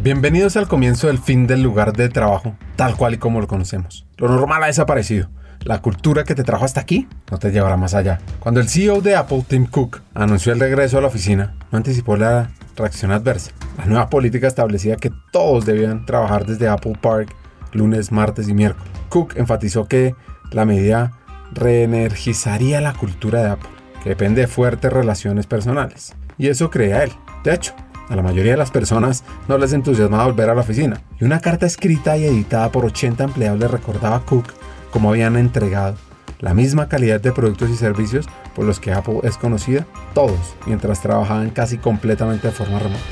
Bienvenidos 0.00 0.56
al 0.56 0.68
comienzo 0.68 1.08
del 1.08 1.18
fin 1.18 1.48
del 1.48 1.60
lugar 1.60 1.92
de 1.92 2.08
trabajo, 2.08 2.56
tal 2.76 2.94
cual 2.94 3.14
y 3.14 3.18
como 3.18 3.40
lo 3.40 3.48
conocemos. 3.48 4.06
Lo 4.16 4.28
normal 4.28 4.62
ha 4.62 4.68
desaparecido. 4.68 5.28
La 5.64 5.82
cultura 5.82 6.22
que 6.22 6.36
te 6.36 6.44
trajo 6.44 6.64
hasta 6.64 6.80
aquí 6.80 7.08
no 7.32 7.38
te 7.38 7.50
llevará 7.50 7.76
más 7.76 7.94
allá. 7.94 8.20
Cuando 8.38 8.60
el 8.60 8.68
CEO 8.68 9.00
de 9.00 9.16
Apple, 9.16 9.44
Tim 9.48 9.66
Cook, 9.66 10.00
anunció 10.14 10.52
el 10.52 10.60
regreso 10.60 10.98
a 10.98 11.00
la 11.00 11.08
oficina, 11.08 11.56
no 11.72 11.78
anticipó 11.78 12.16
la 12.16 12.48
reacción 12.76 13.10
adversa. 13.10 13.50
La 13.76 13.86
nueva 13.86 14.08
política 14.08 14.46
establecía 14.46 14.94
que 14.94 15.10
todos 15.32 15.66
debían 15.66 16.06
trabajar 16.06 16.46
desde 16.46 16.68
Apple 16.68 16.96
Park 17.00 17.34
lunes, 17.72 18.12
martes 18.12 18.48
y 18.48 18.54
miércoles. 18.54 18.88
Cook 19.08 19.34
enfatizó 19.36 19.88
que 19.88 20.14
la 20.52 20.64
medida 20.64 21.18
reenergizaría 21.52 22.80
la 22.80 22.92
cultura 22.92 23.42
de 23.42 23.50
Apple, 23.50 23.70
que 24.04 24.10
depende 24.10 24.42
de 24.42 24.46
fuertes 24.46 24.92
relaciones 24.92 25.48
personales. 25.48 26.14
Y 26.38 26.46
eso 26.46 26.70
crea 26.70 27.02
él. 27.02 27.10
De 27.42 27.52
hecho, 27.52 27.74
a 28.08 28.16
la 28.16 28.22
mayoría 28.22 28.52
de 28.52 28.58
las 28.58 28.70
personas 28.70 29.24
no 29.48 29.58
les 29.58 29.72
entusiasmaba 29.72 30.26
volver 30.26 30.50
a 30.50 30.54
la 30.54 30.62
oficina. 30.62 31.00
Y 31.20 31.24
una 31.24 31.40
carta 31.40 31.66
escrita 31.66 32.16
y 32.16 32.24
editada 32.24 32.70
por 32.72 32.84
80 32.84 33.24
empleados 33.24 33.58
le 33.58 33.68
recordaba 33.68 34.16
a 34.16 34.20
Cook 34.20 34.52
cómo 34.90 35.10
habían 35.10 35.36
entregado 35.36 35.96
la 36.40 36.54
misma 36.54 36.88
calidad 36.88 37.20
de 37.20 37.32
productos 37.32 37.70
y 37.70 37.76
servicios 37.76 38.26
por 38.54 38.64
los 38.64 38.80
que 38.80 38.92
Apple 38.92 39.20
es 39.24 39.36
conocida, 39.36 39.86
todos, 40.14 40.54
mientras 40.66 41.02
trabajaban 41.02 41.50
casi 41.50 41.78
completamente 41.78 42.46
de 42.48 42.52
forma 42.52 42.78
remota. 42.78 43.02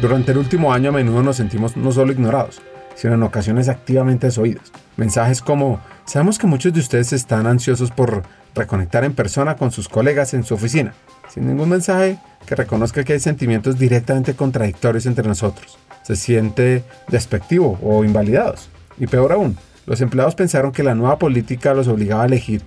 Durante 0.00 0.32
el 0.32 0.38
último 0.38 0.72
año 0.72 0.90
a 0.90 0.92
menudo 0.92 1.22
nos 1.22 1.36
sentimos 1.36 1.76
no 1.76 1.92
solo 1.92 2.12
ignorados, 2.12 2.60
sino 2.94 3.14
en 3.14 3.22
ocasiones 3.22 3.68
activamente 3.68 4.26
desoídos. 4.26 4.72
Mensajes 4.96 5.40
como, 5.40 5.80
sabemos 6.04 6.38
que 6.38 6.46
muchos 6.46 6.72
de 6.72 6.80
ustedes 6.80 7.12
están 7.12 7.46
ansiosos 7.46 7.90
por 7.90 8.22
reconectar 8.54 9.04
en 9.04 9.14
persona 9.14 9.56
con 9.56 9.70
sus 9.70 9.88
colegas 9.88 10.34
en 10.34 10.44
su 10.44 10.54
oficina, 10.54 10.94
sin 11.28 11.46
ningún 11.46 11.68
mensaje 11.68 12.18
que 12.46 12.54
reconozca 12.54 13.04
que 13.04 13.14
hay 13.14 13.20
sentimientos 13.20 13.78
directamente 13.78 14.34
contradictorios 14.34 15.06
entre 15.06 15.26
nosotros. 15.26 15.78
Se 16.02 16.16
siente 16.16 16.84
despectivo 17.08 17.78
o 17.82 18.04
invalidados. 18.04 18.68
Y 18.98 19.06
peor 19.06 19.32
aún, 19.32 19.56
los 19.86 20.00
empleados 20.00 20.34
pensaron 20.34 20.72
que 20.72 20.82
la 20.82 20.94
nueva 20.94 21.18
política 21.18 21.74
los 21.74 21.88
obligaba 21.88 22.22
a 22.22 22.26
elegir 22.26 22.62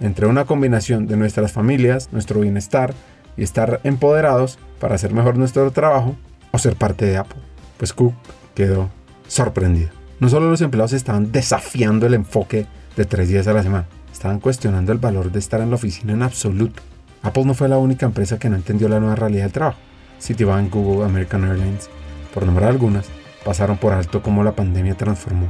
entre 0.00 0.26
una 0.26 0.44
combinación 0.44 1.06
de 1.06 1.16
nuestras 1.16 1.52
familias, 1.52 2.08
nuestro 2.12 2.40
bienestar 2.40 2.94
y 3.36 3.42
estar 3.42 3.80
empoderados 3.84 4.58
para 4.80 4.94
hacer 4.94 5.12
mejor 5.12 5.36
nuestro 5.36 5.70
trabajo 5.70 6.16
o 6.50 6.58
ser 6.58 6.76
parte 6.76 7.06
de 7.06 7.16
Apple. 7.16 7.40
Pues 7.76 7.92
Cook 7.92 8.14
quedó 8.54 8.88
sorprendido. 9.26 9.90
No 10.20 10.28
solo 10.28 10.50
los 10.50 10.60
empleados 10.60 10.92
estaban 10.92 11.30
desafiando 11.30 12.06
el 12.06 12.14
enfoque 12.14 12.66
de 12.96 13.04
tres 13.04 13.28
días 13.28 13.46
a 13.46 13.52
la 13.52 13.62
semana, 13.62 13.86
estaban 14.12 14.40
cuestionando 14.40 14.92
el 14.92 14.98
valor 14.98 15.30
de 15.30 15.38
estar 15.38 15.60
en 15.60 15.70
la 15.70 15.76
oficina 15.76 16.12
en 16.12 16.22
absoluto. 16.22 16.82
Apple 17.28 17.44
no 17.44 17.54
fue 17.54 17.68
la 17.68 17.78
única 17.78 18.06
empresa 18.06 18.38
que 18.38 18.48
no 18.48 18.56
entendió 18.56 18.88
la 18.88 19.00
nueva 19.00 19.14
realidad 19.14 19.44
del 19.44 19.52
trabajo. 19.52 19.78
Citibank, 20.18 20.72
Google, 20.72 21.04
American 21.04 21.44
Airlines, 21.44 21.90
por 22.32 22.44
nombrar 22.44 22.70
algunas, 22.70 23.06
pasaron 23.44 23.76
por 23.76 23.92
alto 23.92 24.22
cómo 24.22 24.42
la 24.42 24.52
pandemia 24.52 24.96
transformó 24.96 25.48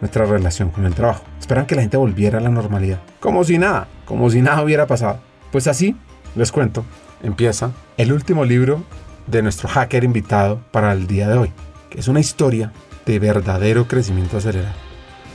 nuestra 0.00 0.24
relación 0.24 0.70
con 0.70 0.86
el 0.86 0.94
trabajo. 0.94 1.24
Esperan 1.38 1.66
que 1.66 1.74
la 1.74 1.82
gente 1.82 1.96
volviera 1.96 2.38
a 2.38 2.40
la 2.40 2.48
normalidad, 2.48 2.98
como 3.20 3.44
si 3.44 3.58
nada, 3.58 3.88
como 4.06 4.30
si 4.30 4.40
nada 4.40 4.62
hubiera 4.62 4.86
pasado. 4.86 5.20
Pues 5.52 5.66
así, 5.66 5.96
les 6.34 6.50
cuento, 6.50 6.84
empieza 7.22 7.72
el 7.96 8.12
último 8.12 8.44
libro 8.44 8.82
de 9.26 9.42
nuestro 9.42 9.68
hacker 9.68 10.04
invitado 10.04 10.60
para 10.70 10.92
el 10.92 11.06
día 11.06 11.28
de 11.28 11.36
hoy, 11.36 11.52
que 11.90 12.00
es 12.00 12.08
una 12.08 12.20
historia 12.20 12.72
de 13.04 13.18
verdadero 13.18 13.86
crecimiento 13.86 14.38
acelerado, 14.38 14.74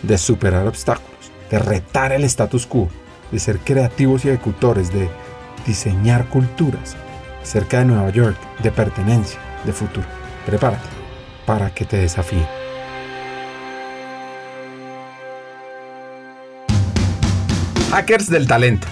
de 0.02 0.18
superar 0.18 0.68
obstáculos, 0.68 1.32
de 1.52 1.60
retar 1.60 2.12
el 2.14 2.24
status 2.24 2.66
quo, 2.66 2.90
de 3.32 3.40
ser 3.40 3.60
creativos 3.60 4.26
y 4.26 4.30
ejecutores, 4.30 4.92
de 4.92 5.08
diseñar 5.66 6.26
culturas 6.26 6.96
cerca 7.44 7.80
de 7.80 7.86
Nueva 7.86 8.10
York, 8.10 8.38
de 8.62 8.72
pertenencia, 8.72 9.40
de 9.66 9.74
futuro. 9.74 10.06
Prepárate 10.46 10.88
para 11.46 11.70
que 11.74 11.86
te 11.86 11.98
desafíe. 11.98 12.46
Hackers 17.92 18.30
del 18.30 18.48
Talento, 18.48 18.88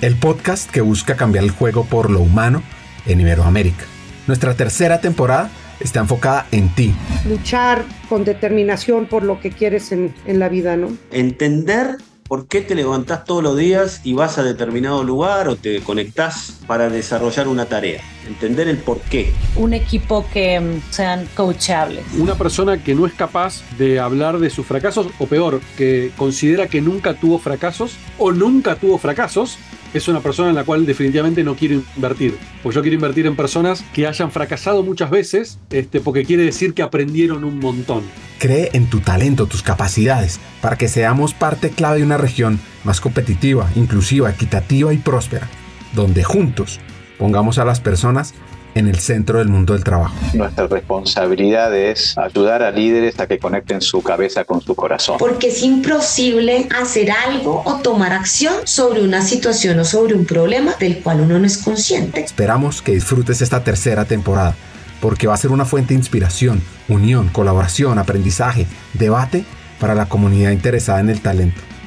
el 0.00 0.16
podcast 0.16 0.68
que 0.70 0.80
busca 0.80 1.16
cambiar 1.16 1.44
el 1.44 1.50
juego 1.50 1.84
por 1.84 2.10
lo 2.10 2.20
humano 2.20 2.62
en 3.06 3.20
Iberoamérica. 3.20 3.84
Nuestra 4.26 4.54
tercera 4.54 5.00
temporada 5.00 5.50
está 5.78 6.00
enfocada 6.00 6.46
en 6.50 6.68
ti. 6.74 6.92
Luchar 7.28 7.84
con 8.08 8.24
determinación 8.24 9.06
por 9.06 9.22
lo 9.22 9.40
que 9.40 9.50
quieres 9.50 9.92
en, 9.92 10.12
en 10.26 10.38
la 10.38 10.48
vida, 10.48 10.76
¿no? 10.76 10.88
Entender 11.12 11.96
por 12.30 12.46
qué 12.46 12.60
te 12.60 12.76
levantás 12.76 13.24
todos 13.24 13.42
los 13.42 13.56
días 13.56 14.02
y 14.04 14.12
vas 14.12 14.38
a 14.38 14.44
determinado 14.44 15.02
lugar 15.02 15.48
o 15.48 15.56
te 15.56 15.80
conectás 15.80 16.60
para 16.68 16.88
desarrollar 16.88 17.48
una 17.48 17.66
tarea. 17.66 18.04
Entender 18.26 18.68
el 18.68 18.78
por 18.78 19.00
qué. 19.00 19.32
Un 19.56 19.72
equipo 19.74 20.26
que 20.32 20.60
mm, 20.60 20.82
sean 20.90 21.26
coachables. 21.34 22.04
Una 22.18 22.34
persona 22.34 22.82
que 22.82 22.94
no 22.94 23.06
es 23.06 23.12
capaz 23.14 23.62
de 23.78 23.98
hablar 23.98 24.38
de 24.38 24.50
sus 24.50 24.66
fracasos 24.66 25.08
o 25.18 25.26
peor, 25.26 25.60
que 25.76 26.10
considera 26.16 26.66
que 26.66 26.80
nunca 26.80 27.14
tuvo 27.14 27.38
fracasos 27.38 27.96
o 28.18 28.32
nunca 28.32 28.76
tuvo 28.76 28.98
fracasos 28.98 29.58
es 29.92 30.08
una 30.08 30.20
persona 30.20 30.50
en 30.50 30.54
la 30.54 30.64
cual 30.64 30.86
definitivamente 30.86 31.42
no 31.42 31.56
quiero 31.56 31.82
invertir. 31.96 32.36
Porque 32.62 32.76
yo 32.76 32.82
quiero 32.82 32.94
invertir 32.94 33.26
en 33.26 33.36
personas 33.36 33.82
que 33.92 34.06
hayan 34.06 34.30
fracasado 34.30 34.82
muchas 34.82 35.10
veces, 35.10 35.58
este, 35.70 36.00
porque 36.00 36.24
quiere 36.24 36.44
decir 36.44 36.74
que 36.74 36.82
aprendieron 36.82 37.44
un 37.44 37.58
montón. 37.58 38.04
Cree 38.38 38.70
en 38.72 38.88
tu 38.88 39.00
talento, 39.00 39.46
tus 39.46 39.62
capacidades, 39.62 40.40
para 40.60 40.76
que 40.76 40.88
seamos 40.88 41.34
parte 41.34 41.70
clave 41.70 41.98
de 41.98 42.04
una 42.04 42.18
región 42.18 42.60
más 42.84 43.00
competitiva, 43.00 43.68
inclusiva, 43.74 44.30
equitativa 44.30 44.92
y 44.94 44.98
próspera, 44.98 45.48
donde 45.94 46.22
juntos 46.22 46.80
pongamos 47.20 47.58
a 47.58 47.66
las 47.66 47.80
personas 47.80 48.32
en 48.74 48.88
el 48.88 48.98
centro 48.98 49.40
del 49.40 49.48
mundo 49.48 49.74
del 49.74 49.84
trabajo. 49.84 50.14
Nuestra 50.32 50.66
responsabilidad 50.66 51.76
es 51.76 52.16
ayudar 52.16 52.62
a 52.62 52.70
líderes 52.70 53.20
a 53.20 53.26
que 53.26 53.38
conecten 53.38 53.82
su 53.82 54.00
cabeza 54.00 54.44
con 54.44 54.62
su 54.62 54.74
corazón. 54.74 55.16
Porque 55.18 55.48
es 55.48 55.62
imposible 55.62 56.66
hacer 56.80 57.10
algo 57.10 57.62
o 57.66 57.74
tomar 57.82 58.14
acción 58.14 58.54
sobre 58.64 59.02
una 59.02 59.20
situación 59.20 59.78
o 59.80 59.84
sobre 59.84 60.14
un 60.14 60.24
problema 60.24 60.72
del 60.80 61.00
cual 61.00 61.20
uno 61.20 61.38
no 61.38 61.46
es 61.46 61.58
consciente. 61.58 62.22
Esperamos 62.22 62.80
que 62.80 62.92
disfrutes 62.92 63.42
esta 63.42 63.62
tercera 63.62 64.06
temporada, 64.06 64.54
porque 65.02 65.26
va 65.26 65.34
a 65.34 65.36
ser 65.36 65.50
una 65.50 65.66
fuente 65.66 65.92
de 65.92 66.00
inspiración, 66.00 66.62
unión, 66.88 67.28
colaboración, 67.28 67.98
aprendizaje, 67.98 68.66
debate 68.94 69.44
para 69.78 69.94
la 69.94 70.06
comunidad 70.06 70.52
interesada 70.52 71.00
en 71.00 71.10
el 71.10 71.20
talento 71.20 71.60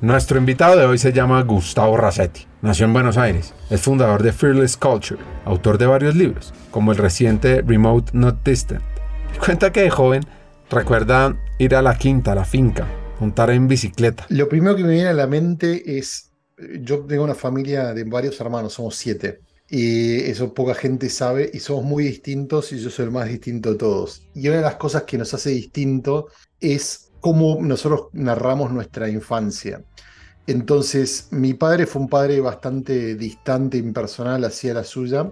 Nuestro 0.00 0.38
invitado 0.38 0.78
de 0.78 0.86
hoy 0.86 0.96
se 0.96 1.12
llama 1.12 1.42
Gustavo 1.42 1.96
Racetti. 1.96 2.46
Nació 2.62 2.86
en 2.86 2.92
Buenos 2.92 3.16
Aires. 3.16 3.52
Es 3.68 3.80
fundador 3.80 4.22
de 4.22 4.32
Fearless 4.32 4.76
Culture, 4.76 5.20
autor 5.44 5.76
de 5.76 5.86
varios 5.86 6.14
libros, 6.14 6.54
como 6.70 6.92
el 6.92 6.98
reciente 6.98 7.62
Remote 7.62 8.12
Not 8.14 8.44
Distant. 8.44 8.80
Cuenta 9.44 9.72
que 9.72 9.82
de 9.82 9.90
joven 9.90 10.22
recuerda 10.70 11.36
ir 11.58 11.74
a 11.74 11.82
la 11.82 11.98
quinta, 11.98 12.30
a 12.30 12.36
la 12.36 12.44
finca, 12.44 12.86
montar 13.18 13.50
en 13.50 13.66
bicicleta. 13.66 14.24
Lo 14.28 14.48
primero 14.48 14.76
que 14.76 14.84
me 14.84 14.92
viene 14.92 15.08
a 15.08 15.14
la 15.14 15.26
mente 15.26 15.98
es, 15.98 16.30
yo 16.80 17.00
tengo 17.00 17.24
una 17.24 17.34
familia 17.34 17.92
de 17.92 18.04
varios 18.04 18.40
hermanos, 18.40 18.74
somos 18.74 18.94
siete. 18.94 19.40
Y 19.68 20.20
eso 20.20 20.54
poca 20.54 20.74
gente 20.74 21.10
sabe 21.10 21.50
y 21.52 21.58
somos 21.58 21.82
muy 21.82 22.04
distintos 22.04 22.72
y 22.72 22.78
yo 22.78 22.88
soy 22.88 23.06
el 23.06 23.10
más 23.10 23.28
distinto 23.28 23.72
de 23.72 23.78
todos. 23.78 24.22
Y 24.32 24.46
una 24.46 24.58
de 24.58 24.62
las 24.62 24.76
cosas 24.76 25.02
que 25.02 25.18
nos 25.18 25.34
hace 25.34 25.50
distinto 25.50 26.28
es 26.60 27.07
cómo 27.20 27.58
nosotros 27.60 28.08
narramos 28.12 28.72
nuestra 28.72 29.08
infancia. 29.08 29.82
Entonces, 30.46 31.28
mi 31.30 31.54
padre 31.54 31.86
fue 31.86 32.02
un 32.02 32.08
padre 32.08 32.40
bastante 32.40 33.16
distante, 33.16 33.76
impersonal, 33.76 34.44
hacia 34.44 34.74
la 34.74 34.84
suya, 34.84 35.30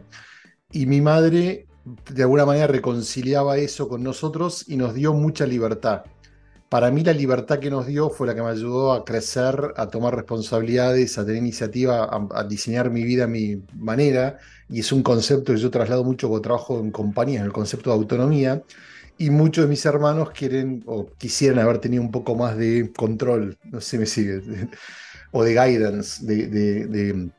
y 0.70 0.86
mi 0.86 1.00
madre 1.00 1.66
de 2.10 2.22
alguna 2.22 2.44
manera 2.44 2.66
reconciliaba 2.66 3.56
eso 3.58 3.88
con 3.88 4.02
nosotros 4.02 4.64
y 4.68 4.76
nos 4.76 4.94
dio 4.94 5.14
mucha 5.14 5.46
libertad. 5.46 6.02
Para 6.68 6.90
mí 6.90 7.04
la 7.04 7.12
libertad 7.12 7.60
que 7.60 7.70
nos 7.70 7.86
dio 7.86 8.10
fue 8.10 8.26
la 8.26 8.34
que 8.34 8.42
me 8.42 8.48
ayudó 8.48 8.92
a 8.92 9.04
crecer, 9.04 9.72
a 9.76 9.86
tomar 9.86 10.16
responsabilidades, 10.16 11.16
a 11.16 11.24
tener 11.24 11.40
iniciativa, 11.40 12.04
a, 12.04 12.28
a 12.34 12.44
diseñar 12.44 12.90
mi 12.90 13.04
vida 13.04 13.24
a 13.24 13.28
mi 13.28 13.62
manera. 13.74 14.38
Y 14.68 14.80
es 14.80 14.90
un 14.90 15.02
concepto 15.04 15.52
que 15.52 15.60
yo 15.60 15.70
traslado 15.70 16.02
mucho 16.02 16.28
cuando 16.28 16.42
trabajo 16.42 16.80
en 16.80 16.90
compañías, 16.90 17.44
el 17.44 17.52
concepto 17.52 17.90
de 17.90 17.96
autonomía. 17.96 18.62
Y 19.18 19.30
muchos 19.30 19.64
de 19.64 19.68
mis 19.70 19.84
hermanos 19.86 20.30
quieren 20.32 20.82
o 20.86 21.06
quisieran 21.16 21.58
haber 21.60 21.78
tenido 21.78 22.02
un 22.02 22.10
poco 22.10 22.34
más 22.34 22.56
de 22.58 22.92
control, 22.94 23.56
no 23.64 23.80
sé 23.80 23.90
si 23.92 23.98
me 23.98 24.06
sigue, 24.06 24.42
o 25.32 25.42
de 25.44 25.52
guidance, 25.52 26.24
de, 26.26 26.46
de- 26.48 26.86
de 26.86 27.30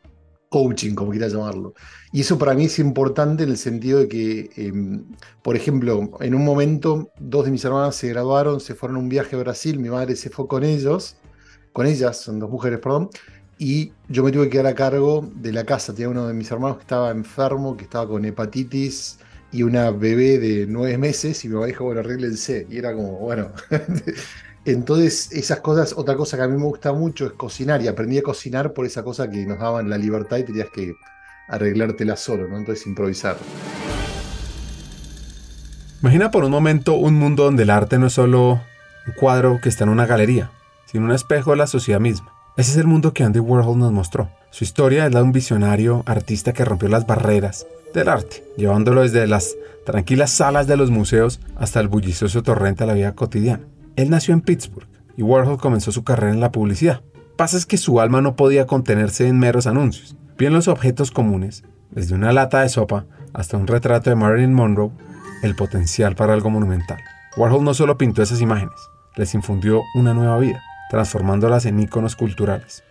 coaching, 0.49 0.95
como 0.95 1.11
quieras 1.11 1.33
llamarlo. 1.33 1.73
Y 2.11 2.21
eso 2.21 2.37
para 2.39 2.53
mí 2.55 2.65
es 2.65 2.79
importante 2.79 3.43
en 3.43 3.49
el 3.49 3.57
sentido 3.57 3.99
de 3.99 4.07
que, 4.07 4.49
em, 4.57 5.05
por 5.43 5.55
ejemplo, 5.55 6.11
en 6.21 6.35
un 6.35 6.45
momento 6.45 7.11
dos 7.19 7.45
de 7.45 7.51
mis 7.51 7.65
hermanas 7.65 7.95
se 7.95 8.09
graduaron, 8.09 8.59
se 8.61 8.75
fueron 8.75 8.97
a 8.97 8.99
un 9.01 9.09
viaje 9.09 9.35
a 9.35 9.39
Brasil, 9.39 9.79
mi 9.79 9.89
madre 9.89 10.15
se 10.15 10.29
fue 10.31 10.47
con 10.47 10.63
ellos, 10.63 11.17
con 11.73 11.85
ellas, 11.87 12.17
son 12.21 12.39
dos 12.39 12.49
mujeres, 12.49 12.79
perdón, 12.79 13.09
y 13.57 13.93
yo 14.07 14.23
me 14.23 14.31
tuve 14.31 14.45
que 14.45 14.51
quedar 14.51 14.67
a 14.67 14.75
cargo 14.75 15.29
de 15.35 15.51
la 15.53 15.65
casa. 15.65 15.93
Tenía 15.93 16.09
uno 16.09 16.27
de 16.27 16.33
mis 16.33 16.49
hermanos 16.51 16.77
que 16.77 16.81
estaba 16.83 17.11
enfermo, 17.11 17.75
que 17.77 17.83
estaba 17.85 18.07
con 18.07 18.25
hepatitis 18.25 19.19
y 19.57 19.63
una 19.63 19.89
bebé 19.89 20.37
de 20.37 20.67
nueve 20.67 20.99
meses, 20.99 21.43
y 21.43 21.47
mi 21.47 21.55
mamá 21.55 21.65
dijo, 21.65 21.83
bueno, 21.83 22.01
arréglense. 22.01 22.67
Y 22.69 22.77
era 22.77 22.93
como, 22.93 23.13
bueno. 23.17 23.49
Entonces, 24.65 25.31
esas 25.31 25.61
cosas, 25.61 25.95
otra 25.97 26.15
cosa 26.15 26.37
que 26.37 26.43
a 26.43 26.47
mí 26.47 26.55
me 26.55 26.65
gusta 26.65 26.93
mucho 26.93 27.25
es 27.25 27.31
cocinar, 27.31 27.81
y 27.81 27.87
aprendí 27.87 28.19
a 28.19 28.21
cocinar 28.21 28.73
por 28.73 28.85
esa 28.85 29.03
cosa 29.03 29.27
que 29.31 29.47
nos 29.47 29.57
daban 29.57 29.89
la 29.89 29.97
libertad 29.97 30.37
y 30.37 30.43
tenías 30.43 30.69
que 30.69 30.93
arreglártela 31.47 32.15
solo, 32.17 32.47
¿no? 32.47 32.55
Entonces, 32.55 32.85
improvisar. 32.85 33.35
Imagina 36.03 36.29
por 36.29 36.43
un 36.43 36.51
momento 36.51 36.93
un 36.93 37.15
mundo 37.15 37.45
donde 37.45 37.63
el 37.63 37.71
arte 37.71 37.97
no 37.97 38.07
es 38.07 38.13
solo 38.13 38.61
un 39.07 39.13
cuadro 39.19 39.59
que 39.59 39.69
está 39.69 39.85
en 39.85 39.89
una 39.89 40.05
galería, 40.05 40.51
sino 40.85 41.05
un 41.05 41.13
espejo 41.13 41.49
de 41.49 41.57
la 41.57 41.65
sociedad 41.65 41.99
misma. 41.99 42.31
Ese 42.57 42.73
es 42.73 42.77
el 42.77 42.85
mundo 42.85 43.11
que 43.11 43.23
Andy 43.23 43.39
Warhol 43.39 43.79
nos 43.79 43.91
mostró. 43.91 44.29
Su 44.51 44.63
historia 44.63 45.07
es 45.07 45.13
la 45.13 45.21
de 45.21 45.25
un 45.25 45.31
visionario 45.31 46.03
artista 46.05 46.53
que 46.53 46.63
rompió 46.63 46.89
las 46.89 47.07
barreras 47.07 47.65
del 47.93 48.09
arte, 48.09 48.43
llevándolo 48.57 49.01
desde 49.01 49.27
las 49.27 49.55
tranquilas 49.85 50.31
salas 50.31 50.67
de 50.67 50.77
los 50.77 50.91
museos 50.91 51.39
hasta 51.55 51.79
el 51.79 51.87
bullicioso 51.87 52.43
torrente 52.43 52.83
de 52.83 52.87
la 52.87 52.93
vida 52.93 53.15
cotidiana. 53.15 53.65
Él 53.95 54.09
nació 54.09 54.33
en 54.33 54.41
Pittsburgh 54.41 54.87
y 55.15 55.23
Warhol 55.23 55.57
comenzó 55.57 55.91
su 55.91 56.03
carrera 56.03 56.33
en 56.33 56.39
la 56.39 56.51
publicidad. 56.51 57.01
Pasa 57.35 57.57
es 57.57 57.65
que 57.65 57.77
su 57.77 57.99
alma 57.99 58.21
no 58.21 58.35
podía 58.35 58.67
contenerse 58.67 59.27
en 59.27 59.39
meros 59.39 59.67
anuncios. 59.67 60.15
Vio 60.37 60.47
en 60.47 60.53
los 60.53 60.67
objetos 60.67 61.11
comunes, 61.11 61.63
desde 61.91 62.15
una 62.15 62.33
lata 62.33 62.61
de 62.61 62.69
sopa 62.69 63.05
hasta 63.33 63.57
un 63.57 63.67
retrato 63.67 64.09
de 64.09 64.15
Marilyn 64.15 64.53
Monroe, 64.53 64.91
el 65.43 65.55
potencial 65.55 66.15
para 66.15 66.33
algo 66.33 66.49
monumental. 66.49 66.99
Warhol 67.35 67.63
no 67.63 67.73
solo 67.73 67.97
pintó 67.97 68.23
esas 68.23 68.41
imágenes, 68.41 68.75
les 69.15 69.33
infundió 69.33 69.83
una 69.95 70.13
nueva 70.13 70.37
vida, 70.39 70.61
transformándolas 70.89 71.65
en 71.65 71.79
íconos 71.79 72.15
culturales. 72.15 72.83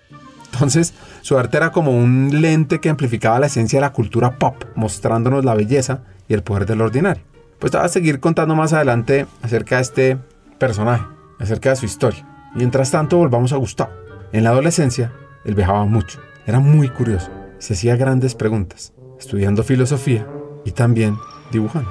Entonces, 0.57 0.95
su 1.21 1.37
arte 1.37 1.59
era 1.59 1.71
como 1.71 1.91
un 1.91 2.41
lente 2.41 2.81
que 2.81 2.89
amplificaba 2.89 3.39
la 3.39 3.47
esencia 3.47 3.79
de 3.79 3.83
la 3.83 3.93
cultura 3.93 4.39
pop, 4.39 4.65
mostrándonos 4.75 5.45
la 5.45 5.55
belleza 5.55 6.01
y 6.29 6.35
el 6.35 6.43
poder 6.43 6.65
del 6.65 6.81
ordinario. 6.81 7.23
Pues 7.59 7.73
te 7.73 7.79
voy 7.79 7.85
a 7.85 7.91
seguir 7.91 8.21
contando 8.21 8.55
más 8.55 8.73
adelante 8.73 9.27
acerca 9.43 9.77
de 9.77 9.83
este 9.83 10.19
personaje, 10.59 11.05
acerca 11.39 11.71
de 11.71 11.77
su 11.77 11.85
historia. 11.85 12.27
Mientras 12.55 12.91
tanto, 12.91 13.19
volvamos 13.19 13.53
a 13.53 13.57
Gustavo. 13.57 13.93
En 14.33 14.45
la 14.45 14.51
adolescencia, 14.51 15.13
él 15.45 15.55
viajaba 15.55 15.85
mucho, 15.85 16.21
era 16.47 16.59
muy 16.59 16.89
curioso, 16.89 17.31
se 17.59 17.75
hacía 17.75 17.97
grandes 17.97 18.35
preguntas, 18.35 18.95
estudiando 19.19 19.63
filosofía 19.63 20.27
y 20.65 20.73
también 20.73 21.17
dibujando. 21.53 21.91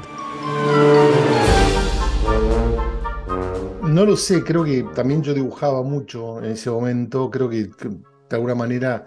No 3.83 4.05
lo 4.05 4.17
sé, 4.17 4.43
creo 4.43 4.63
que 4.63 4.83
también 4.95 5.21
yo 5.21 5.35
dibujaba 5.35 5.83
mucho 5.83 6.39
en 6.39 6.45
ese 6.45 6.71
momento, 6.71 7.29
creo 7.29 7.47
que, 7.47 7.69
que 7.69 7.89
de 8.29 8.35
alguna 8.35 8.55
manera 8.55 9.05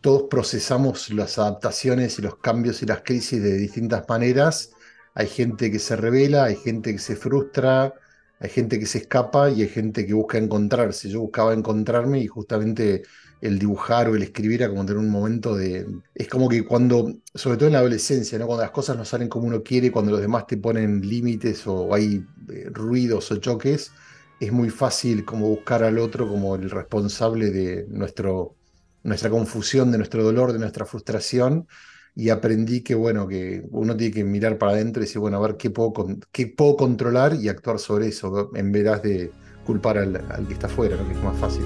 todos 0.00 0.24
procesamos 0.30 1.10
las 1.10 1.38
adaptaciones 1.38 2.18
y 2.18 2.22
los 2.22 2.36
cambios 2.38 2.82
y 2.82 2.86
las 2.86 3.02
crisis 3.02 3.42
de 3.42 3.54
distintas 3.54 4.04
maneras. 4.08 4.72
Hay 5.14 5.26
gente 5.26 5.70
que 5.70 5.78
se 5.78 5.96
revela, 5.96 6.44
hay 6.44 6.56
gente 6.56 6.92
que 6.92 6.98
se 6.98 7.16
frustra, 7.16 7.94
hay 8.40 8.50
gente 8.50 8.78
que 8.78 8.86
se 8.86 8.98
escapa 8.98 9.50
y 9.50 9.62
hay 9.62 9.68
gente 9.68 10.06
que 10.06 10.14
busca 10.14 10.38
encontrarse. 10.38 11.08
Yo 11.08 11.20
buscaba 11.20 11.52
encontrarme 11.52 12.20
y 12.20 12.26
justamente 12.28 13.02
el 13.40 13.58
dibujar 13.58 14.08
o 14.08 14.16
el 14.16 14.22
escribir 14.22 14.62
era 14.62 14.70
como 14.70 14.84
tener 14.84 14.98
un 14.98 15.10
momento 15.10 15.56
de... 15.56 15.86
Es 16.14 16.28
como 16.28 16.48
que 16.48 16.64
cuando, 16.64 17.12
sobre 17.34 17.56
todo 17.56 17.66
en 17.66 17.72
la 17.74 17.80
adolescencia, 17.80 18.38
¿no? 18.38 18.46
Cuando 18.46 18.62
las 18.62 18.72
cosas 18.72 18.96
no 18.96 19.04
salen 19.04 19.28
como 19.28 19.46
uno 19.46 19.62
quiere, 19.62 19.90
cuando 19.92 20.12
los 20.12 20.20
demás 20.20 20.46
te 20.46 20.56
ponen 20.56 21.00
límites 21.00 21.66
o 21.66 21.92
hay 21.94 22.24
eh, 22.48 22.68
ruidos 22.70 23.30
o 23.32 23.36
choques, 23.36 23.92
es 24.40 24.52
muy 24.52 24.70
fácil 24.70 25.24
como 25.24 25.48
buscar 25.48 25.82
al 25.82 25.98
otro 25.98 26.28
como 26.28 26.54
el 26.54 26.70
responsable 26.70 27.50
de 27.50 27.86
nuestro, 27.88 28.54
nuestra 29.02 29.30
confusión, 29.30 29.90
de 29.90 29.98
nuestro 29.98 30.22
dolor, 30.22 30.52
de 30.52 30.58
nuestra 30.58 30.86
frustración. 30.86 31.66
Y 32.14 32.30
aprendí 32.30 32.82
que, 32.82 32.94
bueno, 32.94 33.28
que 33.28 33.64
uno 33.70 33.96
tiene 33.96 34.14
que 34.14 34.24
mirar 34.24 34.58
para 34.58 34.72
adentro 34.72 35.02
y 35.02 35.06
decir, 35.06 35.20
bueno, 35.20 35.36
a 35.36 35.40
ver 35.40 35.56
qué 35.56 35.70
puedo, 35.70 35.92
qué 36.32 36.48
puedo 36.48 36.76
controlar 36.76 37.34
y 37.34 37.48
actuar 37.48 37.78
sobre 37.78 38.08
eso, 38.08 38.50
en 38.54 38.72
vez 38.72 39.02
de 39.02 39.30
culpar 39.64 39.98
al, 39.98 40.16
al 40.30 40.46
que 40.46 40.54
está 40.54 40.66
afuera, 40.66 40.96
¿no? 40.96 41.06
que 41.06 41.14
es 41.14 41.22
más 41.22 41.36
fácil. 41.38 41.64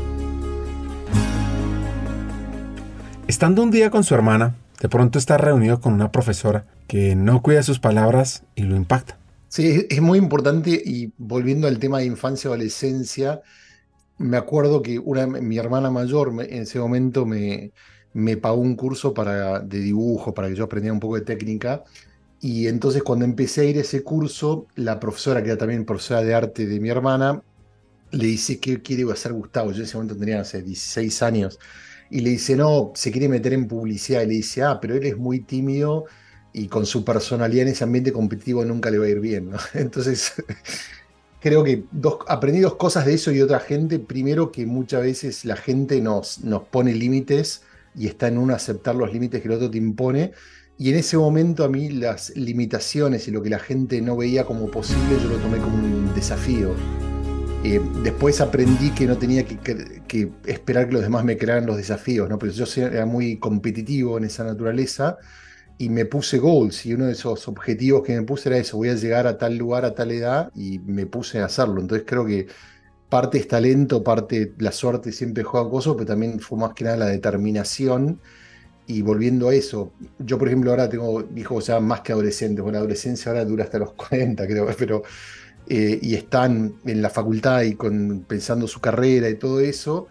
Estando 3.29 3.63
un 3.63 3.71
día 3.71 3.91
con 3.91 4.05
su 4.05 4.15
hermana, 4.15 4.57
de 4.81 4.89
pronto 4.89 5.19
está 5.19 5.39
reunido 5.39 5.81
con 5.81 5.95
una 5.95 6.13
profesora 6.13 6.67
que 6.87 7.17
no 7.17 7.41
cuida 7.41 7.63
sus 7.63 7.79
palabras 7.79 8.43
y 8.55 8.65
lo 8.65 8.77
impacta. 8.77 9.22
Sí, 9.53 9.87
es, 9.91 10.01
muy 10.01 10.19
importante 10.19 10.71
y 10.83 11.13
volviendo 11.19 11.69
al 11.69 11.79
tema 11.79 11.99
de 11.99 12.07
infancia 12.07 12.49
y 12.49 12.53
adolescencia, 12.53 13.43
me 14.19 14.39
acuerdo 14.39 14.83
que 14.83 14.99
una, 14.99 15.27
mi 15.27 15.59
hermana 15.59 15.91
mayor 15.91 16.33
me- 16.33 16.45
en 16.45 16.63
ese 16.63 16.79
momento 16.81 17.27
me, 17.27 17.73
me 18.15 18.37
pagó 18.39 18.57
un 18.63 18.77
curso 18.77 19.15
para, 19.15 19.61
de 19.61 19.81
dibujo 19.81 20.35
para 20.35 20.49
que 20.49 20.57
yo 20.57 20.65
aprendiera 20.65 20.95
un 20.95 21.01
poco 21.01 21.17
de 21.17 21.23
técnica. 21.23 21.85
Y 22.41 22.69
entonces 22.69 23.03
cuando 23.05 23.25
empecé 23.27 23.63
a 23.63 23.65
ir 23.65 23.79
a 23.79 23.83
ese 23.83 24.03
curso, 24.05 24.69
la 24.77 25.01
profesora, 25.01 25.43
que 25.43 25.51
era 25.51 25.59
también 25.59 25.85
profesora 25.87 26.23
de 26.23 26.35
arte 26.35 26.67
de 26.67 26.81
mi 26.81 26.91
hermana, 26.91 27.43
le 28.13 28.27
dice 28.27 28.61
que 28.61 28.83
quiere 28.83 29.11
hacer 29.13 29.33
Gustavo. 29.33 29.73
Yo 29.73 29.79
en 29.79 29.85
ese 29.85 29.97
momento 29.97 30.17
tenía, 30.17 30.39
no 30.39 30.45
sé, 30.45 30.63
16 30.63 31.23
años. 31.23 31.59
Y 32.11 32.21
le 32.21 32.31
dice, 32.31 32.57
no, 32.57 32.93
se 32.95 33.13
quiere 33.13 33.29
meter 33.29 33.53
en 33.55 33.69
publicidad. 33.69 34.23
Y 34.23 34.27
le 34.27 34.35
dice, 34.35 34.63
ah, 34.63 34.81
pero 34.81 34.95
él 34.97 35.07
es 35.07 35.17
muy 35.17 35.41
tímido 35.45 36.07
y 36.53 36.69
con 36.69 36.87
su 36.87 37.05
personalidad 37.05 37.63
en 37.63 37.69
ese 37.73 37.85
ambiente 37.85 38.13
competitivo 38.13 38.65
nunca 38.65 38.91
le 38.91 38.99
va 38.99 39.07
a 39.07 39.09
ir 39.09 39.21
bien. 39.21 39.51
Entonces, 39.75 40.33
creo 41.41 41.65
que 41.65 41.89
dos, 41.91 42.19
aprendí 42.29 42.61
dos 42.61 42.77
cosas 42.77 43.07
de 43.07 43.15
eso 43.15 43.31
y 43.33 43.37
de 43.37 43.45
otra 43.45 43.61
gente. 43.61 43.99
Primero, 43.99 44.53
que 44.53 44.67
muchas 44.67 45.03
veces 45.03 45.45
la 45.45 45.57
gente 45.57 46.01
nos, 46.01 46.41
nos 46.41 46.65
pone 46.69 46.95
límites 46.95 47.63
y 47.95 48.07
está 48.07 48.29
en 48.29 48.39
uno 48.39 48.55
aceptar 48.55 48.95
los 48.95 49.13
límites 49.13 49.43
que 49.43 49.49
el 49.49 49.55
otro 49.55 49.71
te 49.71 49.79
impone. 49.79 50.33
Y 50.77 50.91
en 50.91 50.97
ese 50.97 51.17
momento 51.19 51.65
a 51.65 51.69
mí 51.69 51.91
las 51.91 52.31
limitaciones 52.37 53.29
y 53.29 53.31
lo 53.31 53.43
que 53.43 53.51
la 53.51 53.59
gente 53.59 54.01
no 54.03 54.17
veía 54.17 54.45
como 54.45 54.71
posible, 54.71 55.21
yo 55.21 55.29
lo 55.29 55.39
tomé 55.41 55.61
como 55.61 55.77
un 55.79 56.13
desafío. 56.15 56.83
Eh, 57.63 57.81
después 58.03 58.41
aprendí 58.41 58.93
que 58.95 59.07
no 59.07 59.19
tenía 59.19 59.47
que, 59.47 59.59
que- 59.61 60.33
esperar 60.47 60.89
que 60.89 60.95
los 60.95 61.03
demás 61.03 61.25
me 61.25 61.39
crearan 61.39 61.67
los 61.67 61.77
desafíos, 61.77 62.29
¿no? 62.29 62.39
Pero 62.39 62.53
yo 62.53 62.65
era 62.83 63.07
muy 63.07 63.39
competitivo 63.39 64.19
en 64.19 64.25
esa 64.25 64.45
naturaleza 64.45 65.19
y 65.83 65.89
me 65.89 66.05
puse 66.05 66.39
goals 66.39 66.87
y 66.87 66.95
uno 66.95 67.07
de 67.07 67.13
esos 67.13 67.49
objetivos 67.49 68.05
que 68.05 68.15
me 68.15 68.23
puse 68.23 68.49
era 68.49 68.57
eso, 68.59 68.77
voy 68.77 68.91
a 68.91 68.95
llegar 68.95 69.27
a 69.27 69.37
tal 69.37 69.57
lugar 69.57 69.85
a 69.85 69.93
tal 69.97 70.13
edad 70.13 70.53
y 70.55 70.79
me 70.79 71.07
puse 71.07 71.41
a 71.41 71.47
hacerlo. 71.47 71.81
Entonces 71.81 72.07
creo 72.07 72.25
que 72.25 72.47
parte 73.09 73.39
es 73.39 73.49
talento, 73.49 74.05
parte 74.05 74.55
la 74.59 74.71
suerte 74.71 75.11
siempre 75.11 75.43
juega 75.43 75.69
cosas, 75.69 75.95
pero 75.95 76.07
también 76.07 76.39
fue 76.39 76.57
más 76.57 76.73
que 76.75 76.85
nada 76.85 76.99
la 76.99 77.07
determinación. 77.07 78.21
Y 78.87 79.03
volviendo 79.03 79.49
a 79.49 79.55
eso, 79.55 79.93
yo 80.21 80.39
por 80.39 80.47
ejemplo 80.49 80.71
ahora 80.71 80.89
tengo 80.89 81.25
hijos 81.37 81.67
ya 81.67 81.81
más 81.81 82.03
que 82.03 82.13
adolescentes, 82.13 82.63
bueno, 82.63 82.75
la 82.77 82.81
adolescencia 82.81 83.33
ahora 83.33 83.45
dura 83.45 83.65
hasta 83.65 83.79
los 83.81 83.93
40 83.95 84.47
creo, 84.47 84.69
pero 84.79 85.03
eh, 85.69 85.99
y 86.01 86.15
están 86.15 86.77
en 86.85 87.03
la 87.03 87.11
facultad 87.11 87.63
y 87.63 87.75
con, 87.75 88.25
pensando 88.29 88.69
su 88.69 88.81
carrera 88.81 89.29
y 89.29 89.35
todo 89.37 89.59
eso, 89.61 90.07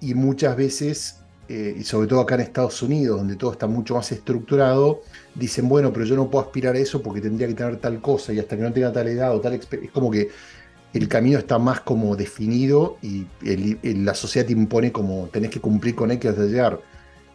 y 0.00 0.14
muchas 0.14 0.56
veces, 0.56 1.21
eh, 1.54 1.76
y 1.78 1.84
sobre 1.84 2.06
todo 2.06 2.20
acá 2.20 2.36
en 2.36 2.40
Estados 2.40 2.80
Unidos, 2.80 3.18
donde 3.18 3.36
todo 3.36 3.52
está 3.52 3.66
mucho 3.66 3.94
más 3.94 4.10
estructurado, 4.10 5.02
dicen, 5.34 5.68
bueno, 5.68 5.92
pero 5.92 6.06
yo 6.06 6.16
no 6.16 6.30
puedo 6.30 6.46
aspirar 6.46 6.74
a 6.74 6.78
eso 6.78 7.02
porque 7.02 7.20
tendría 7.20 7.46
que 7.46 7.52
tener 7.52 7.76
tal 7.76 8.00
cosa, 8.00 8.32
y 8.32 8.38
hasta 8.38 8.56
que 8.56 8.62
no 8.62 8.72
tenga 8.72 8.90
tal 8.90 9.06
edad 9.08 9.36
o 9.36 9.40
tal 9.40 9.52
experiencia, 9.52 9.88
es 9.90 9.92
como 9.92 10.10
que 10.10 10.30
el 10.94 11.08
camino 11.08 11.38
está 11.38 11.58
más 11.58 11.80
como 11.80 12.16
definido 12.16 12.96
y 13.02 13.26
la 13.82 14.14
sociedad 14.14 14.46
te 14.46 14.54
impone 14.54 14.92
como 14.92 15.28
tenés 15.30 15.50
que 15.50 15.60
cumplir 15.60 15.94
con 15.94 16.10
X 16.10 16.30
hasta 16.30 16.44
llegar. 16.44 16.80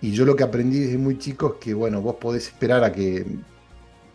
Y 0.01 0.11
yo 0.11 0.25
lo 0.25 0.35
que 0.35 0.43
aprendí 0.43 0.79
desde 0.79 0.97
muy 0.97 1.19
chico 1.19 1.53
es 1.53 1.63
que, 1.63 1.73
bueno, 1.75 2.01
vos 2.01 2.15
podés 2.15 2.47
esperar 2.47 2.83
a 2.83 2.91
que 2.91 3.23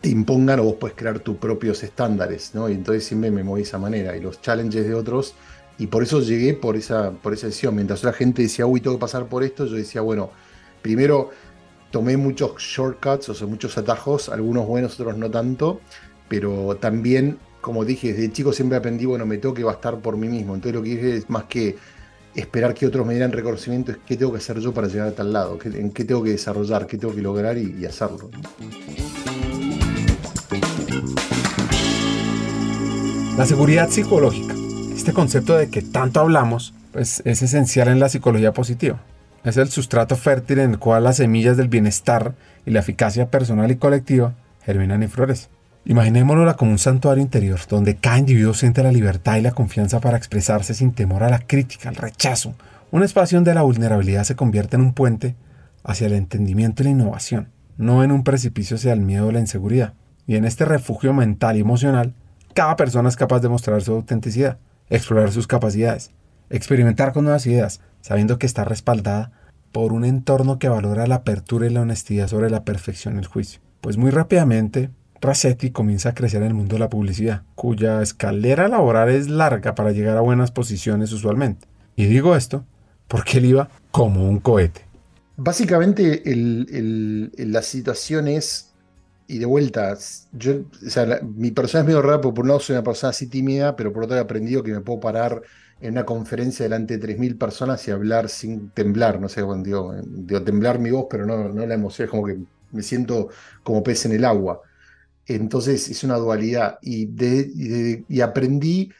te 0.01 0.09
impongan 0.09 0.59
o 0.59 0.63
vos 0.63 0.75
podés 0.75 0.95
crear 0.97 1.19
tus 1.19 1.37
propios 1.37 1.81
estándares, 1.81 2.51
¿no? 2.53 2.67
Y 2.67 2.73
entonces 2.73 3.05
siempre 3.05 3.31
me 3.31 3.43
moví 3.43 3.61
de 3.61 3.67
esa 3.67 3.79
manera. 3.79 4.17
Y 4.17 4.21
los 4.21 4.41
challenges 4.41 4.85
de 4.85 4.93
otros, 4.93 5.33
y 5.77 5.87
por 5.87 6.03
eso 6.03 6.21
llegué 6.21 6.53
por 6.53 6.75
esa, 6.75 7.11
por 7.11 7.33
esa 7.33 7.47
decisión. 7.47 7.75
Mientras 7.75 8.03
la 8.03 8.13
gente 8.13 8.43
decía, 8.43 8.65
uy, 8.65 8.81
tengo 8.81 8.97
que 8.97 9.01
pasar 9.01 9.27
por 9.27 9.43
esto, 9.43 9.65
yo 9.65 9.75
decía, 9.75 10.01
bueno, 10.01 10.29
primero 10.81 11.31
tomé 11.91 12.17
muchos 12.17 12.53
shortcuts, 12.57 13.29
o 13.29 13.33
sea, 13.33 13.47
muchos 13.47 13.77
atajos, 13.77 14.29
algunos 14.29 14.67
buenos, 14.67 14.99
otros 14.99 15.17
no 15.17 15.29
tanto, 15.29 15.79
pero 16.27 16.77
también, 16.77 17.37
como 17.61 17.85
dije, 17.85 18.13
desde 18.13 18.31
chico 18.31 18.53
siempre 18.53 18.77
aprendí, 18.77 19.05
bueno, 19.05 19.25
me 19.25 19.37
tengo 19.37 19.53
que 19.53 19.63
bastar 19.63 19.99
por 19.99 20.17
mí 20.17 20.27
mismo. 20.27 20.55
Entonces 20.55 20.75
lo 20.75 20.83
que 20.83 20.89
dije 20.89 21.17
es 21.17 21.29
más 21.29 21.45
que 21.45 21.75
esperar 22.35 22.73
que 22.73 22.87
otros 22.87 23.05
me 23.05 23.13
dieran 23.13 23.31
reconocimiento, 23.31 23.91
es 23.91 23.99
qué 24.05 24.17
tengo 24.17 24.31
que 24.31 24.39
hacer 24.39 24.59
yo 24.59 24.73
para 24.73 24.87
llegar 24.87 25.07
a 25.09 25.11
tal 25.11 25.33
lado, 25.33 25.59
en 25.63 25.91
qué 25.91 26.03
tengo 26.03 26.23
que 26.23 26.31
desarrollar, 26.31 26.87
qué 26.87 26.97
tengo 26.97 27.13
que 27.13 27.21
lograr 27.21 27.57
y, 27.57 27.75
y 27.79 27.85
hacerlo. 27.85 28.29
La 33.37 33.45
seguridad 33.45 33.89
psicológica. 33.89 34.62
Este 34.95 35.11
concepto 35.11 35.57
de 35.57 35.69
que 35.69 35.81
tanto 35.81 36.19
hablamos, 36.19 36.73
pues 36.91 37.21
es 37.25 37.41
esencial 37.41 37.87
en 37.87 37.99
la 37.99 38.09
psicología 38.09 38.53
positiva. 38.53 39.01
Es 39.43 39.57
el 39.57 39.69
sustrato 39.69 40.15
fértil 40.15 40.59
en 40.59 40.71
el 40.71 40.79
cual 40.79 41.03
las 41.03 41.17
semillas 41.17 41.57
del 41.57 41.67
bienestar 41.67 42.35
y 42.65 42.71
la 42.71 42.79
eficacia 42.79 43.29
personal 43.29 43.69
y 43.71 43.75
colectiva 43.75 44.33
germinan 44.63 45.03
y 45.03 45.07
florecen. 45.07 45.49
Imaginémoslo 45.85 46.55
como 46.55 46.71
un 46.71 46.79
santuario 46.79 47.21
interior, 47.21 47.59
donde 47.67 47.97
cada 47.97 48.19
individuo 48.19 48.53
siente 48.53 48.83
la 48.83 48.91
libertad 48.91 49.35
y 49.35 49.41
la 49.41 49.51
confianza 49.51 49.99
para 49.99 50.15
expresarse 50.15 50.73
sin 50.73 50.93
temor 50.93 51.23
a 51.23 51.29
la 51.29 51.39
crítica, 51.39 51.89
al 51.89 51.95
rechazo. 51.95 52.55
Un 52.89 53.03
espacio 53.03 53.37
donde 53.37 53.53
la 53.53 53.63
vulnerabilidad 53.63 54.23
se 54.23 54.37
convierte 54.37 54.77
en 54.77 54.83
un 54.83 54.93
puente 54.93 55.35
hacia 55.83 56.07
el 56.07 56.13
entendimiento 56.13 56.81
y 56.81 56.85
la 56.85 56.91
innovación, 56.91 57.49
no 57.77 58.03
en 58.03 58.11
un 58.11 58.23
precipicio 58.23 58.77
hacia 58.77 58.93
el 58.93 59.01
miedo 59.01 59.27
o 59.27 59.31
la 59.33 59.41
inseguridad. 59.41 59.93
Y 60.25 60.37
en 60.37 60.45
este 60.45 60.63
refugio 60.63 61.13
mental 61.13 61.57
y 61.57 61.61
emocional, 61.61 62.13
cada 62.53 62.77
persona 62.77 63.09
es 63.09 63.17
capaz 63.17 63.41
de 63.41 63.49
mostrar 63.49 63.81
su 63.81 63.91
autenticidad, 63.91 64.59
explorar 64.89 65.31
sus 65.31 65.47
capacidades, 65.47 66.11
experimentar 66.49 67.13
con 67.13 67.23
nuevas 67.23 67.45
ideas, 67.45 67.81
sabiendo 68.01 68.37
que 68.37 68.45
está 68.45 68.63
respaldada 68.63 69.31
por 69.71 69.93
un 69.93 70.05
entorno 70.05 70.59
que 70.59 70.69
valora 70.69 71.07
la 71.07 71.15
apertura 71.15 71.65
y 71.65 71.71
la 71.71 71.81
honestidad 71.81 72.27
sobre 72.27 72.49
la 72.49 72.63
perfección 72.63 73.15
y 73.15 73.19
el 73.19 73.25
juicio. 73.25 73.59
Pues 73.81 73.97
muy 73.97 74.11
rápidamente, 74.11 74.91
Racetti 75.19 75.71
comienza 75.71 76.09
a 76.09 76.13
crecer 76.13 76.41
en 76.41 76.49
el 76.49 76.53
mundo 76.53 76.75
de 76.75 76.79
la 76.79 76.89
publicidad, 76.89 77.43
cuya 77.55 78.01
escalera 78.01 78.67
laboral 78.67 79.09
es 79.09 79.29
larga 79.29 79.73
para 79.73 79.91
llegar 79.91 80.17
a 80.17 80.21
buenas 80.21 80.51
posiciones 80.51 81.11
usualmente. 81.11 81.67
Y 81.95 82.05
digo 82.05 82.35
esto 82.35 82.65
porque 83.07 83.37
él 83.37 83.45
iba 83.45 83.69
como 83.91 84.27
un 84.27 84.39
cohete. 84.39 84.81
Básicamente 85.37 86.21
la 86.25 87.61
situación 87.61 88.27
es, 88.27 88.72
y 89.27 89.39
de 89.39 89.45
vuelta, 89.45 89.97
yo, 90.31 90.65
mi 91.35 91.51
persona 91.51 91.81
es 91.81 91.87
medio 91.87 92.01
rara, 92.01 92.21
porque 92.21 92.35
por 92.35 92.43
un 92.43 92.49
lado 92.49 92.59
soy 92.59 92.75
una 92.75 92.83
persona 92.83 93.11
así 93.11 93.27
tímida, 93.27 93.75
pero 93.75 93.91
por 93.93 94.03
otro 94.03 94.15
he 94.17 94.19
aprendido 94.19 94.63
que 94.63 94.71
me 94.71 94.81
puedo 94.81 94.99
parar 94.99 95.41
en 95.81 95.91
una 95.93 96.05
conferencia 96.05 96.63
delante 96.63 96.97
de 96.97 96.99
3.000 96.99 97.37
personas 97.37 97.85
y 97.87 97.91
hablar 97.91 98.29
sin 98.29 98.69
temblar, 98.71 99.19
no 99.19 99.29
sé, 99.29 99.41
digo, 99.63 99.93
digo, 100.05 100.43
temblar 100.43 100.79
mi 100.79 100.91
voz, 100.91 101.07
pero 101.09 101.25
no, 101.25 101.49
no 101.49 101.65
la 101.65 101.73
emoción, 101.75 102.05
es 102.05 102.11
como 102.11 102.25
que 102.25 102.37
me 102.71 102.81
siento 102.83 103.29
como 103.63 103.83
pez 103.83 104.05
en 104.05 104.13
el 104.13 104.25
agua. 104.25 104.61
Entonces 105.25 105.89
es 105.89 106.03
una 106.03 106.17
dualidad 106.17 106.79
y, 106.81 107.05
de, 107.07 108.03
y, 108.09 108.21
aprendí, 108.21 108.91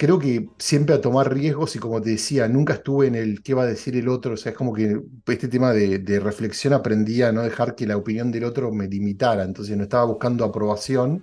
creo 0.00 0.18
que 0.18 0.48
siempre 0.56 0.94
a 0.94 1.00
tomar 1.02 1.30
riesgos 1.30 1.76
y 1.76 1.78
como 1.78 2.00
te 2.00 2.08
decía, 2.08 2.48
nunca 2.48 2.72
estuve 2.72 3.08
en 3.08 3.14
el 3.16 3.42
qué 3.42 3.52
va 3.52 3.64
a 3.64 3.66
decir 3.66 3.94
el 3.96 4.08
otro, 4.08 4.32
o 4.32 4.36
sea, 4.38 4.52
es 4.52 4.56
como 4.56 4.72
que 4.72 4.98
este 5.26 5.46
tema 5.46 5.74
de, 5.74 6.20
reflexión 6.20 6.72
aprendí 6.72 7.20
a 7.20 7.32
no 7.32 7.42
dejar 7.42 7.74
que 7.74 7.86
la 7.86 7.98
opinión 7.98 8.32
del 8.32 8.44
otro 8.44 8.72
me 8.72 8.88
limitara, 8.88 9.44
entonces 9.44 9.76
no 9.76 9.82
estaba 9.82 10.06
buscando 10.06 10.46
aprobación. 10.46 11.22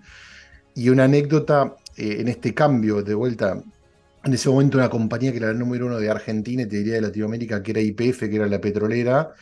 Y 0.76 0.90
una 0.90 1.06
anécdota 1.06 1.76
eh, 1.96 2.18
en 2.20 2.28
este 2.28 2.54
cambio, 2.54 3.02
de 3.02 3.16
vuelta, 3.16 3.64
en 4.24 4.34
ese 4.34 4.48
momento 4.48 4.78
una 4.78 4.90
compañía 4.92 5.32
que 5.32 5.40
era 5.40 5.50
el 5.50 5.58
número 5.58 5.88
uno 5.88 5.98
de 6.00 6.12
Argentina 6.12 6.62
y 6.62 6.68
te 6.68 6.78
diría 6.78 6.96
de 6.96 7.02
Latinoamérica, 7.02 7.64
que 7.64 7.72
era 7.72 7.82
IPF, 7.82 8.30
que 8.30 8.36
era 8.36 8.46
la 8.46 8.62
petrolera, 8.62 9.34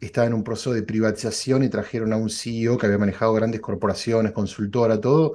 estaba 0.00 0.28
en 0.28 0.34
un 0.34 0.44
proceso 0.44 0.72
de 0.72 0.84
privatización 0.84 1.64
y 1.64 1.68
trajeron 1.68 2.12
a 2.12 2.16
un 2.16 2.30
CEO 2.30 2.78
que 2.78 2.86
había 2.86 2.98
manejado 2.98 3.32
grandes 3.34 3.60
corporaciones, 3.60 4.30
consultora, 4.30 5.00
todo, 5.00 5.34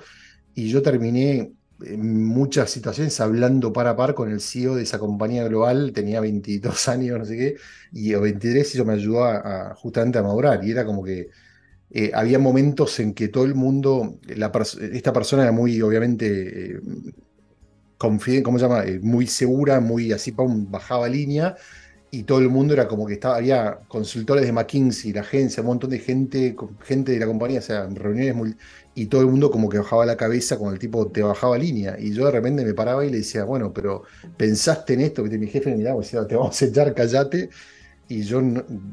y 0.56 0.70
yo 0.70 0.82
terminé 0.82 1.59
en 1.86 2.26
muchas 2.26 2.70
situaciones 2.70 3.20
hablando 3.20 3.74
par 3.74 3.88
a 3.88 3.96
par 3.96 4.14
con 4.14 4.32
el 4.32 4.42
CEO 4.42 4.76
de 4.76 4.84
esa 4.84 5.00
compañía 5.00 5.44
global, 5.46 5.94
tenía 5.94 6.20
22 6.22 6.88
años, 6.90 7.20
no 7.20 7.26
sé 7.26 7.38
qué, 7.38 7.56
y 7.92 8.14
a 8.14 8.20
23 8.20 8.74
y 8.74 8.78
eso 8.78 8.86
me 8.86 8.94
ayudó 8.94 9.26
a, 9.26 9.76
justamente 9.76 10.18
a 10.18 10.24
madurar, 10.24 10.64
y 10.64 10.72
era 10.72 10.86
como 10.86 11.04
que 11.04 11.30
eh, 11.92 12.12
había 12.14 12.40
momentos 12.40 13.00
en 13.00 13.14
que 13.14 13.30
todo 13.30 13.46
el 13.46 13.56
mundo, 13.56 14.20
esta 14.28 15.14
persona 15.14 15.44
era 15.44 15.52
muy, 15.52 15.82
obviamente, 15.82 16.76
eh, 16.76 16.82
¿cómo 17.98 18.20
se 18.20 18.42
llama? 18.42 18.86
Eh, 18.86 19.00
muy 19.02 19.28
segura, 19.28 19.80
muy 19.80 20.12
así, 20.12 20.34
bajaba 20.38 21.08
línea, 21.10 21.56
y 22.12 22.24
todo 22.24 22.40
el 22.40 22.50
mundo 22.50 22.74
era 22.74 22.88
como 22.88 23.06
que 23.06 23.14
estaba, 23.14 23.38
había 23.38 23.80
consultores 23.88 24.46
de 24.46 24.52
McKinsey, 24.52 25.14
la 25.14 25.22
agencia, 25.22 25.62
un 25.62 25.68
montón 25.68 25.92
de 25.92 26.00
gente, 26.00 26.56
gente 26.84 27.12
de 27.12 27.20
la 27.20 27.28
compañía, 27.28 27.60
o 27.60 27.62
sea, 27.62 27.88
reuniones 27.88 28.56
y 29.00 29.06
todo 29.06 29.22
el 29.22 29.28
mundo 29.28 29.50
como 29.50 29.70
que 29.70 29.78
bajaba 29.78 30.06
la 30.06 30.18
cabeza 30.18 30.58
cuando 30.58 30.74
el 30.74 30.80
tipo 30.80 31.08
te 31.10 31.24
bajaba 31.24 31.58
línea. 31.58 31.96
Y 31.98 32.14
yo 32.14 32.26
de 32.26 32.32
repente 32.32 32.66
me 32.66 32.74
paraba 32.74 33.06
y 33.06 33.10
le 33.10 33.20
decía, 33.20 33.46
bueno, 33.46 33.72
pero 33.72 34.04
pensaste 34.36 34.96
en 34.96 35.00
esto, 35.02 35.24
que 35.24 35.38
mi 35.38 35.48
jefe 35.48 35.70
me 35.72 35.78
miraba 35.78 36.02
y 36.02 36.04
decía, 36.04 36.28
te 36.28 36.36
vamos 36.36 36.62
a 36.62 36.66
echar, 36.66 36.94
callate. 36.94 37.50
Y 38.10 38.24
yo, 38.24 38.42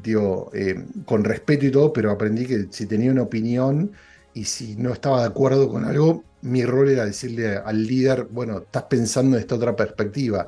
digo, 0.01 0.49
eh, 0.53 0.75
con 1.05 1.25
respeto 1.25 1.65
y 1.65 1.71
todo, 1.71 1.91
pero 1.91 2.09
aprendí 2.11 2.45
que 2.45 2.67
si 2.69 2.85
tenía 2.85 3.11
una 3.11 3.23
opinión 3.23 3.91
y 4.33 4.45
si 4.45 4.77
no 4.77 4.93
estaba 4.93 5.19
de 5.21 5.27
acuerdo 5.27 5.67
con 5.69 5.83
algo, 5.83 6.23
mi 6.41 6.63
rol 6.63 6.89
era 6.89 7.05
decirle 7.05 7.57
al 7.57 7.83
líder, 7.85 8.27
bueno, 8.31 8.59
estás 8.59 8.83
pensando 8.83 9.35
en 9.35 9.41
esta 9.41 9.55
otra 9.55 9.75
perspectiva. 9.75 10.47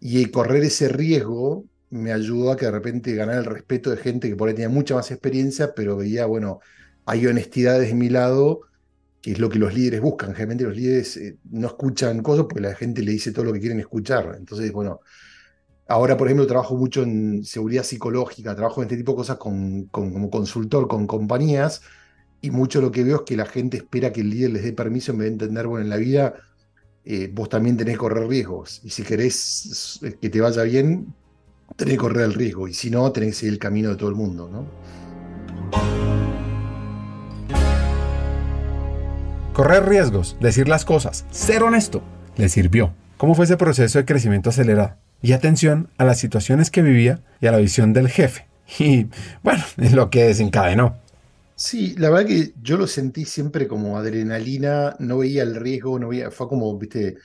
Y 0.00 0.26
correr 0.26 0.62
ese 0.62 0.88
riesgo 0.88 1.64
me 1.90 2.12
ayudó 2.12 2.52
a 2.52 2.56
que 2.56 2.66
de 2.66 2.70
repente 2.70 3.14
ganara 3.16 3.40
el 3.40 3.44
respeto 3.44 3.90
de 3.90 3.96
gente 3.96 4.28
que 4.28 4.36
por 4.36 4.48
ahí 4.48 4.54
tenía 4.54 4.68
mucha 4.68 4.94
más 4.94 5.10
experiencia, 5.10 5.74
pero 5.74 5.96
veía, 5.96 6.26
bueno, 6.26 6.60
hay 7.06 7.26
honestidad 7.26 7.80
de 7.80 7.92
mi 7.94 8.08
lado, 8.08 8.62
que 9.24 9.32
es 9.32 9.38
lo 9.38 9.48
que 9.48 9.58
los 9.58 9.72
líderes 9.72 10.02
buscan. 10.02 10.34
Generalmente 10.34 10.64
los 10.64 10.76
líderes 10.76 11.16
eh, 11.16 11.38
no 11.50 11.68
escuchan 11.68 12.22
cosas 12.22 12.44
porque 12.44 12.60
la 12.60 12.74
gente 12.74 13.00
le 13.00 13.12
dice 13.12 13.32
todo 13.32 13.46
lo 13.46 13.54
que 13.54 13.60
quieren 13.60 13.80
escuchar. 13.80 14.34
Entonces, 14.36 14.70
bueno, 14.70 15.00
ahora, 15.88 16.14
por 16.18 16.26
ejemplo, 16.26 16.46
trabajo 16.46 16.76
mucho 16.76 17.02
en 17.04 17.42
seguridad 17.42 17.84
psicológica, 17.84 18.54
trabajo 18.54 18.82
en 18.82 18.88
este 18.88 18.98
tipo 18.98 19.12
de 19.12 19.16
cosas 19.16 19.38
con, 19.38 19.84
como 19.84 20.28
consultor 20.28 20.88
con 20.88 21.06
compañías, 21.06 21.80
y 22.42 22.50
mucho 22.50 22.82
lo 22.82 22.92
que 22.92 23.02
veo 23.02 23.16
es 23.16 23.22
que 23.22 23.34
la 23.34 23.46
gente 23.46 23.78
espera 23.78 24.12
que 24.12 24.20
el 24.20 24.28
líder 24.28 24.50
les 24.50 24.62
dé 24.62 24.74
permiso 24.74 25.12
en 25.12 25.18
vez 25.18 25.28
de 25.28 25.32
entender, 25.32 25.68
bueno, 25.68 25.84
en 25.84 25.88
la 25.88 25.96
vida 25.96 26.34
eh, 27.06 27.30
vos 27.32 27.48
también 27.48 27.78
tenés 27.78 27.94
que 27.94 28.00
correr 28.00 28.28
riesgos. 28.28 28.82
Y 28.84 28.90
si 28.90 29.04
querés 29.04 30.00
que 30.20 30.28
te 30.28 30.40
vaya 30.42 30.64
bien, 30.64 31.14
tenés 31.76 31.94
que 31.94 31.98
correr 31.98 32.26
el 32.26 32.34
riesgo 32.34 32.68
y 32.68 32.74
si 32.74 32.90
no, 32.90 33.10
tenés 33.10 33.30
que 33.30 33.36
seguir 33.36 33.54
el 33.54 33.58
camino 33.58 33.88
de 33.88 33.96
todo 33.96 34.10
el 34.10 34.16
mundo, 34.16 34.50
¿no? 34.52 36.13
Correr 39.54 39.88
riesgos, 39.88 40.36
decir 40.40 40.66
las 40.66 40.84
cosas, 40.84 41.26
ser 41.30 41.62
honesto, 41.62 42.02
le 42.36 42.48
sirvió. 42.48 42.92
¿Cómo 43.16 43.36
fue 43.36 43.44
ese 43.44 43.56
proceso 43.56 44.00
de 44.00 44.04
crecimiento 44.04 44.50
acelerado? 44.50 44.96
Y 45.22 45.30
atención 45.30 45.90
a 45.96 46.04
las 46.04 46.18
situaciones 46.18 46.72
que 46.72 46.82
vivía 46.82 47.20
y 47.40 47.46
a 47.46 47.52
la 47.52 47.58
visión 47.58 47.92
del 47.92 48.08
jefe. 48.08 48.48
Y 48.80 49.06
bueno, 49.44 49.62
es 49.76 49.92
lo 49.92 50.10
que 50.10 50.24
desencadenó. 50.24 50.96
Sí, 51.54 51.94
la 51.98 52.10
verdad 52.10 52.26
que 52.26 52.52
yo 52.60 52.76
lo 52.76 52.88
sentí 52.88 53.24
siempre 53.26 53.68
como 53.68 53.96
adrenalina, 53.96 54.96
no 54.98 55.18
veía 55.18 55.44
el 55.44 55.54
riesgo, 55.54 56.00
no 56.00 56.08
veía, 56.08 56.32
fue 56.32 56.48
como, 56.48 56.76
viste, 56.76 57.18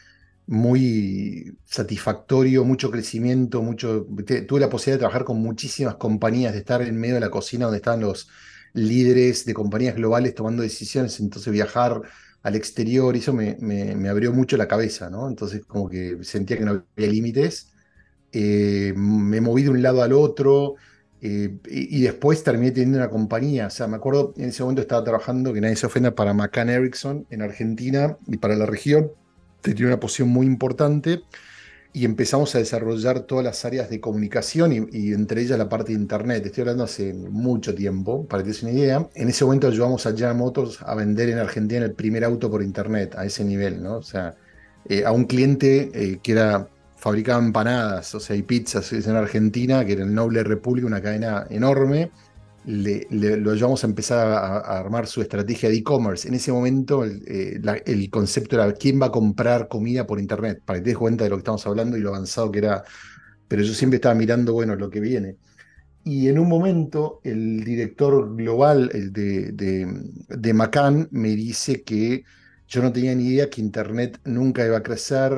muy 0.45 1.57
satisfactorio, 1.65 2.63
mucho 2.63 2.91
crecimiento, 2.91 3.63
mucho. 3.63 4.05
Tuve 4.48 4.59
la 4.59 4.69
posibilidad 4.69 4.98
de 4.98 5.00
trabajar 5.00 5.24
con 5.24 5.41
muchísimas 5.41 5.95
compañías, 5.95 6.53
de 6.53 6.59
estar 6.59 6.83
en 6.83 6.95
medio 6.95 7.15
de 7.15 7.21
la 7.21 7.31
cocina 7.31 7.65
donde 7.65 7.77
estaban 7.77 8.01
los 8.01 8.29
líderes 8.74 9.46
de 9.46 9.54
compañías 9.54 9.96
globales 9.96 10.36
tomando 10.36 10.64
decisiones, 10.64 11.20
entonces 11.20 11.52
viajar 11.52 12.02
al 12.42 12.56
exterior, 12.56 13.16
eso 13.16 13.34
me, 13.34 13.58
me, 13.60 14.10
abrió 14.10 14.34
mucho 14.34 14.56
la 14.58 14.68
cabeza, 14.68 15.10
¿no? 15.10 15.28
Entonces 15.28 15.66
como 15.66 15.90
que 15.90 16.18
sentía 16.24 16.58
que 16.58 16.66
no 16.66 16.84
había 16.96 17.10
límites. 17.10 17.74
Eh, 18.32 18.94
me 18.96 19.42
moví 19.42 19.64
de 19.64 19.70
un 19.70 19.82
lado 19.82 20.04
al 20.04 20.14
otro 20.14 20.76
eh, 21.22 21.58
y, 21.66 22.02
después 22.02 22.44
terminé 22.44 22.72
teniendo 22.72 22.98
una 23.00 23.10
compañía. 23.10 23.68
O 23.68 23.70
sea, 23.70 23.88
me 23.88 23.98
acuerdo 23.98 24.34
en 24.38 24.50
ese 24.50 24.64
momento 24.64 24.82
estaba 24.82 25.04
trabajando, 25.04 25.54
que 25.54 25.62
nadie 25.62 25.76
se 25.76 25.86
ofenda, 25.86 26.16
para 26.16 26.34
McCann 26.34 26.70
Erickson 26.70 27.26
en 27.30 27.42
Argentina 27.42 28.18
y 28.28 28.38
para 28.38 28.56
la 28.56 28.66
región 28.66 29.12
tenía 29.62 29.88
una 29.88 30.00
posición 30.00 30.30
muy 30.30 30.46
importante 30.46 31.22
y 31.91 32.05
empezamos 32.05 32.53
a 32.53 32.60
desarrollar 32.60 33.22
todas 33.22 33.43
las 33.43 33.65
áreas 33.65 33.89
de 33.89 34.00
comunicación 34.00 34.89
y, 34.91 35.12
entre 35.12 35.41
ellas 35.41 35.58
la 35.58 35.69
parte 35.69 35.91
de 35.91 36.00
Internet. 36.00 36.46
Estoy 36.46 36.62
hablando 36.62 36.84
hace 36.84 37.13
mucho 37.13 37.74
tiempo, 37.74 38.25
para 38.27 38.43
que 38.43 38.50
te 38.50 38.53
des 38.53 38.63
una 38.63 38.72
idea. 38.72 39.10
En 39.15 39.29
ese 39.29 39.43
momento 39.43 39.67
ayudamos 39.67 40.05
a 40.05 40.12
General 40.12 40.36
Motors 40.36 40.81
a 40.84 40.93
vender 40.93 41.29
en 41.29 41.39
Argentina 41.39 41.84
el 41.86 41.93
primer 41.93 42.24
auto 42.24 42.50
por 42.51 42.62
Internet, 42.62 43.15
a 43.17 43.25
ese 43.25 43.43
nivel, 43.43 43.81
¿no? 43.81 43.98
O 43.98 44.03
sea, 44.03 44.36
eh, 44.88 45.03
a 45.03 45.12
un 45.12 45.25
cliente 45.25 45.89
eh, 45.93 46.19
que 46.22 46.34
era 46.34 46.69
fabricaba 46.96 47.43
empanadas, 47.43 48.13
o 48.13 48.19
sea, 48.19 48.36
y 48.36 48.43
pizzas 48.43 48.91
en 48.91 49.15
Argentina, 49.15 49.86
que 49.86 49.93
era 49.93 50.03
el 50.03 50.13
Noble 50.13 50.43
República, 50.43 50.86
una 50.86 51.01
cadena 51.01 51.48
enorme, 51.50 52.12
le, 52.66 53.08
lo 53.10 53.51
ayudamos 53.51 53.84
a 53.84 53.88
empezar 53.88 54.28
a, 54.28 54.58
armar 54.80 55.08
su 55.08 55.22
estrategia 55.22 55.70
de 55.70 55.75
e-commerce. 55.75 56.28
En 56.28 56.34
ese 56.34 56.51
momento 56.51 57.06
eh, 57.06 57.62
el, 57.86 58.10
concepto 58.10 58.56
era 58.56 58.72
quién 58.74 59.01
va 59.01 59.08
a 59.08 59.12
comprar 59.12 59.68
comida 59.68 60.06
por 60.06 60.20
internet, 60.20 60.62
para 60.66 60.80
que 60.80 60.84
te 60.84 60.89
des 60.92 60.98
cuenta 60.98 61.24
de 61.24 61.30
lo 61.30 61.38
que 61.38 61.42
estamos 61.42 61.66
hablando 61.66 61.98
y 61.98 62.01
lo 62.01 62.10
avanzado 62.10 62.51
que 62.51 62.60
era. 62.60 62.84
Pero 63.48 63.63
yo 63.63 63.74
siempre 63.74 63.96
estaba 63.96 64.16
mirando, 64.16 64.54
bueno, 64.54 64.75
lo 64.75 64.89
que 64.89 65.00
viene. 65.00 65.38
Y 66.04 66.28
en 66.28 66.39
un 66.39 66.48
momento 66.48 67.20
el 67.24 67.63
director 67.63 68.36
global 68.36 68.89
el 68.94 69.12
de, 69.12 69.51
de, 69.51 69.88
de 70.30 70.54
Macan 70.54 71.08
me 71.12 71.30
dice 71.30 71.84
que 71.84 72.24
yo 72.68 72.82
no 72.82 72.94
tenía 72.94 73.16
ni 73.16 73.28
idea 73.28 73.50
que 73.50 73.62
Internet 73.62 74.20
nunca 74.25 74.66
iba 74.66 74.78
a 74.78 74.84
crecer, 74.84 75.34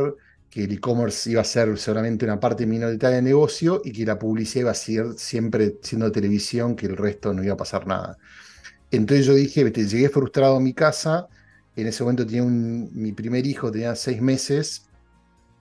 que 0.52 0.66
el 0.66 0.74
e-commerce 0.74 1.32
iba 1.32 1.42
a 1.42 1.46
ser 1.46 1.78
solamente 1.78 2.26
una 2.26 2.40
parte 2.40 2.66
minoritaria 2.66 3.16
del 3.16 3.26
negocio 3.26 3.82
y 3.86 3.94
que 3.94 4.06
la 4.06 4.20
publicidad 4.20 4.64
iba 4.64 4.72
a 4.72 4.76
ser 4.76 5.14
siempre 5.16 5.78
siendo 5.82 6.12
televisión, 6.12 6.76
que 6.76 6.88
el 6.88 6.98
resto 6.98 7.34
no 7.34 7.42
iba 7.42 7.54
a 7.54 7.58
pasar 7.58 7.88
nada. 7.88 8.18
Entonces 8.92 9.26
yo 9.26 9.34
dije, 9.34 9.72
llegué 9.72 10.10
frustrado 10.10 10.58
a 10.58 10.60
mi 10.60 10.74
casa, 10.74 11.30
en 11.78 11.88
ese 11.88 12.04
momento 12.04 12.26
tenía 12.26 12.44
mi 12.44 13.14
primer 13.14 13.48
hijo, 13.48 13.72
tenía 13.72 13.96
seis 13.96 14.22
meses, 14.22 14.90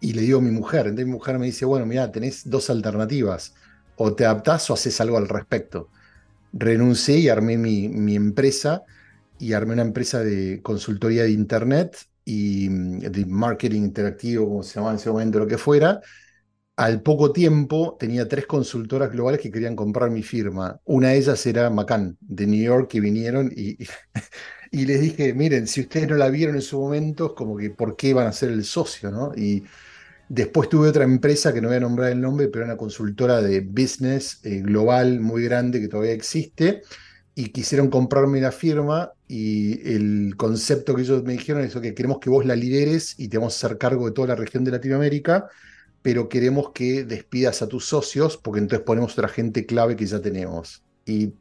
y 0.01 0.13
le 0.13 0.23
digo 0.23 0.41
a 0.41 0.43
mi 0.43 0.51
mujer, 0.51 0.87
entonces 0.87 1.07
mi 1.07 1.13
mujer 1.13 1.39
me 1.39 1.47
dice, 1.47 1.65
bueno, 1.65 1.87
mira, 1.87 2.11
tenés 2.11 2.51
dos 2.51 2.69
alternativas, 2.69 3.55
o 3.95 4.13
te 4.13 4.25
adaptás 4.25 4.69
o 4.71 4.75
haces 4.75 5.01
algo 5.01 5.19
al 5.19 5.29
respecto. 5.29 5.89
Renuncié 6.53 7.19
y 7.19 7.29
armé 7.29 7.57
mi, 7.57 7.89
mi 7.89 8.17
empresa, 8.17 8.83
y 9.39 9.53
armé 9.53 9.75
una 9.75 9.83
empresa 9.83 10.19
de 10.25 10.61
consultoría 10.63 11.23
de 11.23 11.31
Internet 11.31 11.97
y 12.25 12.69
mm, 12.69 12.99
de 13.01 13.27
marketing 13.27 13.83
interactivo, 13.83 14.49
como 14.49 14.63
se 14.63 14.75
llamaba 14.75 14.93
en 14.93 14.99
ese 14.99 15.11
momento, 15.11 15.39
lo 15.39 15.47
que 15.47 15.59
fuera. 15.59 16.01
Al 16.77 17.03
poco 17.03 17.33
tiempo 17.33 17.97
tenía 18.01 18.27
tres 18.29 18.47
consultoras 18.47 19.13
globales 19.13 19.41
que 19.41 19.51
querían 19.51 19.77
comprar 19.77 20.11
mi 20.11 20.23
firma. 20.23 20.81
Una 20.85 21.09
de 21.11 21.19
ellas 21.19 21.45
era 21.47 21.69
Macan, 21.71 22.17
de 22.21 22.47
New 22.47 22.63
York, 22.63 22.91
que 22.91 23.01
vinieron 23.01 23.53
y, 23.55 23.77
y 24.71 24.87
les 24.87 25.01
dije, 25.01 25.35
miren, 25.35 25.67
si 25.67 25.83
ustedes 25.83 26.09
no 26.09 26.17
la 26.17 26.31
vieron 26.31 26.57
en 26.57 26.63
su 26.63 26.81
momento, 26.81 27.27
es 27.27 27.33
como 27.35 27.57
que 27.57 27.71
por 27.71 27.97
qué 27.97 28.15
van 28.15 28.29
a 28.29 28.33
ser 28.33 28.51
el 28.51 28.65
socio, 28.65 29.11
¿no? 29.11 29.33
Y 29.37 29.65
después 30.29 30.69
tuve 30.69 30.89
otra 30.89 31.05
empresa 31.05 31.53
que 31.53 31.61
no 31.61 31.69
voy 31.69 31.77
a 31.79 31.81
nombrar 31.81 32.13
el 32.13 32.21
nombre, 32.21 32.49
pero 32.49 32.65
una 32.65 32.77
consultora 32.77 33.43
de 33.43 33.61
business 33.61 34.41
eh, 34.45 34.61
global 34.63 35.21
muy 35.21 35.45
grande 35.45 35.81
que 35.81 35.89
todavía 35.89 36.13
existe 36.13 36.83
y 37.41 37.49
quisieron 37.53 37.89
comprarme 37.89 38.39
la 38.39 38.53
firma 38.53 39.13
y 39.27 39.89
el 39.91 40.35
concepto 40.37 40.95
que 40.95 41.03
ellos 41.03 41.25
me 41.25 41.33
dijeron 41.33 41.63
es 41.63 41.75
que 41.75 41.95
queremos 41.95 42.19
que 42.19 42.29
vos 42.29 42.45
la 42.45 42.55
lideres 42.55 43.15
y 43.19 43.29
te 43.29 43.39
vamos 43.39 43.55
a 43.55 43.67
hacer 43.67 43.79
cargo 43.79 44.05
de 44.05 44.13
toda 44.13 44.29
la 44.29 44.35
región 44.35 44.63
de 44.63 44.73
Latinoamérica, 44.73 45.49
pero 46.03 46.29
queremos 46.29 46.73
que 46.75 47.05
despidas 47.05 47.63
a 47.63 47.69
tus 47.69 47.87
socios 47.87 48.37
porque 48.37 48.61
entonces 48.61 48.85
ponemos 48.85 49.15
otra 49.15 49.29
gente 49.29 49.65
clave 49.65 49.97
que 49.97 50.05
ya 50.05 50.21
tenemos. 50.21 50.83
Y 51.07 51.33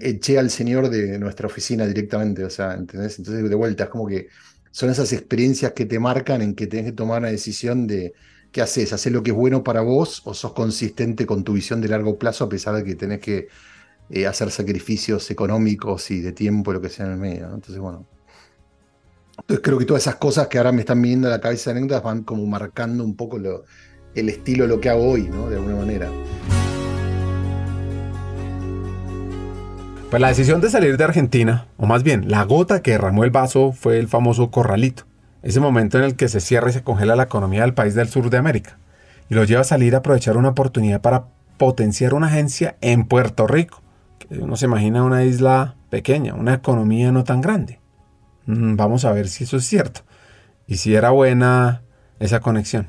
eché 0.00 0.38
al 0.38 0.50
señor 0.50 0.90
de 0.90 1.18
nuestra 1.18 1.48
oficina 1.48 1.86
directamente, 1.86 2.44
o 2.44 2.50
sea, 2.50 2.74
¿entendés? 2.74 3.18
Entonces 3.18 3.48
de 3.48 3.54
vuelta 3.56 3.84
es 3.84 3.90
como 3.90 4.06
que 4.06 4.28
son 4.70 4.90
esas 4.90 5.12
experiencias 5.12 5.72
que 5.72 5.86
te 5.86 5.98
marcan 5.98 6.40
en 6.40 6.54
que 6.54 6.68
tenés 6.68 6.86
que 6.86 6.92
tomar 6.92 7.18
una 7.18 7.30
decisión 7.32 7.88
de 7.88 8.12
qué 8.52 8.62
haces, 8.62 8.92
haces 8.92 9.12
lo 9.12 9.24
que 9.24 9.32
es 9.32 9.36
bueno 9.36 9.64
para 9.64 9.80
vos 9.80 10.22
o 10.24 10.34
sos 10.34 10.52
consistente 10.52 11.26
con 11.26 11.42
tu 11.42 11.54
visión 11.54 11.80
de 11.80 11.88
largo 11.88 12.16
plazo 12.16 12.44
a 12.44 12.48
pesar 12.48 12.76
de 12.76 12.84
que 12.84 12.94
tenés 12.94 13.18
que 13.18 13.48
eh, 14.14 14.26
hacer 14.26 14.50
sacrificios 14.50 15.30
económicos 15.30 16.10
y 16.10 16.20
de 16.20 16.32
tiempo, 16.32 16.70
lo 16.74 16.82
que 16.82 16.90
sea 16.90 17.06
en 17.06 17.12
el 17.12 17.18
medio. 17.18 17.46
Entonces, 17.46 17.78
bueno. 17.78 18.06
Entonces 19.38 19.64
creo 19.64 19.78
que 19.78 19.86
todas 19.86 20.02
esas 20.02 20.16
cosas 20.16 20.48
que 20.48 20.58
ahora 20.58 20.70
me 20.70 20.80
están 20.80 21.00
viniendo 21.00 21.28
a 21.28 21.30
la 21.30 21.40
cabeza 21.40 21.70
de 21.70 21.78
anécdotas 21.78 22.02
van 22.02 22.22
como 22.22 22.44
marcando 22.44 23.04
un 23.04 23.16
poco 23.16 23.38
lo, 23.38 23.64
el 24.14 24.28
estilo 24.28 24.64
de 24.64 24.68
lo 24.68 24.80
que 24.82 24.90
hago 24.90 25.12
hoy, 25.12 25.22
¿no? 25.30 25.48
De 25.48 25.56
alguna 25.56 25.76
manera. 25.76 26.10
Pues 30.10 30.20
la 30.20 30.28
decisión 30.28 30.60
de 30.60 30.68
salir 30.68 30.98
de 30.98 31.04
Argentina, 31.04 31.68
o 31.78 31.86
más 31.86 32.02
bien 32.02 32.30
la 32.30 32.44
gota 32.44 32.82
que 32.82 32.90
derramó 32.90 33.24
el 33.24 33.30
vaso, 33.30 33.72
fue 33.72 33.98
el 33.98 34.08
famoso 34.08 34.50
corralito. 34.50 35.04
Ese 35.42 35.58
momento 35.58 35.96
en 35.96 36.04
el 36.04 36.16
que 36.16 36.28
se 36.28 36.42
cierra 36.42 36.68
y 36.68 36.74
se 36.74 36.82
congela 36.82 37.16
la 37.16 37.22
economía 37.22 37.62
del 37.62 37.72
país 37.72 37.94
del 37.94 38.10
sur 38.10 38.28
de 38.28 38.36
América. 38.36 38.78
Y 39.30 39.34
lo 39.34 39.44
lleva 39.44 39.62
a 39.62 39.64
salir 39.64 39.94
a 39.94 39.98
aprovechar 39.98 40.36
una 40.36 40.50
oportunidad 40.50 41.00
para 41.00 41.28
potenciar 41.56 42.12
una 42.12 42.26
agencia 42.26 42.76
en 42.82 43.06
Puerto 43.06 43.46
Rico 43.46 43.82
uno 44.40 44.56
se 44.56 44.66
imagina 44.66 45.04
una 45.04 45.24
isla 45.24 45.76
pequeña, 45.90 46.34
una 46.34 46.54
economía 46.54 47.12
no 47.12 47.24
tan 47.24 47.40
grande. 47.40 47.80
Mm, 48.46 48.76
vamos 48.76 49.04
a 49.04 49.12
ver 49.12 49.28
si 49.28 49.44
eso 49.44 49.56
es 49.56 49.64
cierto. 49.64 50.02
Y 50.66 50.76
si 50.76 50.94
era 50.94 51.10
buena 51.10 51.82
esa 52.18 52.40
conexión. 52.40 52.88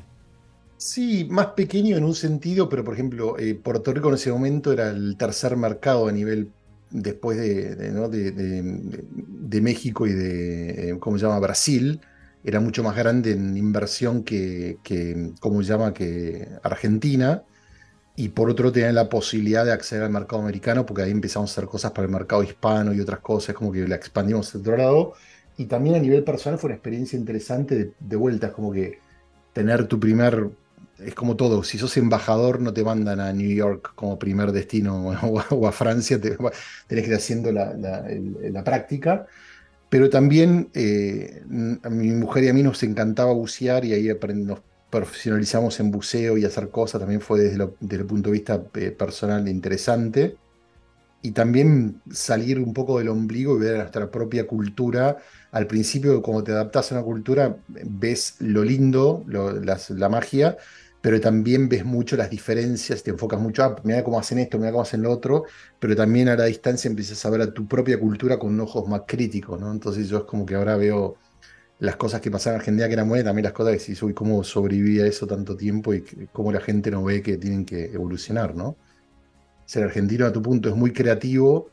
Sí, 0.76 1.26
más 1.30 1.48
pequeño 1.48 1.96
en 1.96 2.04
un 2.04 2.14
sentido, 2.14 2.68
pero 2.68 2.84
por 2.84 2.94
ejemplo, 2.94 3.38
eh, 3.38 3.54
Puerto 3.54 3.92
Rico 3.92 4.08
en 4.08 4.14
ese 4.14 4.30
momento 4.30 4.72
era 4.72 4.90
el 4.90 5.16
tercer 5.16 5.56
mercado 5.56 6.08
a 6.08 6.12
nivel 6.12 6.50
después 6.90 7.38
de, 7.38 7.74
de, 7.74 9.60
México 9.60 10.06
y 10.06 10.12
de, 10.12 10.90
eh, 10.90 10.98
¿cómo 10.98 11.18
se 11.18 11.24
llama?, 11.24 11.40
Brasil. 11.40 12.00
Era 12.44 12.60
mucho 12.60 12.82
más 12.82 12.96
grande 12.96 13.32
en 13.32 13.56
inversión 13.56 14.22
que, 14.22 14.78
que 14.82 15.32
¿cómo 15.40 15.62
se 15.62 15.68
llama?, 15.68 15.94
que 15.94 16.48
Argentina 16.62 17.42
y 18.16 18.28
por 18.28 18.48
otro 18.48 18.70
tener 18.70 18.94
la 18.94 19.08
posibilidad 19.08 19.64
de 19.64 19.72
acceder 19.72 20.04
al 20.04 20.10
mercado 20.10 20.42
americano, 20.42 20.86
porque 20.86 21.02
ahí 21.02 21.10
empezamos 21.10 21.50
a 21.50 21.52
hacer 21.52 21.68
cosas 21.68 21.92
para 21.92 22.06
el 22.06 22.12
mercado 22.12 22.42
hispano 22.42 22.92
y 22.92 23.00
otras 23.00 23.20
cosas, 23.20 23.54
como 23.54 23.72
que 23.72 23.86
la 23.88 23.96
expandimos 23.96 24.54
a 24.54 24.58
otro 24.58 24.76
lado. 24.76 25.14
Y 25.56 25.66
también 25.66 25.96
a 25.96 25.98
nivel 25.98 26.22
personal 26.24 26.58
fue 26.58 26.68
una 26.68 26.76
experiencia 26.76 27.18
interesante 27.18 27.76
de, 27.76 27.92
de 27.98 28.16
vuelta, 28.16 28.48
es 28.48 28.52
como 28.52 28.72
que 28.72 29.00
tener 29.52 29.86
tu 29.86 29.98
primer, 29.98 30.50
es 30.98 31.14
como 31.14 31.36
todo, 31.36 31.62
si 31.64 31.78
sos 31.78 31.96
embajador 31.96 32.60
no 32.60 32.72
te 32.72 32.84
mandan 32.84 33.20
a 33.20 33.32
New 33.32 33.50
York 33.50 33.92
como 33.94 34.18
primer 34.18 34.52
destino 34.52 35.08
o 35.50 35.68
a, 35.68 35.72
Francia, 35.72 36.20
te, 36.20 36.36
tenés 36.86 37.04
que 37.04 37.10
ir 37.10 37.16
haciendo 37.16 37.50
la, 37.52 37.74
la, 37.74 38.64
práctica. 38.64 39.26
Pero 39.88 40.10
también 40.10 40.70
eh, 40.74 41.42
a 41.82 41.90
mi 41.90 42.10
mujer 42.10 42.44
y 42.44 42.48
a 42.48 42.52
mí 42.52 42.62
nos 42.62 42.82
encantaba 42.82 43.32
bucear 43.32 43.84
y 43.84 43.92
ahí 43.92 44.10
aprendimos 44.10 44.60
profesionalizamos 45.00 45.80
en 45.80 45.90
buceo 45.90 46.38
y 46.38 46.44
hacer 46.44 46.70
cosas, 46.70 47.00
también 47.00 47.20
fue 47.20 47.40
desde, 47.40 47.68
desde 47.80 48.02
el 48.02 48.06
punto 48.06 48.30
de 48.30 48.34
vista 48.34 48.62
eh, 48.74 48.92
personal 48.92 49.48
interesante. 49.48 50.36
Y 51.20 51.32
también 51.32 52.00
salir 52.12 52.58
un 52.60 52.74
poco 52.74 52.98
del 52.98 53.08
ombligo 53.08 53.56
y 53.56 53.60
ver 53.60 53.78
nuestra 53.78 54.10
propia 54.10 54.46
cultura. 54.46 55.16
Al 55.52 55.66
principio, 55.66 56.20
cuando 56.22 56.44
te 56.44 56.52
adaptas 56.52 56.92
a 56.92 56.96
una 56.96 57.04
cultura, 57.04 57.56
ves 57.66 58.36
lo 58.40 58.62
lindo, 58.62 59.24
la 59.26 60.08
magia, 60.10 60.58
pero 61.00 61.20
también 61.20 61.68
ves 61.68 61.84
mucho 61.84 62.16
las 62.16 62.30
diferencias, 62.30 63.02
te 63.02 63.10
enfocas 63.10 63.40
mucho, 63.40 63.64
ah, 63.64 63.76
mira 63.84 64.04
cómo 64.04 64.18
hacen 64.18 64.38
esto, 64.38 64.58
mira 64.58 64.70
cómo 64.70 64.82
hacen 64.82 65.02
lo 65.02 65.10
otro, 65.10 65.44
pero 65.78 65.96
también 65.96 66.28
a 66.28 66.36
la 66.36 66.44
distancia 66.44 66.88
empiezas 66.88 67.24
a 67.24 67.30
ver 67.30 67.40
a 67.40 67.52
tu 67.52 67.66
propia 67.66 67.98
cultura 67.98 68.38
con 68.38 68.58
ojos 68.60 68.88
más 68.88 69.02
críticos, 69.06 69.58
¿no? 69.60 69.72
Entonces 69.72 70.08
yo 70.08 70.18
es 70.18 70.24
como 70.24 70.46
que 70.46 70.54
ahora 70.54 70.76
veo 70.76 71.16
las 71.84 71.96
cosas 71.96 72.20
que 72.20 72.30
pasaban 72.30 72.56
en 72.56 72.60
Argentina, 72.60 72.86
que 72.86 72.94
eran 72.94 73.08
buenas, 73.08 73.26
también 73.26 73.44
las 73.44 73.52
cosas 73.52 73.74
que 73.74 73.78
si 73.78 73.94
soy 73.94 74.14
cómo 74.14 74.42
sobrevivía 74.42 75.06
eso 75.06 75.26
tanto 75.26 75.56
tiempo 75.56 75.94
y 75.94 76.02
cómo 76.32 76.50
la 76.52 76.60
gente 76.60 76.90
no 76.90 77.04
ve 77.04 77.22
que 77.22 77.36
tienen 77.36 77.64
que 77.64 77.86
evolucionar, 77.86 78.54
¿no? 78.54 78.76
Ser 79.66 79.84
argentino 79.84 80.26
a 80.26 80.32
tu 80.32 80.42
punto 80.42 80.68
es 80.68 80.76
muy 80.76 80.92
creativo, 80.92 81.70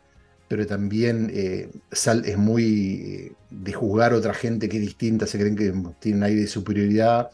pero 0.47 0.65
también 0.67 1.31
eh, 1.33 1.69
es 1.91 2.37
muy 2.37 2.93
eh, 2.93 3.33
de 3.49 3.73
juzgar 3.73 4.13
a 4.13 4.17
otra 4.17 4.33
gente 4.33 4.67
que 4.69 4.77
es 4.77 4.83
distinta, 4.83 5.27
se 5.27 5.39
creen 5.39 5.55
que 5.55 5.73
tienen 5.99 6.23
aire 6.23 6.41
de 6.41 6.47
superioridad, 6.47 7.29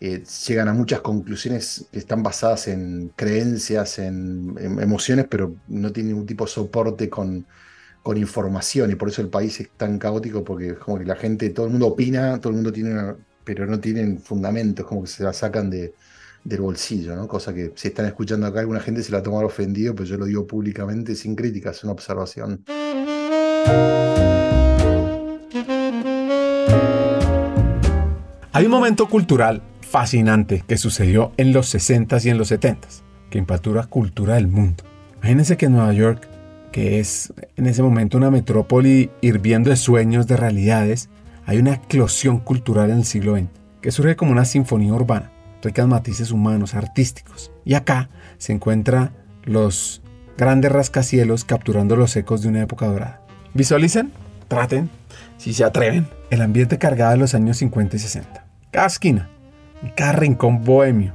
eh, 0.00 0.22
llegan 0.46 0.68
a 0.68 0.74
muchas 0.74 1.00
conclusiones 1.00 1.86
que 1.92 1.98
están 1.98 2.22
basadas 2.22 2.68
en 2.68 3.12
creencias, 3.16 3.98
en 3.98 4.56
emociones, 4.80 5.26
pero 5.28 5.54
no 5.68 5.92
tienen 5.92 6.12
ningún 6.12 6.26
tipo 6.26 6.44
de 6.44 6.50
soporte 6.50 7.08
con, 7.10 7.46
con 8.02 8.16
información 8.16 8.90
y 8.90 8.94
por 8.94 9.08
eso 9.08 9.20
el 9.22 9.28
país 9.28 9.60
es 9.60 9.70
tan 9.76 9.98
caótico 9.98 10.42
porque 10.42 10.68
es 10.68 10.78
como 10.78 10.98
que 10.98 11.04
la 11.04 11.16
gente, 11.16 11.50
todo 11.50 11.66
el 11.66 11.72
mundo 11.72 11.88
opina, 11.88 12.40
todo 12.40 12.50
el 12.50 12.56
mundo 12.56 12.72
tiene 12.72 12.92
una, 12.92 13.16
pero 13.44 13.66
no 13.66 13.78
tienen 13.78 14.18
fundamentos, 14.18 14.86
como 14.86 15.02
que 15.02 15.08
se 15.08 15.22
la 15.22 15.32
sacan 15.32 15.68
de, 15.70 15.94
del 16.44 16.60
bolsillo, 16.60 17.14
¿no? 17.16 17.28
Cosa 17.28 17.52
que 17.52 17.72
si 17.74 17.88
están 17.88 18.06
escuchando 18.06 18.46
acá 18.46 18.60
alguna 18.60 18.80
gente 18.80 19.02
se 19.02 19.12
la 19.12 19.22
toma 19.22 19.40
ofendido, 19.40 19.94
pero 19.94 20.06
yo 20.06 20.16
lo 20.16 20.24
digo 20.24 20.46
públicamente 20.46 21.14
sin 21.14 21.34
crítica, 21.34 21.70
es 21.70 21.84
una 21.84 21.92
observación. 21.92 22.64
Hay 28.52 28.64
un 28.64 28.70
momento 28.70 29.08
cultural 29.08 29.62
fascinante 29.80 30.64
que 30.66 30.76
sucedió 30.76 31.32
en 31.36 31.52
los 31.52 31.74
60s 31.74 32.24
y 32.24 32.30
en 32.30 32.38
los 32.38 32.52
70s, 32.52 33.02
que 33.30 33.38
impactó 33.38 33.74
la 33.74 33.86
cultura 33.86 34.34
del 34.34 34.48
mundo. 34.48 34.84
Imagínense 35.18 35.56
que 35.56 35.66
en 35.66 35.72
Nueva 35.72 35.92
York 35.92 36.26
que 36.70 37.00
es 37.00 37.32
en 37.56 37.66
ese 37.66 37.82
momento 37.82 38.16
una 38.16 38.30
metrópoli 38.30 39.10
hirviendo 39.20 39.70
de 39.70 39.76
sueños, 39.76 40.26
de 40.26 40.36
realidades, 40.36 41.08
hay 41.46 41.58
una 41.58 41.74
eclosión 41.74 42.38
cultural 42.38 42.90
en 42.90 42.98
el 42.98 43.04
siglo 43.04 43.36
XX, 43.36 43.48
que 43.80 43.90
surge 43.90 44.16
como 44.16 44.32
una 44.32 44.44
sinfonía 44.44 44.92
urbana, 44.92 45.32
ricas 45.62 45.86
matices 45.86 46.30
humanos, 46.30 46.74
artísticos. 46.74 47.50
Y 47.64 47.74
acá 47.74 48.08
se 48.38 48.52
encuentran 48.52 49.12
los 49.44 50.02
grandes 50.38 50.70
rascacielos 50.70 51.44
capturando 51.44 51.96
los 51.96 52.14
ecos 52.16 52.42
de 52.42 52.48
una 52.48 52.62
época 52.62 52.86
dorada. 52.86 53.22
Visualicen, 53.54 54.12
traten, 54.48 54.88
si 55.38 55.52
se 55.52 55.64
atreven, 55.64 56.08
el 56.30 56.42
ambiente 56.42 56.78
cargado 56.78 57.12
de 57.12 57.18
los 57.18 57.34
años 57.34 57.56
50 57.58 57.96
y 57.96 57.98
60. 57.98 58.44
Cada 58.70 58.86
esquina, 58.86 59.28
cada 59.96 60.12
rincón 60.12 60.62
bohemio, 60.64 61.14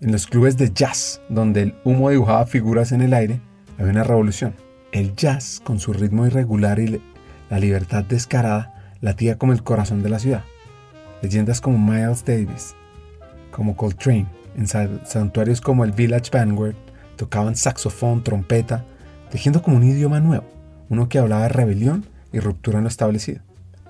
en 0.00 0.12
los 0.12 0.26
clubes 0.26 0.56
de 0.56 0.72
jazz, 0.72 1.20
donde 1.28 1.62
el 1.62 1.74
humo 1.84 2.10
dibujaba 2.10 2.46
figuras 2.46 2.92
en 2.92 3.02
el 3.02 3.14
aire, 3.14 3.40
había 3.78 3.92
una 3.92 4.04
revolución 4.04 4.54
el 4.96 5.14
jazz, 5.14 5.60
con 5.62 5.78
su 5.78 5.92
ritmo 5.92 6.26
irregular 6.26 6.78
y 6.78 7.02
la 7.50 7.58
libertad 7.58 8.02
descarada, 8.04 8.94
latía 9.02 9.36
como 9.36 9.52
el 9.52 9.62
corazón 9.62 10.02
de 10.02 10.08
la 10.08 10.18
ciudad. 10.18 10.42
Leyendas 11.20 11.60
como 11.60 11.78
Miles 11.78 12.24
Davis, 12.24 12.74
como 13.50 13.76
Coltrane, 13.76 14.26
en 14.56 14.66
santuarios 14.66 15.60
como 15.60 15.84
el 15.84 15.92
Village 15.92 16.30
Vanguard, 16.32 16.76
tocaban 17.16 17.56
saxofón, 17.56 18.24
trompeta, 18.24 18.86
tejiendo 19.30 19.60
como 19.60 19.76
un 19.76 19.84
idioma 19.84 20.20
nuevo, 20.20 20.46
uno 20.88 21.10
que 21.10 21.18
hablaba 21.18 21.42
de 21.42 21.50
rebelión 21.50 22.06
y 22.32 22.40
ruptura 22.40 22.78
en 22.78 22.84
lo 22.84 22.88
establecido. 22.88 23.42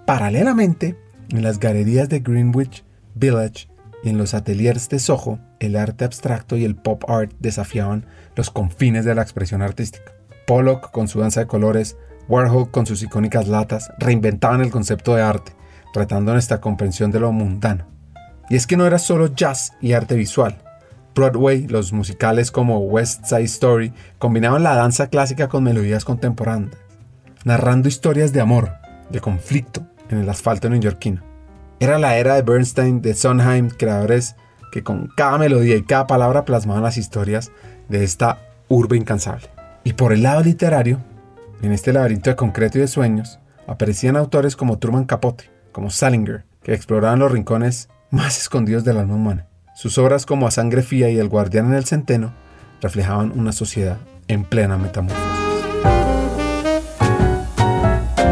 Paralelamente, 0.06 0.96
en 1.28 1.42
las 1.44 1.60
galerías 1.60 2.08
de 2.08 2.18
Greenwich 2.18 2.82
Village 3.14 3.68
y 4.02 4.08
en 4.08 4.18
los 4.18 4.34
ateliers 4.34 4.88
de 4.88 4.98
Soho, 4.98 5.38
el 5.60 5.76
arte 5.76 6.04
abstracto 6.04 6.56
y 6.56 6.64
el 6.64 6.74
pop 6.74 7.08
art 7.08 7.32
desafiaban 7.38 8.06
los 8.34 8.50
confines 8.50 9.04
de 9.04 9.14
la 9.14 9.22
expresión 9.22 9.62
artística. 9.62 10.15
Pollock 10.46 10.90
con 10.90 11.08
su 11.08 11.20
danza 11.20 11.40
de 11.40 11.46
colores, 11.46 11.96
Warhol 12.28 12.70
con 12.70 12.86
sus 12.86 13.02
icónicas 13.02 13.48
latas, 13.48 13.90
reinventaban 13.98 14.60
el 14.60 14.70
concepto 14.70 15.14
de 15.14 15.22
arte, 15.22 15.52
tratando 15.92 16.32
nuestra 16.32 16.60
comprensión 16.60 17.10
de 17.10 17.20
lo 17.20 17.32
mundano. 17.32 17.86
Y 18.48 18.56
es 18.56 18.66
que 18.66 18.76
no 18.76 18.86
era 18.86 18.98
solo 18.98 19.34
jazz 19.34 19.72
y 19.80 19.92
arte 19.92 20.14
visual. 20.14 20.58
Broadway, 21.14 21.66
los 21.66 21.92
musicales 21.92 22.50
como 22.50 22.78
West 22.78 23.24
Side 23.24 23.44
Story, 23.44 23.92
combinaban 24.18 24.62
la 24.62 24.74
danza 24.74 25.08
clásica 25.08 25.48
con 25.48 25.64
melodías 25.64 26.04
contemporáneas, 26.04 26.76
narrando 27.44 27.88
historias 27.88 28.32
de 28.32 28.40
amor, 28.40 28.72
de 29.10 29.20
conflicto 29.20 29.86
en 30.10 30.18
el 30.18 30.28
asfalto 30.28 30.68
neoyorquino. 30.68 31.22
Era 31.80 31.98
la 31.98 32.18
era 32.18 32.34
de 32.34 32.42
Bernstein, 32.42 33.02
de 33.02 33.14
Sondheim, 33.14 33.68
creadores 33.70 34.36
que 34.72 34.82
con 34.82 35.08
cada 35.16 35.38
melodía 35.38 35.76
y 35.76 35.82
cada 35.82 36.06
palabra 36.06 36.44
plasmaban 36.44 36.82
las 36.82 36.98
historias 36.98 37.50
de 37.88 38.04
esta 38.04 38.38
urbe 38.68 38.96
incansable. 38.96 39.55
Y 39.86 39.92
por 39.92 40.12
el 40.12 40.24
lado 40.24 40.42
literario, 40.42 40.98
en 41.62 41.70
este 41.70 41.92
laberinto 41.92 42.28
de 42.28 42.34
concreto 42.34 42.76
y 42.76 42.80
de 42.80 42.88
sueños, 42.88 43.38
aparecían 43.68 44.16
autores 44.16 44.56
como 44.56 44.80
Truman 44.80 45.04
Capote, 45.04 45.48
como 45.70 45.90
Salinger, 45.90 46.44
que 46.64 46.74
exploraban 46.74 47.20
los 47.20 47.30
rincones 47.30 47.88
más 48.10 48.36
escondidos 48.36 48.82
del 48.82 48.96
alma 48.96 49.14
humana. 49.14 49.48
Sus 49.76 49.96
obras 49.98 50.26
como 50.26 50.48
A 50.48 50.50
Sangre 50.50 50.82
Fía 50.82 51.08
y 51.08 51.18
El 51.18 51.28
Guardián 51.28 51.66
en 51.66 51.74
el 51.74 51.84
Centeno 51.84 52.34
reflejaban 52.82 53.30
una 53.38 53.52
sociedad 53.52 53.98
en 54.26 54.42
plena 54.42 54.76
metamorfosis. 54.76 55.24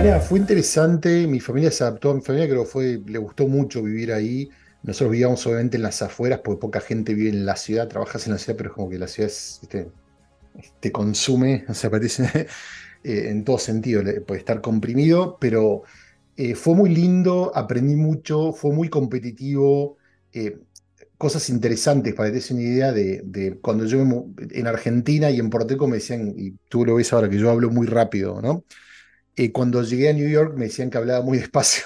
Mira, 0.02 0.18
fue 0.18 0.40
interesante, 0.40 1.28
mi 1.28 1.38
familia 1.38 1.70
se 1.70 1.84
adaptó, 1.84 2.14
mi 2.14 2.20
familia 2.20 2.48
creo 2.48 2.68
que 2.68 3.00
le 3.06 3.18
gustó 3.18 3.46
mucho 3.46 3.80
vivir 3.80 4.12
ahí. 4.12 4.50
Nosotros 4.82 5.12
vivíamos 5.12 5.46
obviamente 5.46 5.76
en 5.76 5.84
las 5.84 6.02
afueras 6.02 6.40
porque 6.42 6.60
poca 6.60 6.80
gente 6.80 7.14
vive 7.14 7.30
en 7.30 7.46
la 7.46 7.54
ciudad, 7.54 7.86
trabajas 7.86 8.26
en 8.26 8.32
la 8.32 8.40
ciudad, 8.40 8.56
pero 8.56 8.70
es 8.70 8.74
como 8.74 8.90
que 8.90 8.98
la 8.98 9.06
ciudad 9.06 9.30
te 10.80 10.92
consume, 10.92 11.64
o 11.68 11.74
sea, 11.74 11.90
parece 11.90 12.24
eh, 13.04 13.28
en 13.30 13.44
todo 13.44 13.58
sentido, 13.58 14.02
puede 14.26 14.40
estar 14.40 14.60
comprimido, 14.60 15.38
pero 15.40 15.82
eh, 16.36 16.54
fue 16.54 16.74
muy 16.74 16.90
lindo, 16.94 17.52
aprendí 17.54 17.96
mucho, 17.96 18.52
fue 18.52 18.72
muy 18.72 18.88
competitivo. 18.88 19.98
Eh, 20.32 20.58
cosas 21.16 21.48
interesantes 21.48 22.12
para 22.14 22.30
que 22.32 22.52
una 22.52 22.62
idea 22.62 22.92
de, 22.92 23.58
cuando 23.62 23.86
yo 23.86 24.00
en 24.00 24.66
Argentina 24.66 25.30
y 25.30 25.38
en 25.38 25.48
Porteco 25.48 25.86
me 25.86 25.96
decían, 25.96 26.34
y 26.36 26.52
tú 26.68 26.84
lo 26.84 26.96
ves 26.96 27.12
ahora 27.12 27.30
que 27.30 27.38
yo 27.38 27.50
hablo 27.50 27.70
muy 27.70 27.86
rápido, 27.86 28.42
¿no? 28.42 28.64
Cuando 29.52 29.82
llegué 29.82 30.10
a 30.10 30.12
New 30.12 30.28
York 30.28 30.54
me 30.56 30.66
decían 30.66 30.90
que 30.90 30.98
hablaba 30.98 31.24
muy 31.24 31.38
despacio. 31.38 31.84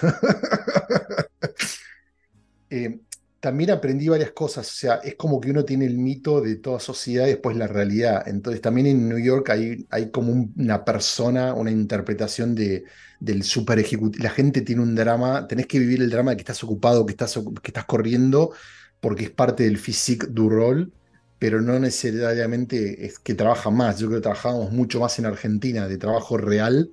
También 3.41 3.71
aprendí 3.71 4.09
varias 4.09 4.33
cosas, 4.33 4.69
o 4.69 4.75
sea, 4.75 4.95
es 4.97 5.15
como 5.15 5.41
que 5.41 5.51
uno 5.51 5.65
tiene 5.65 5.87
el 5.87 5.97
mito 5.97 6.41
de 6.41 6.57
toda 6.57 6.81
sociedad 6.81 7.27
y 7.27 7.31
después 7.31 7.57
la 7.57 7.69
realidad. 7.69 8.27
Entonces 8.27 8.61
también 8.61 8.89
en 8.89 9.09
New 9.09 9.19
York 9.19 9.49
hay, 9.51 9.87
hay 9.91 10.11
como 10.11 10.33
una 10.57 10.85
persona, 10.85 11.55
una 11.55 11.71
interpretación 11.71 12.55
de, 12.57 12.85
del 13.21 13.45
super 13.45 13.79
ejecutivo. 13.79 14.25
La 14.25 14.31
gente 14.31 14.63
tiene 14.63 14.83
un 14.83 14.95
drama, 14.97 15.47
tenés 15.47 15.67
que 15.69 15.79
vivir 15.79 16.03
el 16.03 16.11
drama 16.11 16.33
de 16.33 16.37
que 16.37 16.43
estás 16.43 16.65
ocupado, 16.65 17.07
que 17.07 17.13
estás, 17.13 17.35
que 17.63 17.69
estás 17.69 17.85
corriendo, 17.85 18.53
porque 19.01 19.25
es 19.25 19.31
parte 19.31 19.65
del 19.65 19.79
physique 19.79 20.27
du 20.29 20.49
rol, 20.51 20.93
pero 21.39 21.61
no 21.61 21.79
necesariamente 21.79 23.07
es 23.07 23.19
que 23.21 23.35
trabaja 23.35 23.71
más. 23.71 23.99
Yo 24.01 24.09
creo 24.09 24.19
que 24.19 24.25
trabajábamos 24.25 24.73
mucho 24.73 25.01
más 25.01 25.19
en 25.21 25.27
Argentina 25.27 25.87
de 25.87 25.99
trabajo 25.99 26.37
real 26.37 26.91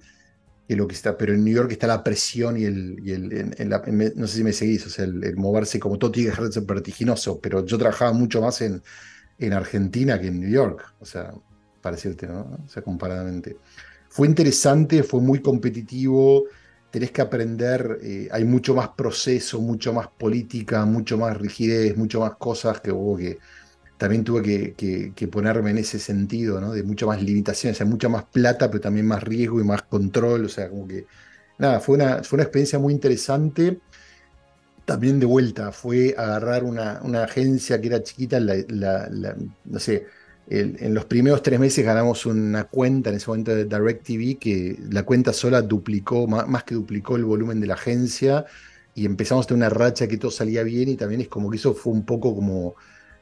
que 0.67 0.75
lo 0.75 0.87
que 0.87 0.95
está, 0.95 1.17
pero 1.17 1.33
en 1.33 1.43
New 1.43 1.53
York 1.53 1.71
está 1.71 1.87
la 1.87 2.03
presión 2.03 2.57
y 2.57 2.65
el, 2.65 2.99
y 3.03 3.11
el 3.11 4.13
no 4.15 4.27
sé 4.27 4.37
si 4.37 4.43
me 4.43 4.53
seguís, 4.53 4.85
o 4.87 4.89
sea, 4.89 5.05
el, 5.05 5.35
moverse 5.35 5.79
como 5.79 5.97
todo 5.97 6.11
tiene 6.11 6.31
que 6.31 6.51
ser 6.51 6.63
vertiginoso, 6.63 7.39
pero 7.39 7.65
yo 7.65 7.77
trabajaba 7.77 8.13
mucho 8.13 8.41
más 8.41 8.61
en, 8.61 8.81
en 9.37 9.53
Argentina 9.53 10.19
que 10.19 10.27
en 10.27 10.39
New 10.39 10.49
York, 10.49 10.95
o 10.99 11.05
sea, 11.05 11.33
para 11.81 11.95
decirte, 11.95 12.25
¿no? 12.27 12.57
O 12.65 12.67
sea, 12.67 12.81
comparadamente. 12.81 13.57
Fue 14.09 14.27
interesante, 14.27 15.03
fue 15.03 15.21
muy 15.21 15.39
competitivo, 15.39 16.45
tenés 16.89 17.11
que 17.11 17.21
aprender, 17.21 17.99
eh, 18.01 18.27
hay 18.31 18.43
mucho 18.45 18.73
más 18.73 18.89
proceso, 18.89 19.61
mucho 19.61 19.93
más 19.93 20.07
política, 20.07 20.85
mucho 20.85 21.17
más 21.17 21.37
rigidez, 21.37 21.95
mucho 21.97 22.21
más 22.21 22.37
cosas 22.37 22.79
que 22.81 22.91
hubo 22.91 23.17
que 23.17 23.37
también 23.97 24.23
tuve 24.23 24.73
que, 24.73 25.27
ponerme 25.27 25.71
en 25.71 25.77
ese 25.79 25.99
sentido, 25.99 26.59
¿no? 26.59 26.73
De 26.73 26.83
mucho 26.83 27.07
más 27.07 27.21
limitaciones, 27.21 27.77
o 27.77 27.79
sea, 27.79 27.85
mucha 27.85 28.09
más 28.09 28.25
plata, 28.25 28.69
pero 28.69 28.81
también 28.81 29.07
más 29.07 29.23
riesgo 29.23 29.59
y 29.59 29.63
más 29.63 29.83
control, 29.83 30.45
o 30.45 30.49
sea, 30.49 30.69
como 30.69 30.87
que, 30.87 31.05
nada, 31.57 31.79
fue 31.79 31.95
una, 31.95 32.23
fue 32.23 32.37
una 32.37 32.43
experiencia 32.43 32.79
muy 32.79 32.93
interesante. 32.93 33.79
También 34.85 35.19
de 35.19 35.25
vuelta, 35.25 35.71
fue 35.71 36.13
agarrar 36.17 36.63
una, 36.63 36.99
una 37.03 37.23
agencia 37.23 37.81
que 37.81 37.87
era 37.87 38.03
chiquita, 38.03 38.39
no 38.39 39.79
sé, 39.79 40.05
en 40.47 40.93
los 40.93 41.05
primeros 41.05 41.41
tres 41.41 41.59
meses 41.59 41.83
ganamos 41.83 42.25
una 42.27 42.65
cuenta 42.65 43.09
en 43.09 43.15
ese 43.15 43.27
momento 43.27 43.55
de 43.55 43.65
DirecTV 43.65 44.37
que 44.37 44.77
la 44.91 45.03
cuenta 45.03 45.33
sola 45.33 45.61
duplicó, 45.63 46.27
más, 46.27 46.63
que 46.63 46.75
duplicó 46.75 47.15
el 47.15 47.25
volumen 47.25 47.59
de 47.59 47.67
la 47.67 47.73
agencia 47.73 48.45
y 48.93 49.05
empezamos 49.05 49.45
a 49.45 49.47
tener 49.47 49.57
una 49.57 49.69
racha 49.69 50.07
que 50.07 50.17
todo 50.17 50.29
salía 50.29 50.61
bien 50.61 50.89
y 50.89 50.95
también 50.97 51.21
es 51.21 51.29
como 51.29 51.49
que 51.49 51.57
eso 51.57 51.73
fue 51.73 51.93
un 51.93 52.05
poco 52.05 52.35
como, 52.35 52.75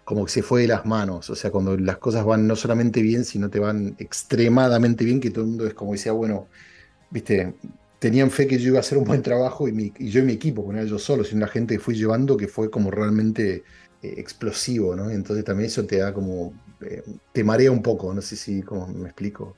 como 0.04 0.26
que 0.26 0.32
se 0.32 0.44
fue 0.44 0.62
de 0.63 0.68
las 0.68 0.86
manos, 0.86 1.30
o 1.30 1.36
sea, 1.36 1.52
cuando 1.52 1.78
las 1.78 1.98
cosas 1.98 2.26
van 2.26 2.48
no 2.48 2.56
solamente 2.56 3.02
bien, 3.02 3.26
sino 3.26 3.50
te 3.50 3.60
van 3.60 3.96
extremadamente 4.00 5.06
bien, 5.06 5.20
que 5.20 5.30
todo 5.32 5.44
el 5.44 5.52
mundo 5.52 5.68
es 5.68 5.74
como 5.74 5.94
decía, 5.94 6.12
bueno, 6.12 6.48
viste, 7.10 7.56
tenían 8.00 8.32
fe 8.32 8.48
que 8.48 8.60
yo 8.60 8.70
iba 8.70 8.78
a 8.80 8.82
hacer 8.82 8.98
un 8.98 9.06
buen 9.06 9.22
trabajo 9.22 9.70
y, 9.70 9.94
yo 10.10 10.20
y 10.20 10.24
mi 10.24 10.34
equipo, 10.34 10.66
con 10.66 10.84
yo 10.86 11.00
solo, 11.00 11.24
sino 11.24 11.42
la 11.42 11.48
gente 11.48 11.76
que 11.76 11.80
fui 11.80 11.96
llevando 11.96 12.36
que 12.36 12.50
fue 12.50 12.70
como 12.70 12.92
realmente 12.92 13.63
eh, 14.02 14.16
explosivo, 14.18 14.94
¿no? 14.94 15.10
Entonces 15.10 15.46
también 15.46 15.68
eso 15.68 15.86
te 15.86 16.00
da 16.00 16.13
como 16.13 16.54
eh, 16.82 17.02
te 17.32 17.44
marea 17.46 17.72
un 17.72 17.82
poco, 17.82 18.13
no 18.13 18.22
sé 18.22 18.36
si 18.36 18.62
como 18.62 18.88
me 18.88 19.06
explico. 19.08 19.56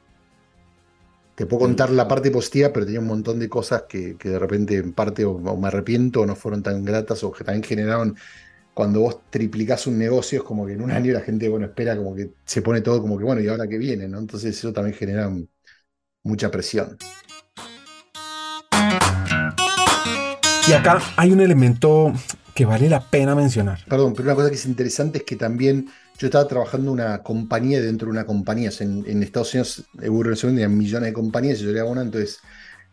Te 1.34 1.45
puedo 1.47 1.62
contar 1.62 1.89
la 1.89 2.08
parte 2.08 2.29
positiva, 2.29 2.71
pero 2.71 2.86
tenía 2.86 3.01
un 3.01 3.08
montón 3.08 3.39
de 3.39 3.49
cosas 3.49 3.84
que, 3.89 4.13
de 4.13 4.39
repente 4.39 4.77
en 4.77 4.93
parte 4.93 5.25
o, 5.25 5.39
me 5.58 5.67
arrepiento 5.67 6.21
o 6.21 6.25
no 6.25 6.36
fueron 6.36 6.62
tan 6.62 6.86
gratas 6.86 7.23
o 7.23 7.31
que 7.31 7.43
también 7.43 7.63
generaron, 7.63 8.15
cuando 8.75 8.99
vos 8.99 9.21
triplicás 9.29 9.88
un 9.88 9.97
negocio, 9.97 10.39
es 10.39 10.43
como 10.43 10.65
que 10.65 10.73
en 10.73 10.81
un 10.81 10.91
año 10.91 11.13
la 11.13 11.21
gente, 11.21 11.47
bueno, 11.47 11.65
espera 11.65 11.95
como 11.95 12.13
que 12.13 12.31
se 12.43 12.61
pone 12.61 12.81
todo 12.81 13.01
como 13.01 13.17
que, 13.17 13.23
bueno, 13.23 13.41
¿y 13.41 13.47
ahora 13.47 13.67
que 13.67 13.77
viene? 13.77 14.09
¿no? 14.09 14.19
Entonces 14.19 14.55
eso 14.57 14.73
también 14.73 14.97
genera 14.97 15.31
mucha 16.23 16.51
presión. 16.51 16.97
Y 20.67 20.73
acá 20.73 21.01
hay 21.15 21.31
un 21.31 21.39
elemento 21.39 22.11
que 22.53 22.65
vale 22.65 22.89
la 22.89 22.99
pena 22.99 23.33
mencionar. 23.33 23.79
Perdón, 23.88 24.11
pero 24.13 24.25
una 24.25 24.35
cosa 24.35 24.49
que 24.49 24.55
es 24.55 24.65
interesante 24.65 25.19
es 25.19 25.23
que 25.23 25.38
también 25.38 25.88
yo 26.17 26.27
estaba 26.27 26.45
trabajando 26.45 26.91
en 26.91 26.99
una 26.99 27.23
compañía 27.23 27.81
dentro 27.81 28.07
de 28.07 28.11
una 28.11 28.25
compañía. 28.25 28.71
en, 28.81 29.23
Estados 29.23 29.53
Unidos, 29.53 29.85
Euro 30.01 30.33
hay 30.43 30.67
millones 30.67 31.07
de 31.07 31.13
compañías 31.13 31.61
y 31.61 31.63
yo 31.63 31.69
era 31.69 31.85
una, 31.85 32.01
entonces. 32.01 32.39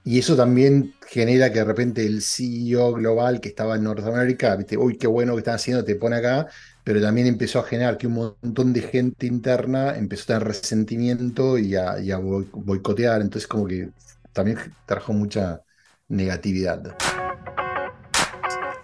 Y 0.05 0.19
eso 0.19 0.37
también 0.37 0.95
genera 1.09 1.53
que 1.53 1.61
de 1.61 1.65
repente 1.65 2.05
el 2.05 2.23
CEO 2.23 2.93
global 2.93 3.41
que 3.41 3.51
estaba 3.51 3.77
en 3.77 3.85
Norteamérica, 3.85 4.57
viste, 4.57 4.77
uy, 4.77 4.97
qué 4.97 5.07
bueno 5.07 5.35
que 5.35 5.38
están 5.38 5.55
haciendo, 5.55 5.85
te 5.85 5.95
pone 5.95 6.17
acá, 6.17 6.49
pero 6.83 7.01
también 7.01 7.29
empezó 7.29 7.61
a 7.61 7.65
generar 7.65 7.97
que 7.97 8.09
un 8.09 8.15
montón 8.15 8.73
de 8.73 8.83
gente 8.83 9.27
interna 9.27 9.97
empezó 9.97 10.25
a 10.25 10.27
tener 10.27 10.45
resentimiento 10.45 11.57
y 11.57 11.77
a, 11.77 12.01
y 12.01 12.11
a 12.11 12.19
boicotear. 12.19 13.21
Entonces, 13.21 13.47
como 13.47 13.67
que 13.67 13.91
también 14.33 14.59
trajo 14.87 15.12
mucha 15.12 15.62
negatividad. 16.09 16.97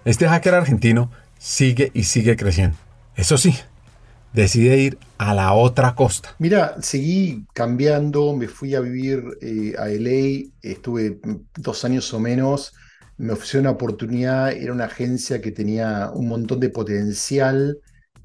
Este 0.04 0.28
hacker 0.28 0.54
argentino 0.54 1.10
sigue 1.38 1.90
y 1.94 2.04
sigue 2.04 2.36
creciendo. 2.36 2.76
Eso 3.16 3.36
sí, 3.36 3.56
decide 4.32 4.78
ir 4.78 4.98
a 5.16 5.34
la 5.34 5.52
otra 5.52 5.94
costa. 5.94 6.34
Mira, 6.38 6.76
seguí 6.80 7.46
cambiando, 7.52 8.34
me 8.36 8.48
fui 8.48 8.74
a 8.74 8.80
vivir 8.80 9.22
eh, 9.40 9.74
a 9.78 9.88
LA, 9.88 10.50
estuve 10.62 11.20
dos 11.56 11.84
años 11.84 12.12
o 12.14 12.20
menos, 12.20 12.72
me 13.16 13.32
ofreció 13.32 13.60
una 13.60 13.70
oportunidad, 13.70 14.52
era 14.52 14.72
una 14.72 14.84
agencia 14.84 15.40
que 15.40 15.50
tenía 15.50 16.10
un 16.14 16.28
montón 16.28 16.60
de 16.60 16.70
potencial, 16.70 17.78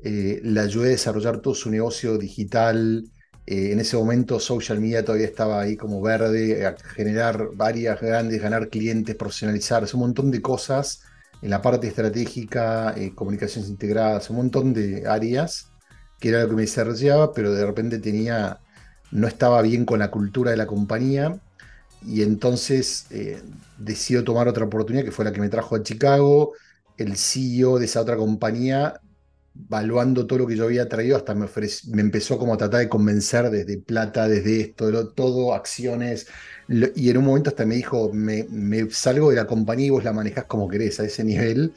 eh, 0.03 0.39
le 0.43 0.59
ayudé 0.59 0.87
a 0.87 0.91
desarrollar 0.91 1.39
todo 1.39 1.55
su 1.55 1.71
negocio 1.71 2.17
digital, 2.17 3.05
eh, 3.45 3.71
en 3.71 3.79
ese 3.79 3.97
momento 3.97 4.39
social 4.39 4.79
media 4.79 5.03
todavía 5.03 5.27
estaba 5.27 5.61
ahí 5.61 5.75
como 5.75 6.01
verde, 6.01 6.75
generar 6.95 7.49
varias 7.55 7.99
grandes, 7.99 8.41
ganar 8.41 8.69
clientes, 8.69 9.15
profesionalizarse, 9.15 9.95
un 9.95 10.01
montón 10.01 10.31
de 10.31 10.41
cosas 10.41 11.01
en 11.41 11.49
la 11.49 11.61
parte 11.61 11.87
estratégica, 11.87 12.95
comunicaciones 13.15 13.69
integradas, 13.69 14.29
un 14.29 14.37
montón 14.37 14.73
de 14.73 15.05
áreas 15.07 15.72
que 16.23 16.29
era 16.29 16.43
lo 16.43 16.47
que 16.47 16.55
me 16.55 16.61
desarrollaba, 16.61 17.33
pero 17.33 17.51
de 17.51 17.65
repente 17.65 17.99
tenía, 17.99 18.61
no 19.11 19.27
estaba 19.27 19.61
bien 19.61 19.83
con 19.83 19.99
la 19.99 20.09
cultura 20.09 20.51
de 20.51 20.57
la 20.57 20.67
compañía 20.67 21.37
y 22.01 22.21
entonces 22.21 23.07
eh, 23.09 23.41
tomar 24.23 24.47
otra 24.47 24.63
oportunidad 24.63 25.03
que 25.03 25.11
fue 25.11 25.25
la 25.25 25.33
que 25.33 25.41
me 25.41 25.49
trajo 25.49 25.75
a 25.75 25.83
Chicago. 25.83 26.53
El 26.97 27.17
CEO 27.17 27.77
de 27.77 27.85
esa 27.85 27.99
otra 27.99 28.15
compañía 28.15 29.01
valuando 29.53 30.25
todo 30.25 30.39
lo 30.39 30.47
que 30.47 30.55
yo 30.55 30.63
había 30.63 30.87
traído, 30.87 31.17
hasta 31.17 31.35
me, 31.35 31.47
me 31.91 32.01
empezó 32.01 32.37
como 32.37 32.53
a 32.53 32.57
tratar 32.57 32.79
de 32.79 32.89
convencer 32.89 33.49
desde 33.49 33.77
plata, 33.79 34.29
desde 34.29 34.61
esto, 34.61 35.09
todo, 35.09 35.53
acciones. 35.53 36.27
Y 36.95 37.09
en 37.09 37.17
un 37.17 37.25
momento 37.25 37.49
hasta 37.49 37.65
me 37.65 37.75
dijo, 37.75 38.13
me, 38.13 38.45
me 38.49 38.89
salgo 38.91 39.29
de 39.29 39.35
la 39.35 39.45
compañía 39.45 39.87
y 39.87 39.89
vos 39.89 40.05
la 40.05 40.13
manejás 40.13 40.45
como 40.45 40.69
querés, 40.69 41.01
a 41.01 41.03
ese 41.03 41.25
nivel. 41.25 41.73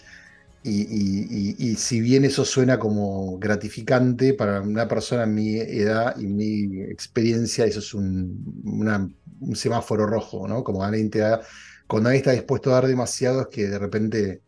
Y, 0.69 1.77
si 1.77 2.01
bien 2.01 2.25
eso 2.25 2.45
suena 2.45 2.79
como 2.79 3.39
gratificante 3.39 4.35
para 4.35 4.61
una 4.61 4.89
persona 4.89 5.23
en 5.23 5.35
mi 5.35 5.57
edad 5.57 6.19
y 6.19 6.27
mi 6.27 6.83
experiencia, 6.83 7.65
eso 7.67 7.79
es 7.79 7.95
un, 7.95 9.15
semáforo 9.55 10.07
rojo, 10.07 10.49
¿no? 10.49 10.65
Como 10.65 10.83
alguien 10.83 11.11
te 11.11 11.21
da, 11.21 11.41
cuando 11.87 12.09
alguien 12.09 12.21
está 12.23 12.33
dispuesto 12.33 12.71
a 12.71 12.75
dar 12.75 12.87
demasiado 12.89 13.43
es 13.43 13.47
que 13.49 13.69
de 13.69 13.79
repente, 13.79 14.43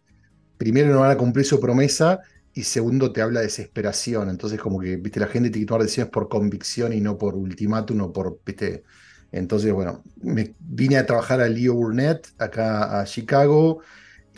primero 0.57 0.93
no 0.93 1.01
van 1.01 1.13
a 1.13 1.17
cumplir 1.17 1.47
su 1.47 1.61
promesa 1.61 2.21
y 2.53 2.65
segundo 2.65 3.13
te 3.13 3.23
habla 3.23 3.41
de 3.41 3.47
desesperación. 3.47 4.29
Entonces 4.29 4.61
como 4.61 4.81
que, 4.81 4.97
viste, 4.97 5.21
la 5.21 5.29
gente 5.29 5.51
tiene 5.51 5.67
que 5.67 5.69
tomar 5.69 5.83
decisiones 5.83 6.11
por 6.11 6.29
convicción 6.29 6.93
y 6.93 7.01
no 7.01 7.17
por 7.17 7.35
ultimátum 7.35 8.01
o 8.03 8.13
por, 8.13 8.41
viste... 8.45 8.83
Entonces, 9.31 9.71
bueno, 9.75 10.03
vine 10.59 10.97
a 10.97 11.05
trabajar 11.05 11.43
a 11.43 11.49
Leo 11.51 11.75
Burnett 11.75 12.29
acá 12.39 12.99
a 12.99 13.05
Chicago 13.05 13.83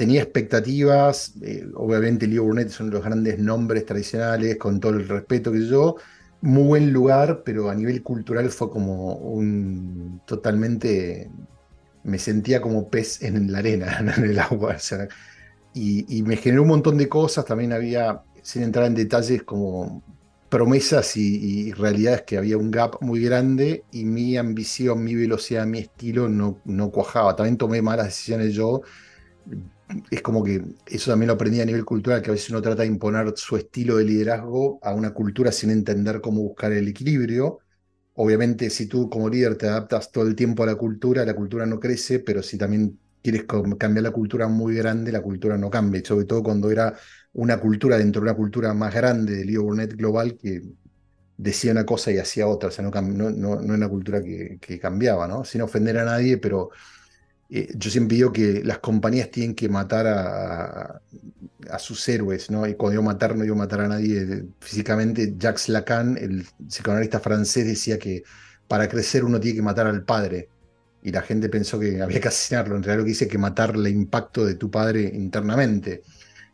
tenía 0.01 0.23
expectativas, 0.23 1.35
eh, 1.43 1.69
obviamente 1.75 2.27
Leo 2.27 2.45
Burnett 2.45 2.69
es 2.69 2.81
uno 2.81 2.89
de 2.89 2.95
los 2.95 3.05
grandes 3.05 3.39
nombres 3.39 3.85
tradicionales, 3.85 4.57
con 4.57 4.81
todo 4.81 4.93
el 4.93 5.07
respeto 5.07 5.53
que 5.53 5.67
yo, 5.67 5.97
muy 6.41 6.63
buen 6.63 6.91
lugar, 6.91 7.43
pero 7.45 7.69
a 7.69 7.75
nivel 7.75 8.03
cultural 8.03 8.49
fue 8.49 8.71
como 8.71 9.17
un 9.17 10.23
totalmente, 10.27 11.31
me 12.03 12.19
sentía 12.19 12.63
como 12.63 12.89
pez 12.89 13.21
en 13.23 13.53
la 13.53 13.59
arena, 13.59 13.99
en 14.17 14.25
el 14.25 14.39
agua, 14.39 14.79
y, 15.75 16.23
me 16.23 16.37
generó 16.39 16.63
un 16.63 16.69
montón 16.69 16.97
de 16.97 17.07
cosas, 17.07 17.45
también 17.45 17.75
había, 17.75 18.23
sin 18.41 18.63
entrar 18.63 18.87
en 18.87 18.95
detalles, 18.95 19.43
como 19.43 20.03
promesas 20.49 21.15
y, 21.19 21.73
realidades 21.75 22.23
que 22.23 22.39
había 22.39 22.57
un 22.57 22.71
gap 22.71 23.03
muy 23.03 23.21
grande 23.23 23.85
y 23.93 24.07
mi 24.07 24.39
ambición, 24.39 25.05
mi 25.05 25.15
velocidad, 25.15 25.67
mi 25.67 25.81
estilo 25.81 26.27
no, 26.27 26.59
no 26.65 26.91
cuajaba. 26.91 27.37
También 27.37 27.59
tomé 27.59 27.83
malas 27.83 28.07
decisiones 28.07 28.55
yo 28.55 28.81
es 30.11 30.23
como 30.23 30.43
que 30.45 30.63
eso 30.87 31.11
también 31.11 31.29
lo 31.29 31.35
aprendí 31.35 31.61
a 31.61 31.65
nivel 31.65 31.85
cultural, 31.85 32.23
que 32.23 32.31
a 32.31 32.33
veces 32.33 32.51
uno 32.51 32.63
trata 32.63 32.83
de 32.83 32.89
imponer 32.89 33.33
su 33.37 33.57
estilo 33.57 33.97
de 33.97 34.05
liderazgo 34.05 34.79
a 34.83 34.95
una 34.95 35.13
cultura 35.13 35.53
sin 35.53 35.71
entender 35.71 36.21
cómo 36.21 36.43
buscar 36.43 36.73
el 36.73 36.89
equilibrio. 36.89 37.59
Obviamente, 38.15 38.71
si 38.71 38.87
tú 38.87 39.09
como 39.09 39.29
líder 39.29 39.57
te 39.57 39.69
adaptas 39.69 40.11
todo 40.13 40.27
el 40.27 40.35
tiempo 40.35 40.63
a 40.63 40.67
la 40.67 40.75
cultura, 40.75 41.25
la 41.25 41.35
cultura 41.35 41.67
no 41.67 41.81
crece, 41.81 42.21
pero 42.21 42.43
si 42.43 42.59
también 42.59 42.99
quieres 43.23 43.45
cambiar 43.45 44.03
la 44.03 44.11
cultura 44.11 44.49
muy 44.49 44.75
grande, 44.75 45.13
la 45.13 45.23
cultura 45.23 45.57
no 45.59 45.71
cambia, 45.71 46.03
sobre 46.05 46.27
todo 46.27 46.43
cuando 46.43 46.71
era 46.71 46.95
una 47.33 47.59
cultura 47.61 47.99
dentro 47.99 48.21
de 48.21 48.31
una 48.31 48.37
cultura 48.37 48.75
más 48.75 48.95
grande 48.95 49.37
de 49.37 49.45
Leo 49.45 49.63
Burnett 49.63 49.95
global 49.95 50.37
que 50.37 50.63
decía 51.37 51.73
una 51.73 51.87
cosa 51.87 52.11
y 52.11 52.19
hacía 52.19 52.47
otra, 52.47 52.69
o 52.69 52.73
sea, 52.73 52.85
no, 52.85 53.31
no 53.31 53.51
una 53.57 53.89
cultura 53.89 54.23
que 54.23 54.79
cambiaba, 54.81 55.27
¿no? 55.27 55.45
Sin 55.45 55.63
ofender 55.63 55.99
a 55.99 56.05
nadie, 56.05 56.39
pero 56.39 56.71
eh, 57.53 57.69
yo 57.77 57.91
siempre 57.91 58.17
digo 58.17 58.33
que 58.33 58.63
las 58.65 58.79
compañías 58.79 59.31
tienen 59.31 59.55
que 59.57 59.69
matar 59.69 60.07
a, 60.07 61.01
sus 61.79 62.09
héroes, 62.09 62.51
¿no? 62.51 62.67
Y 62.67 62.75
cuando 62.75 62.93
digo 62.93 63.03
matar, 63.03 63.37
no 63.37 63.43
digo 63.43 63.55
matar 63.55 63.83
a 63.83 63.89
nadie 63.89 64.45
físicamente. 64.61 65.35
Jacques 65.37 65.69
Lacan, 65.69 66.17
el 66.17 66.47
psicoanalista 66.69 67.21
francés, 67.21 67.67
decía 67.67 67.99
que 67.99 68.25
para 68.67 68.89
crecer 68.89 69.25
uno 69.25 69.39
tiene 69.39 69.57
que 69.57 69.63
matar 69.63 69.87
al 69.87 70.05
padre. 70.05 70.49
Y 71.03 71.13
la 71.13 71.23
gente 71.23 71.49
pensó 71.49 71.79
que 71.79 72.01
había 72.03 72.21
que 72.21 72.29
asesinarlo. 72.29 72.77
En 72.77 72.83
realidad 72.83 73.01
lo 73.01 73.05
que 73.05 73.11
dice 73.11 73.25
es 73.25 73.31
que 73.31 73.39
matar 73.39 73.75
el 73.75 73.87
impacto 73.89 74.45
de 74.45 74.55
tu 74.55 74.71
padre 74.71 75.03
internamente. 75.03 76.03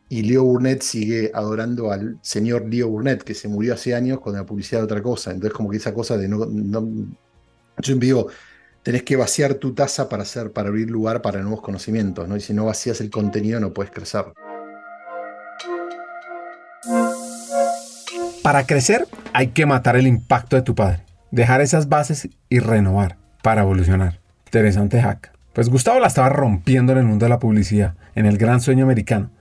Y 0.08 0.22
Leo 0.22 0.44
Burnett 0.44 0.82
sigue 0.82 1.30
adorando 1.34 1.90
al 1.92 2.18
señor 2.22 2.68
Leo 2.68 2.88
Burnett, 2.88 3.22
que 3.22 3.34
se 3.34 3.48
murió 3.48 3.74
hace 3.74 3.94
años 3.94 4.20
con 4.20 4.34
la 4.34 4.46
publicidad 4.46 4.80
de 4.80 4.84
otra 4.84 5.02
cosa. 5.02 5.30
Entonces, 5.30 5.52
como 5.54 5.70
que 5.70 5.78
esa 5.78 5.94
cosa 5.94 6.16
de 6.16 6.28
no. 6.28 6.46
no 6.46 6.80
yo 6.80 7.82
siempre 7.82 8.06
digo, 8.06 8.28
tenés 8.86 9.02
que 9.02 9.16
vaciar 9.16 9.54
tu 9.54 9.74
taza 9.74 10.08
para, 10.08 10.22
hacer, 10.22 10.52
para 10.52 10.68
abrir 10.68 10.88
lugar 10.88 11.20
para 11.20 11.42
nuevos 11.42 11.60
conocimientos, 11.60 12.28
¿no? 12.28 12.36
Y 12.36 12.40
si 12.40 12.54
no 12.54 12.66
vacías 12.66 13.00
el 13.00 13.10
contenido 13.10 13.58
no 13.58 13.72
puedes 13.72 13.90
crecer. 13.90 14.26
Para 18.44 18.64
crecer 18.64 19.08
hay 19.32 19.48
que 19.48 19.66
matar 19.66 19.96
el 19.96 20.06
impacto 20.06 20.54
de 20.54 20.62
tu 20.62 20.76
padre, 20.76 21.02
dejar 21.32 21.62
esas 21.62 21.88
bases 21.88 22.28
y 22.48 22.60
renovar 22.60 23.16
para 23.42 23.62
evolucionar. 23.62 24.20
Interesante 24.44 25.02
hack. 25.02 25.32
Pues 25.52 25.68
Gustavo 25.68 25.98
la 25.98 26.06
estaba 26.06 26.28
rompiendo 26.28 26.92
en 26.92 26.98
el 26.98 27.06
mundo 27.06 27.24
de 27.24 27.30
la 27.30 27.40
publicidad, 27.40 27.96
en 28.14 28.24
el 28.24 28.38
gran 28.38 28.60
sueño 28.60 28.84
americano. 28.84 29.32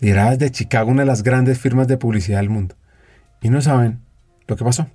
Liderada 0.00 0.32
desde 0.32 0.50
Chicago, 0.50 0.90
una 0.90 1.02
de 1.02 1.06
las 1.06 1.22
grandes 1.22 1.60
firmas 1.60 1.86
de 1.86 1.98
publicidad 1.98 2.38
del 2.38 2.50
mundo. 2.50 2.74
Y 3.42 3.48
no 3.48 3.62
saben 3.62 4.00
lo 4.48 4.56
que 4.56 4.64
pasó. 4.64 4.88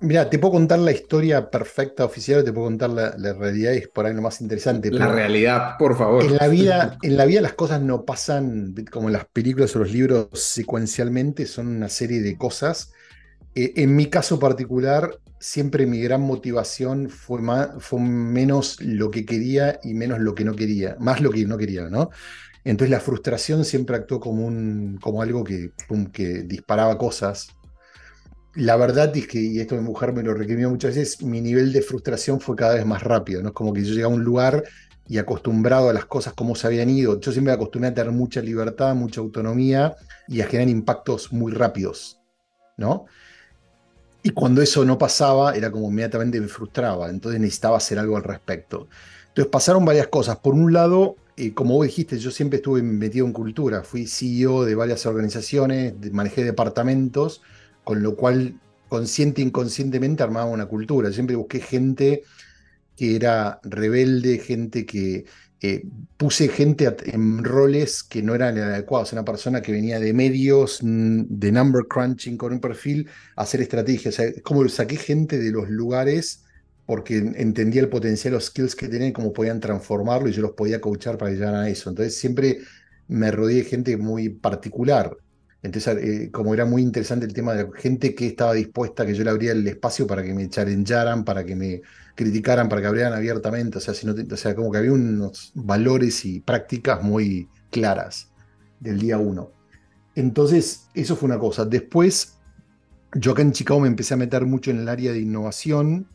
Mira, 0.00 0.28
te 0.28 0.38
puedo 0.38 0.52
contar 0.52 0.78
la 0.78 0.92
historia 0.92 1.50
perfecta 1.50 2.04
oficial, 2.04 2.44
te 2.44 2.52
puedo 2.52 2.66
contar 2.66 2.90
la, 2.90 3.32
realidad 3.32 3.72
y 3.72 3.78
es 3.78 3.88
por 3.88 4.04
ahí 4.04 4.12
lo 4.14 4.20
más 4.20 4.42
interesante. 4.42 4.90
La 4.90 5.10
realidad, 5.10 5.76
por 5.78 5.96
favor. 5.96 6.22
En 6.22 6.36
la, 6.36 6.48
vida, 6.48 6.98
en 7.02 7.16
la 7.16 7.24
vida 7.24 7.40
las 7.40 7.54
cosas 7.54 7.80
no 7.80 8.04
pasan 8.04 8.74
como 8.90 9.08
en 9.08 9.14
las 9.14 9.24
películas 9.24 9.74
o 9.74 9.78
los 9.78 9.92
libros 9.92 10.28
secuencialmente, 10.34 11.46
son 11.46 11.68
una 11.68 11.88
serie 11.88 12.20
de 12.20 12.36
cosas. 12.36 12.92
Eh, 13.54 13.72
en 13.76 13.96
mi 13.96 14.06
caso 14.06 14.38
particular, 14.38 15.18
siempre 15.40 15.86
mi 15.86 16.00
gran 16.00 16.20
motivación 16.20 17.08
fue, 17.08 17.40
más, 17.40 17.70
fue 17.78 18.00
menos 18.00 18.78
lo 18.82 19.10
que 19.10 19.24
quería 19.24 19.80
y 19.82 19.94
menos 19.94 20.18
lo 20.20 20.34
que 20.34 20.44
no 20.44 20.54
quería, 20.54 20.96
más 21.00 21.22
lo 21.22 21.30
que 21.30 21.46
no 21.46 21.56
quería, 21.56 21.88
¿no? 21.88 22.10
Entonces 22.64 22.90
la 22.90 23.00
frustración 23.00 23.64
siempre 23.64 23.96
actuó 23.96 24.20
como, 24.20 24.44
un, 24.44 24.98
como 25.00 25.22
algo 25.22 25.42
que, 25.42 25.70
que 26.12 26.42
disparaba 26.42 26.98
cosas 26.98 27.55
la 28.56 28.76
verdad 28.76 29.14
es 29.16 29.26
que, 29.26 29.40
y 29.40 29.60
esto 29.60 29.76
mi 29.76 29.82
mujer 29.82 30.12
me 30.12 30.22
lo 30.22 30.34
requirió 30.34 30.70
muchas 30.70 30.96
veces, 30.96 31.22
mi 31.22 31.40
nivel 31.40 31.72
de 31.72 31.82
frustración 31.82 32.40
fue 32.40 32.56
cada 32.56 32.74
vez 32.74 32.86
más 32.86 33.02
rápido, 33.02 33.42
¿no? 33.42 33.48
Es 33.48 33.54
como 33.54 33.72
que 33.72 33.84
yo 33.84 33.94
llegaba 33.94 34.14
a 34.14 34.16
un 34.16 34.24
lugar 34.24 34.64
y 35.06 35.18
acostumbrado 35.18 35.90
a 35.90 35.92
las 35.92 36.06
cosas 36.06 36.32
como 36.32 36.56
se 36.56 36.66
habían 36.66 36.88
ido, 36.90 37.20
yo 37.20 37.32
siempre 37.32 37.52
me 37.52 37.56
acostumbré 37.56 37.90
a 37.90 37.94
tener 37.94 38.12
mucha 38.12 38.40
libertad, 38.40 38.94
mucha 38.94 39.20
autonomía 39.20 39.94
y 40.26 40.40
a 40.40 40.46
generar 40.46 40.70
impactos 40.70 41.32
muy 41.32 41.52
rápidos, 41.52 42.18
¿no? 42.76 43.04
Y 44.22 44.30
cuando 44.30 44.62
eso 44.62 44.84
no 44.84 44.98
pasaba, 44.98 45.54
era 45.54 45.70
como 45.70 45.88
inmediatamente 45.88 46.40
me 46.40 46.48
frustraba, 46.48 47.10
entonces 47.10 47.40
necesitaba 47.40 47.76
hacer 47.76 47.98
algo 47.98 48.16
al 48.16 48.24
respecto. 48.24 48.88
Entonces 49.28 49.50
pasaron 49.52 49.84
varias 49.84 50.08
cosas. 50.08 50.38
Por 50.38 50.54
un 50.54 50.72
lado, 50.72 51.14
eh, 51.36 51.52
como 51.54 51.74
vos 51.74 51.86
dijiste, 51.86 52.18
yo 52.18 52.30
siempre 52.30 52.56
estuve 52.56 52.82
metido 52.82 53.26
en 53.26 53.32
cultura, 53.32 53.84
fui 53.84 54.06
CEO 54.06 54.64
de 54.64 54.74
varias 54.74 55.06
organizaciones, 55.06 55.94
manejé 56.10 56.42
departamentos, 56.42 57.42
con 57.86 58.02
lo 58.02 58.16
cual 58.16 58.60
consciente 58.88 59.40
e 59.40 59.44
inconscientemente 59.44 60.24
armaba 60.24 60.50
una 60.50 60.66
cultura. 60.66 61.12
Siempre 61.12 61.36
busqué 61.36 61.60
gente 61.60 62.24
que 62.96 63.14
era 63.14 63.60
rebelde, 63.62 64.38
gente 64.38 64.84
que 64.84 65.24
eh, 65.60 65.84
puse 66.16 66.48
gente 66.48 66.92
en 67.04 67.44
roles 67.44 68.02
que 68.02 68.24
no 68.24 68.34
eran 68.34 68.58
adecuados. 68.58 69.12
Una 69.12 69.24
persona 69.24 69.62
que 69.62 69.70
venía 69.70 70.00
de 70.00 70.12
medios, 70.12 70.80
mm, 70.82 71.26
de 71.28 71.52
number 71.52 71.84
crunching 71.88 72.36
con 72.36 72.52
un 72.54 72.60
perfil, 72.60 73.08
hacer 73.36 73.60
estrategias. 73.60 74.18
O 74.18 74.42
como 74.42 74.68
saqué 74.68 74.96
gente 74.96 75.38
de 75.38 75.52
los 75.52 75.70
lugares 75.70 76.42
porque 76.86 77.18
entendía 77.18 77.82
el 77.82 77.88
potencial, 77.88 78.34
los 78.34 78.46
skills 78.46 78.74
que 78.74 78.88
tenían, 78.88 79.12
cómo 79.12 79.32
podían 79.32 79.60
transformarlo 79.60 80.28
y 80.28 80.32
yo 80.32 80.42
los 80.42 80.52
podía 80.52 80.80
coachar 80.80 81.18
para 81.18 81.30
llegar 81.30 81.54
a 81.54 81.68
eso. 81.68 81.88
Entonces 81.90 82.16
siempre 82.18 82.58
me 83.06 83.30
rodeé 83.30 83.58
de 83.58 83.64
gente 83.64 83.96
muy 83.96 84.28
particular. 84.30 85.16
Entonces, 85.66 85.96
eh, 85.96 86.30
como 86.30 86.54
era 86.54 86.64
muy 86.64 86.80
interesante 86.80 87.26
el 87.26 87.32
tema 87.32 87.52
de 87.52 87.68
gente 87.74 88.14
que 88.14 88.28
estaba 88.28 88.52
dispuesta 88.52 89.04
que 89.04 89.14
yo 89.14 89.24
le 89.24 89.30
abriera 89.30 89.54
el 89.54 89.66
espacio 89.66 90.06
para 90.06 90.22
que 90.22 90.32
me 90.32 90.48
challengearan, 90.48 91.24
para 91.24 91.44
que 91.44 91.56
me 91.56 91.82
criticaran, 92.14 92.68
para 92.68 92.80
que 92.80 92.86
abrieran 92.86 93.12
abiertamente, 93.12 93.78
o 93.78 93.80
sea, 93.80 93.92
o 93.92 94.36
sea, 94.36 94.54
como 94.54 94.70
que 94.70 94.78
había 94.78 94.92
unos 94.92 95.50
valores 95.54 96.24
y 96.24 96.40
prácticas 96.40 97.02
muy 97.02 97.48
claras 97.70 98.30
del 98.78 99.00
día 99.00 99.18
uno. 99.18 99.50
Entonces, 100.14 100.86
eso 100.94 101.16
fue 101.16 101.26
una 101.26 101.38
cosa. 101.38 101.64
Después, 101.64 102.38
yo 103.14 103.32
acá 103.32 103.42
en 103.42 103.52
Chicago 103.52 103.80
me 103.80 103.88
empecé 103.88 104.14
a 104.14 104.18
meter 104.18 104.46
mucho 104.46 104.70
en 104.70 104.78
el 104.78 104.88
área 104.88 105.12
de 105.12 105.18
innovación, 105.18 106.08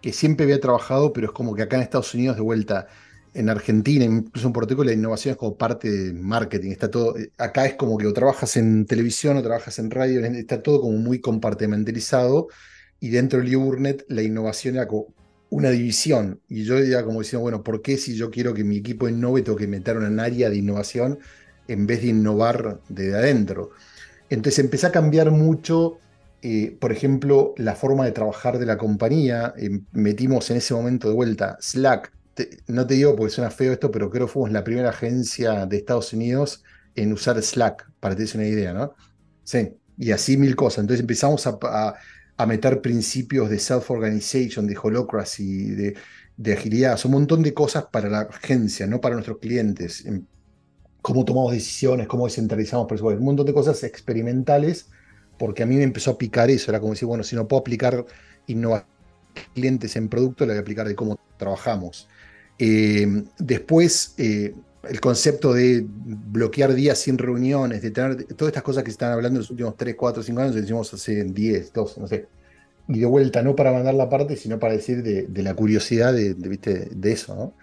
que 0.00 0.14
siempre 0.14 0.44
había 0.44 0.60
trabajado, 0.60 1.12
pero 1.12 1.26
es 1.26 1.32
como 1.32 1.54
que 1.54 1.62
acá 1.62 1.76
en 1.76 1.82
Estados 1.82 2.14
Unidos 2.14 2.36
de 2.36 2.42
vuelta 2.42 2.88
en 3.34 3.48
Argentina, 3.50 4.04
incluso 4.04 4.46
en 4.46 4.52
Puerto 4.52 4.70
Rico, 4.70 4.84
la 4.84 4.92
innovación 4.92 5.32
es 5.32 5.38
como 5.38 5.56
parte 5.56 5.90
de 5.90 6.12
marketing. 6.12 6.70
Está 6.70 6.90
todo, 6.90 7.14
acá 7.36 7.66
es 7.66 7.74
como 7.74 7.98
que 7.98 8.06
o 8.06 8.12
trabajas 8.12 8.56
en 8.56 8.86
televisión 8.86 9.36
o 9.36 9.42
trabajas 9.42 9.78
en 9.80 9.90
radio, 9.90 10.24
está 10.24 10.62
todo 10.62 10.80
como 10.80 10.96
muy 10.98 11.20
compartimentalizado. 11.20 12.48
Y 13.00 13.10
dentro 13.10 13.40
del 13.40 13.56
Burnett 13.56 14.04
la 14.08 14.22
innovación 14.22 14.76
era 14.76 14.86
como 14.86 15.08
una 15.50 15.70
división. 15.70 16.40
Y 16.48 16.64
yo 16.64 16.78
ya 16.80 17.04
como 17.04 17.20
diciendo, 17.20 17.42
bueno, 17.42 17.62
¿por 17.64 17.82
qué 17.82 17.98
si 17.98 18.16
yo 18.16 18.30
quiero 18.30 18.54
que 18.54 18.64
mi 18.64 18.78
equipo 18.78 19.08
innove, 19.08 19.42
tengo 19.42 19.58
que 19.58 19.66
meter 19.66 19.96
un 19.98 20.20
área 20.20 20.48
de 20.48 20.56
innovación 20.56 21.18
en 21.68 21.86
vez 21.86 22.02
de 22.02 22.08
innovar 22.08 22.80
desde 22.88 23.16
adentro? 23.16 23.70
Entonces 24.30 24.60
empecé 24.60 24.86
a 24.86 24.92
cambiar 24.92 25.32
mucho, 25.32 25.98
eh, 26.42 26.76
por 26.80 26.92
ejemplo, 26.92 27.54
la 27.56 27.74
forma 27.74 28.04
de 28.04 28.12
trabajar 28.12 28.58
de 28.58 28.66
la 28.66 28.78
compañía. 28.78 29.54
Eh, 29.58 29.80
metimos 29.92 30.50
en 30.50 30.58
ese 30.58 30.74
momento 30.74 31.08
de 31.08 31.14
vuelta 31.14 31.58
Slack 31.60 32.13
no 32.66 32.86
te 32.86 32.94
digo 32.94 33.14
porque 33.16 33.32
suena 33.32 33.50
feo 33.50 33.72
esto, 33.72 33.90
pero 33.90 34.10
creo 34.10 34.26
que 34.26 34.32
fuimos 34.32 34.52
la 34.52 34.64
primera 34.64 34.90
agencia 34.90 35.66
de 35.66 35.76
Estados 35.76 36.12
Unidos 36.12 36.62
en 36.94 37.12
usar 37.12 37.40
Slack, 37.42 37.90
para 38.00 38.14
que 38.14 38.18
te 38.18 38.22
des 38.22 38.34
una 38.34 38.46
idea, 38.46 38.72
¿no? 38.72 38.94
Sí. 39.42 39.74
y 39.98 40.10
así 40.12 40.36
mil 40.36 40.56
cosas. 40.56 40.80
Entonces 40.80 41.00
empezamos 41.00 41.46
a, 41.46 41.58
a, 42.36 42.46
meter 42.46 42.80
principios 42.80 43.50
de 43.50 43.58
self-organization, 43.58 44.66
de 44.66 44.76
holocracy, 44.80 45.70
de, 46.36 46.52
agilidad, 46.52 46.98
un 47.04 47.12
montón 47.12 47.42
de 47.42 47.54
cosas 47.54 47.86
para 47.92 48.08
la 48.08 48.20
agencia, 48.22 48.86
no 48.86 49.00
para 49.00 49.14
nuestros 49.14 49.38
clientes. 49.38 50.04
Cómo 51.02 51.24
tomamos 51.24 51.52
decisiones, 51.52 52.08
cómo 52.08 52.24
descentralizamos 52.26 52.86
presupuestos, 52.88 53.20
un 53.20 53.26
montón 53.26 53.46
de 53.46 53.52
cosas 53.52 53.82
experimentales, 53.84 54.88
porque 55.38 55.62
a 55.62 55.66
mí 55.66 55.76
me 55.76 55.82
empezó 55.82 56.12
a 56.12 56.18
picar 56.18 56.50
eso. 56.50 56.70
Era 56.70 56.80
como 56.80 56.92
decir, 56.92 57.06
bueno, 57.06 57.22
si 57.24 57.36
no 57.36 57.46
puedo 57.46 57.60
aplicar 57.60 58.04
innovación 58.46 58.94
clientes 59.54 59.96
en 59.96 60.08
producto, 60.08 60.44
le 60.44 60.52
voy 60.52 60.58
a 60.58 60.60
aplicar 60.60 60.86
de 60.88 60.94
cómo 60.94 61.18
trabajamos. 61.36 62.08
Eh, 62.58 63.24
después, 63.38 64.14
eh, 64.18 64.54
el 64.88 65.00
concepto 65.00 65.52
de 65.52 65.86
bloquear 65.88 66.74
días 66.74 66.98
sin 66.98 67.18
reuniones, 67.18 67.82
de 67.82 67.90
tener 67.90 68.24
todas 68.24 68.50
estas 68.50 68.62
cosas 68.62 68.82
que 68.84 68.90
se 68.90 68.94
están 68.94 69.12
hablando 69.12 69.38
en 69.38 69.42
los 69.42 69.50
últimos 69.50 69.76
3, 69.76 69.94
4, 69.94 70.22
5 70.22 70.40
años, 70.40 70.54
lo 70.54 70.60
hicimos 70.62 70.92
hace 70.92 71.24
10, 71.24 71.72
12, 71.72 72.00
no 72.00 72.06
sé. 72.06 72.28
Y 72.88 73.00
de 73.00 73.06
vuelta, 73.06 73.42
no 73.42 73.56
para 73.56 73.72
mandar 73.72 73.94
la 73.94 74.08
parte, 74.10 74.36
sino 74.36 74.58
para 74.58 74.74
decir 74.74 75.02
de, 75.02 75.42
la 75.42 75.54
curiosidad 75.54 76.12
de, 76.12 76.34
¿viste? 76.34 76.88
de 76.94 77.12
eso, 77.12 77.34
¿no? 77.34 77.54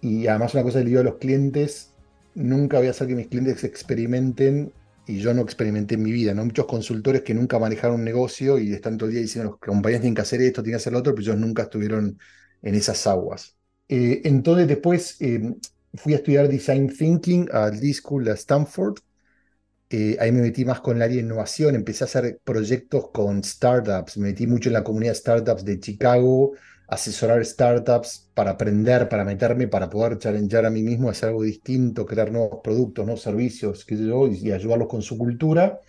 Y 0.00 0.26
además 0.28 0.54
una 0.54 0.62
cosa 0.62 0.78
que 0.78 0.84
le 0.84 0.90
digo 0.90 1.00
a 1.00 1.04
los 1.04 1.16
clientes, 1.16 1.94
nunca 2.34 2.78
voy 2.78 2.88
a 2.88 2.90
hacer 2.90 3.08
que 3.08 3.16
mis 3.16 3.28
clientes 3.28 3.64
experimenten 3.64 4.72
y 5.06 5.18
yo 5.20 5.34
no 5.34 5.42
experimenté 5.42 5.94
en 5.94 6.02
mi 6.02 6.12
vida, 6.12 6.34
¿no? 6.34 6.44
Muchos 6.44 6.66
consultores 6.66 7.22
que 7.22 7.34
nunca 7.34 7.58
manejaron 7.58 7.96
un 7.96 8.04
negocio 8.04 8.58
y 8.58 8.72
están 8.72 8.98
todo 8.98 9.08
el 9.08 9.14
día 9.14 9.22
diciendo 9.22 9.52
los 9.52 9.60
compañías 9.60 10.02
tienen 10.02 10.14
que 10.14 10.20
hacer 10.20 10.42
esto, 10.42 10.62
tienen 10.62 10.78
que 10.78 10.82
hacer 10.82 10.92
lo 10.92 11.00
otro, 11.00 11.14
pero 11.14 11.22
ellos 11.22 11.38
nunca 11.38 11.62
estuvieron 11.64 12.18
en 12.62 12.74
esas 12.74 13.06
aguas. 13.06 13.57
Eh, 13.88 14.22
entonces 14.24 14.68
después 14.68 15.16
eh, 15.20 15.54
fui 15.94 16.12
a 16.12 16.16
estudiar 16.16 16.48
Design 16.48 16.88
Thinking 16.88 17.48
al 17.52 17.80
D-School 17.80 18.28
a 18.28 18.34
Stanford. 18.34 18.98
Eh, 19.90 20.16
ahí 20.20 20.30
me 20.32 20.42
metí 20.42 20.64
más 20.66 20.80
con 20.80 20.96
el 20.96 21.02
área 21.02 21.16
de 21.16 21.22
innovación, 21.22 21.74
empecé 21.74 22.04
a 22.04 22.06
hacer 22.06 22.40
proyectos 22.44 23.10
con 23.10 23.42
startups, 23.42 24.18
me 24.18 24.28
metí 24.28 24.46
mucho 24.46 24.68
en 24.68 24.74
la 24.74 24.84
comunidad 24.84 25.12
de 25.12 25.18
startups 25.18 25.64
de 25.64 25.80
Chicago, 25.80 26.52
asesorar 26.88 27.42
startups 27.44 28.30
para 28.34 28.52
aprender, 28.52 29.08
para 29.08 29.24
meterme, 29.24 29.66
para 29.66 29.88
poder 29.88 30.18
challengear 30.18 30.66
a 30.66 30.70
mí 30.70 30.82
mismo, 30.82 31.08
hacer 31.08 31.30
algo 31.30 31.42
distinto, 31.42 32.04
crear 32.04 32.30
nuevos 32.30 32.60
productos, 32.62 33.06
nuevos 33.06 33.22
servicios, 33.22 33.84
qué 33.86 33.96
sé 33.96 34.06
yo, 34.06 34.28
y, 34.28 34.52
ayudarlos 34.52 34.88
con 34.88 35.00
su 35.00 35.16
cultura. 35.16 35.80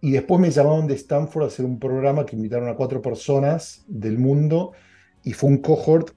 Y 0.00 0.12
después 0.12 0.40
me 0.40 0.50
llamaron 0.50 0.86
de 0.86 0.94
Stanford 0.94 1.44
a 1.44 1.46
hacer 1.46 1.64
un 1.64 1.78
programa 1.78 2.26
que 2.26 2.36
invitaron 2.36 2.68
a 2.68 2.76
cuatro 2.76 3.00
personas 3.02 3.84
del 3.88 4.18
mundo 4.18 4.72
y 5.24 5.32
fue 5.32 5.50
un 5.50 5.58
cohort 5.58 6.10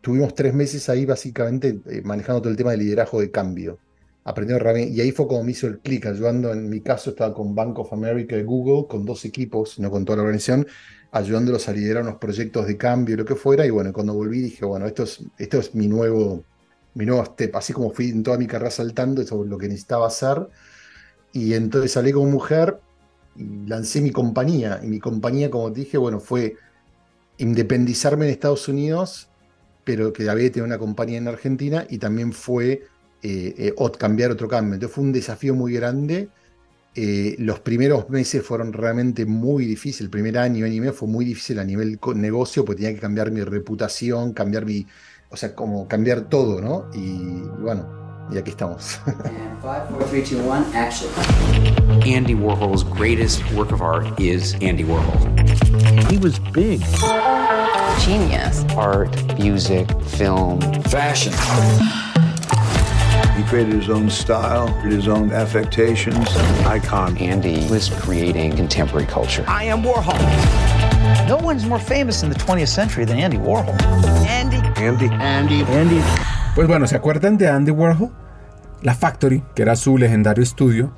tuvimos 0.00 0.34
tres 0.34 0.54
meses 0.54 0.88
ahí 0.88 1.06
básicamente 1.06 1.80
eh, 1.86 2.02
manejando 2.04 2.40
todo 2.42 2.50
el 2.50 2.56
tema 2.56 2.72
de 2.72 2.78
liderazgo 2.78 3.20
de 3.20 3.30
cambio, 3.30 3.78
aprendiendo 4.24 4.78
y 4.78 5.00
ahí 5.00 5.12
fue 5.12 5.26
como 5.26 5.42
me 5.44 5.52
hizo 5.52 5.66
el 5.66 5.78
clic, 5.78 6.06
ayudando, 6.06 6.52
en 6.52 6.68
mi 6.68 6.80
caso 6.80 7.10
estaba 7.10 7.34
con 7.34 7.54
Bank 7.54 7.78
of 7.78 7.92
America 7.92 8.36
y 8.36 8.42
Google, 8.42 8.86
con 8.88 9.04
dos 9.04 9.24
equipos, 9.24 9.78
no 9.78 9.90
con 9.90 10.04
toda 10.04 10.16
la 10.16 10.22
organización, 10.22 10.66
ayudándolos 11.12 11.68
a 11.68 11.72
liderar 11.72 12.02
unos 12.02 12.16
proyectos 12.16 12.66
de 12.66 12.76
cambio, 12.76 13.16
lo 13.16 13.24
que 13.24 13.34
fuera, 13.34 13.66
y 13.66 13.70
bueno, 13.70 13.92
cuando 13.92 14.14
volví 14.14 14.40
dije, 14.40 14.64
bueno, 14.64 14.86
esto 14.86 15.04
es, 15.04 15.24
esto 15.38 15.58
es 15.58 15.74
mi 15.74 15.88
nuevo, 15.88 16.44
mi 16.94 17.06
nuevo 17.06 17.24
step, 17.24 17.56
así 17.56 17.72
como 17.72 17.90
fui 17.90 18.10
en 18.10 18.22
toda 18.22 18.38
mi 18.38 18.46
carrera 18.46 18.70
saltando, 18.70 19.22
eso 19.22 19.42
es 19.42 19.50
lo 19.50 19.58
que 19.58 19.68
necesitaba 19.68 20.06
hacer, 20.06 20.46
y 21.32 21.54
entonces 21.54 21.92
salí 21.92 22.12
como 22.12 22.30
mujer 22.30 22.78
y 23.36 23.66
lancé 23.66 24.00
mi 24.00 24.10
compañía, 24.10 24.80
y 24.82 24.86
mi 24.86 25.00
compañía, 25.00 25.50
como 25.50 25.72
te 25.72 25.80
dije, 25.80 25.98
bueno, 25.98 26.20
fue 26.20 26.56
independizarme 27.38 28.26
en 28.26 28.32
Estados 28.32 28.68
Unidos, 28.68 29.29
pero 29.90 30.12
que 30.12 30.30
había 30.30 30.46
tenido 30.52 30.66
una 30.66 30.78
compañía 30.78 31.18
en 31.18 31.26
Argentina, 31.26 31.84
y 31.90 31.98
también 31.98 32.32
fue 32.32 32.84
eh, 33.24 33.54
eh, 33.58 33.74
cambiar 33.98 34.30
otro 34.30 34.46
cambio. 34.46 34.74
Entonces 34.74 34.94
fue 34.94 35.02
un 35.02 35.10
desafío 35.10 35.52
muy 35.56 35.72
grande, 35.72 36.28
eh, 36.94 37.34
los 37.40 37.58
primeros 37.58 38.08
meses 38.08 38.44
fueron 38.46 38.72
realmente 38.72 39.26
muy 39.26 39.64
difíciles. 39.64 40.02
El 40.02 40.10
primer 40.10 40.38
año, 40.38 40.64
año 40.64 40.74
y 40.74 40.78
medio 40.78 40.92
fue 40.92 41.08
muy 41.08 41.24
difícil 41.24 41.58
a 41.58 41.64
nivel 41.64 41.98
negocio, 42.14 42.64
porque 42.64 42.82
tenía 42.82 42.94
que 42.94 43.00
cambiar 43.00 43.32
mi 43.32 43.42
reputación, 43.42 44.32
cambiar 44.32 44.64
mi. 44.64 44.86
O 45.28 45.36
sea, 45.36 45.56
como 45.56 45.88
cambiar 45.88 46.28
todo, 46.28 46.60
¿no? 46.60 46.88
Y, 46.94 47.42
bueno, 47.60 48.28
y 48.30 48.38
aquí 48.38 48.50
estamos. 48.50 49.00
Andy 52.06 52.34
Warhol's 52.34 52.84
greatest 52.84 53.42
work 53.56 53.72
of 53.72 53.82
art 53.82 54.20
is 54.20 54.54
Andy 54.62 54.84
Warhol. 54.84 55.18
He 56.12 56.18
was 56.18 56.38
big. 56.52 56.80
Genius. 58.00 58.64
Art, 58.76 59.14
music, 59.38 59.86
film, 60.02 60.58
fashion. 60.84 61.32
He 63.36 63.44
created 63.44 63.74
his 63.74 63.90
own 63.90 64.08
style, 64.08 64.68
his 64.82 65.06
own 65.06 65.30
affectations. 65.32 66.34
Icon. 66.64 67.18
Andy 67.18 67.68
was 67.68 67.90
creating 67.90 68.56
contemporary 68.56 69.06
culture. 69.06 69.44
I 69.46 69.64
am 69.64 69.82
Warhol. 69.82 70.18
No 71.28 71.36
one's 71.36 71.66
more 71.66 71.78
famous 71.78 72.22
in 72.22 72.30
the 72.30 72.36
20th 72.36 72.68
century 72.68 73.04
than 73.04 73.18
Andy 73.18 73.36
Warhol. 73.36 73.78
Andy. 74.26 74.56
Andy. 74.80 75.08
Andy. 75.20 75.62
Andy. 75.64 76.00
Pues 76.54 76.66
bueno, 76.68 76.86
¿se 76.86 76.96
acuerdan 76.96 77.36
de 77.36 77.48
Andy 77.48 77.70
Warhol? 77.70 78.10
La 78.80 78.94
Factory, 78.94 79.44
que 79.54 79.60
era 79.60 79.76
su 79.76 79.98
legendario 79.98 80.42
estudio, 80.42 80.90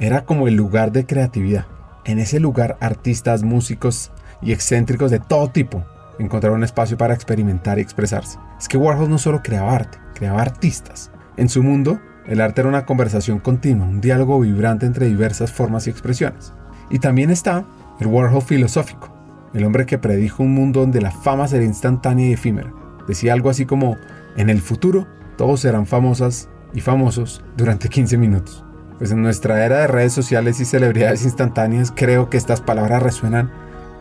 era 0.00 0.24
como 0.24 0.48
el 0.48 0.54
lugar 0.54 0.90
de 0.90 1.06
creatividad. 1.06 1.66
En 2.04 2.18
ese 2.18 2.40
lugar, 2.40 2.78
artistas, 2.80 3.44
músicos 3.44 4.10
y 4.42 4.52
excéntricos 4.52 5.12
de 5.12 5.20
todo 5.20 5.48
tipo 5.48 5.84
encontraron 6.18 6.58
un 6.58 6.64
espacio 6.64 6.96
para 6.96 7.14
experimentar 7.14 7.78
y 7.78 7.82
expresarse. 7.82 8.38
Es 8.58 8.68
que 8.68 8.76
Warhol 8.76 9.10
no 9.10 9.18
solo 9.18 9.42
creaba 9.42 9.74
arte, 9.74 9.98
creaba 10.14 10.42
artistas. 10.42 11.10
En 11.36 11.48
su 11.48 11.62
mundo, 11.62 12.00
el 12.26 12.40
arte 12.40 12.60
era 12.60 12.68
una 12.68 12.86
conversación 12.86 13.38
continua, 13.38 13.86
un 13.86 14.00
diálogo 14.00 14.40
vibrante 14.40 14.86
entre 14.86 15.06
diversas 15.06 15.50
formas 15.50 15.86
y 15.86 15.90
expresiones. 15.90 16.52
Y 16.90 16.98
también 16.98 17.30
está 17.30 17.64
el 18.00 18.06
Warhol 18.06 18.42
filosófico, 18.42 19.12
el 19.54 19.64
hombre 19.64 19.86
que 19.86 19.98
predijo 19.98 20.42
un 20.42 20.54
mundo 20.54 20.80
donde 20.80 21.00
la 21.00 21.10
fama 21.10 21.48
sería 21.48 21.66
instantánea 21.66 22.28
y 22.28 22.32
efímera. 22.32 22.72
Decía 23.08 23.32
algo 23.32 23.50
así 23.50 23.66
como, 23.66 23.96
en 24.36 24.50
el 24.50 24.60
futuro 24.60 25.06
todos 25.36 25.60
serán 25.60 25.86
famosas 25.86 26.48
y 26.74 26.80
famosos 26.80 27.42
durante 27.56 27.88
15 27.88 28.16
minutos. 28.18 28.64
Pues 28.98 29.10
en 29.10 29.22
nuestra 29.22 29.64
era 29.64 29.78
de 29.78 29.86
redes 29.88 30.12
sociales 30.12 30.60
y 30.60 30.64
celebridades 30.64 31.24
instantáneas 31.24 31.92
creo 31.94 32.30
que 32.30 32.36
estas 32.36 32.60
palabras 32.60 33.02
resuenan 33.02 33.50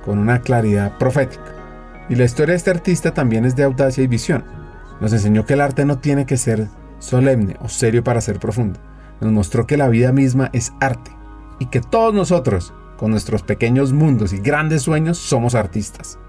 con 0.06 0.19
una 0.19 0.41
claridad 0.41 0.97
profética. 0.97 1.61
Y 2.12 2.15
la 2.15 2.26
historia 2.26 2.52
de 2.52 2.58
este 2.58 2.71
artista 2.71 3.13
también 3.13 3.45
es 3.45 3.56
de 3.56 3.63
audacia 3.63 4.04
y 4.04 4.08
visión. 4.08 4.43
Nos 5.00 5.13
enseñó 5.13 5.45
que 5.45 5.54
el 5.54 5.62
arte 5.62 5.86
no 5.86 6.00
tiene 6.00 6.26
que 6.26 6.36
ser 6.36 6.67
solemne 7.00 7.56
o 7.62 7.69
serio 7.69 8.04
para 8.04 8.19
ser 8.19 8.38
profundo. 8.38 8.82
Nos 9.21 9.32
mostró 9.32 9.65
que 9.65 9.78
la 9.78 9.88
vida 9.88 10.12
misma 10.12 10.50
es 10.52 10.74
arte 10.82 11.10
y 11.58 11.67
que 11.67 11.80
todos 11.80 12.13
nosotros, 12.13 12.74
con 12.97 13.12
nuestros 13.12 13.43
pequeños 13.43 13.93
mundos 13.93 14.34
y 14.34 14.39
grandes 14.39 14.82
sueños, 14.82 15.19
somos 15.19 15.56
artistas. 15.56 16.19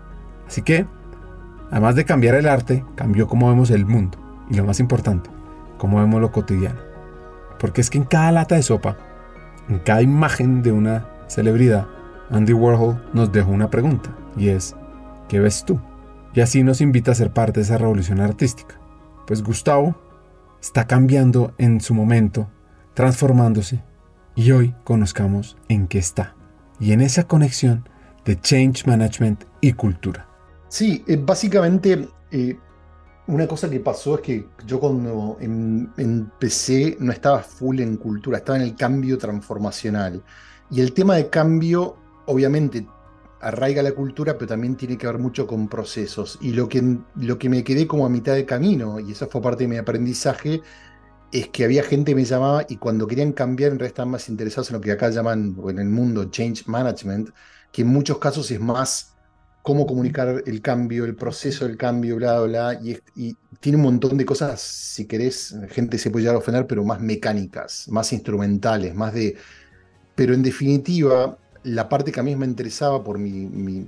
Así 0.46 0.62
que, 0.62 0.86
además 1.72 1.96
de 1.96 2.04
cambiar 2.04 2.36
el 2.36 2.46
arte, 2.46 2.84
cambió 2.94 3.26
cómo 3.26 3.48
vemos 3.48 3.72
el 3.72 3.84
mundo 3.84 4.18
y 4.48 4.54
lo 4.54 4.64
más 4.64 4.78
importante, 4.78 5.30
cómo 5.78 5.98
vemos 5.98 6.20
lo 6.20 6.30
cotidiano. 6.30 6.78
Porque 7.58 7.80
es 7.80 7.90
que 7.90 7.98
en 7.98 8.04
cada 8.04 8.30
lata 8.30 8.54
de 8.54 8.62
sopa, 8.62 8.98
en 9.68 9.80
cada 9.80 10.00
imagen 10.00 10.62
de 10.62 10.70
una 10.70 11.08
celebridad, 11.26 11.88
Andy 12.30 12.52
Warhol 12.52 13.02
nos 13.12 13.32
dejó 13.32 13.50
una 13.50 13.68
pregunta 13.68 14.10
y 14.36 14.50
es, 14.50 14.76
¿qué 15.32 15.40
ves 15.40 15.64
tú? 15.64 15.80
Y 16.34 16.42
así 16.42 16.62
nos 16.62 16.82
invita 16.82 17.10
a 17.10 17.14
ser 17.14 17.32
parte 17.32 17.60
de 17.60 17.64
esa 17.64 17.78
revolución 17.78 18.20
artística. 18.20 18.78
Pues 19.26 19.42
Gustavo 19.42 19.96
está 20.60 20.86
cambiando 20.86 21.54
en 21.56 21.80
su 21.80 21.94
momento, 21.94 22.50
transformándose, 22.92 23.82
y 24.34 24.50
hoy 24.50 24.74
conozcamos 24.84 25.56
en 25.70 25.88
qué 25.88 25.98
está, 25.98 26.36
y 26.78 26.92
en 26.92 27.00
esa 27.00 27.26
conexión 27.26 27.88
de 28.26 28.38
change 28.38 28.86
management 28.86 29.44
y 29.62 29.72
cultura. 29.72 30.28
Sí, 30.68 31.02
eh, 31.08 31.16
básicamente 31.16 32.10
eh, 32.30 32.58
una 33.26 33.46
cosa 33.46 33.70
que 33.70 33.80
pasó 33.80 34.16
es 34.16 34.20
que 34.20 34.48
yo 34.66 34.80
cuando 34.80 35.38
em, 35.40 35.88
empecé 35.96 36.98
no 37.00 37.10
estaba 37.10 37.38
full 37.38 37.80
en 37.80 37.96
cultura, 37.96 38.36
estaba 38.36 38.58
en 38.58 38.64
el 38.64 38.76
cambio 38.76 39.16
transformacional. 39.16 40.22
Y 40.70 40.82
el 40.82 40.92
tema 40.92 41.16
de 41.16 41.30
cambio, 41.30 41.96
obviamente, 42.26 42.86
arraiga 43.42 43.82
la 43.82 43.92
cultura, 43.92 44.34
pero 44.34 44.46
también 44.46 44.76
tiene 44.76 44.96
que 44.96 45.06
ver 45.06 45.18
mucho 45.18 45.46
con 45.46 45.68
procesos. 45.68 46.38
Y 46.40 46.52
lo 46.52 46.68
que, 46.68 46.98
lo 47.16 47.38
que 47.38 47.48
me 47.48 47.64
quedé 47.64 47.86
como 47.86 48.06
a 48.06 48.08
mitad 48.08 48.34
de 48.34 48.46
camino, 48.46 49.00
y 49.00 49.12
eso 49.12 49.26
fue 49.28 49.42
parte 49.42 49.64
de 49.64 49.68
mi 49.68 49.76
aprendizaje, 49.76 50.62
es 51.32 51.48
que 51.48 51.64
había 51.64 51.82
gente 51.82 52.12
que 52.12 52.16
me 52.16 52.24
llamaba 52.24 52.64
y 52.68 52.76
cuando 52.76 53.06
querían 53.06 53.32
cambiar 53.32 53.72
en 53.72 53.78
realidad 53.78 53.92
estaban 53.94 54.10
más 54.10 54.28
interesados 54.28 54.70
en 54.70 54.74
lo 54.74 54.80
que 54.80 54.92
acá 54.92 55.10
llaman 55.10 55.56
en 55.68 55.78
el 55.78 55.88
mundo 55.88 56.26
change 56.26 56.66
management, 56.66 57.30
que 57.72 57.82
en 57.82 57.88
muchos 57.88 58.18
casos 58.18 58.50
es 58.50 58.60
más 58.60 59.16
cómo 59.62 59.86
comunicar 59.86 60.42
el 60.46 60.60
cambio, 60.60 61.04
el 61.04 61.16
proceso 61.16 61.66
del 61.66 61.76
cambio, 61.76 62.16
bla, 62.16 62.40
bla, 62.42 62.74
y, 62.82 62.98
y 63.16 63.36
tiene 63.60 63.76
un 63.76 63.84
montón 63.84 64.18
de 64.18 64.24
cosas, 64.26 64.60
si 64.60 65.06
querés, 65.06 65.56
gente 65.70 65.98
se 65.98 66.10
puede 66.10 66.24
llegar 66.24 66.36
a 66.36 66.38
ofender, 66.38 66.66
pero 66.66 66.84
más 66.84 67.00
mecánicas, 67.00 67.88
más 67.88 68.12
instrumentales, 68.12 68.94
más 68.94 69.14
de... 69.14 69.36
Pero 70.14 70.34
en 70.34 70.42
definitiva, 70.42 71.38
la 71.64 71.88
parte 71.88 72.10
que 72.10 72.20
a 72.20 72.22
mí 72.22 72.34
me 72.34 72.46
interesaba 72.46 73.02
por 73.04 73.18
mi, 73.18 73.86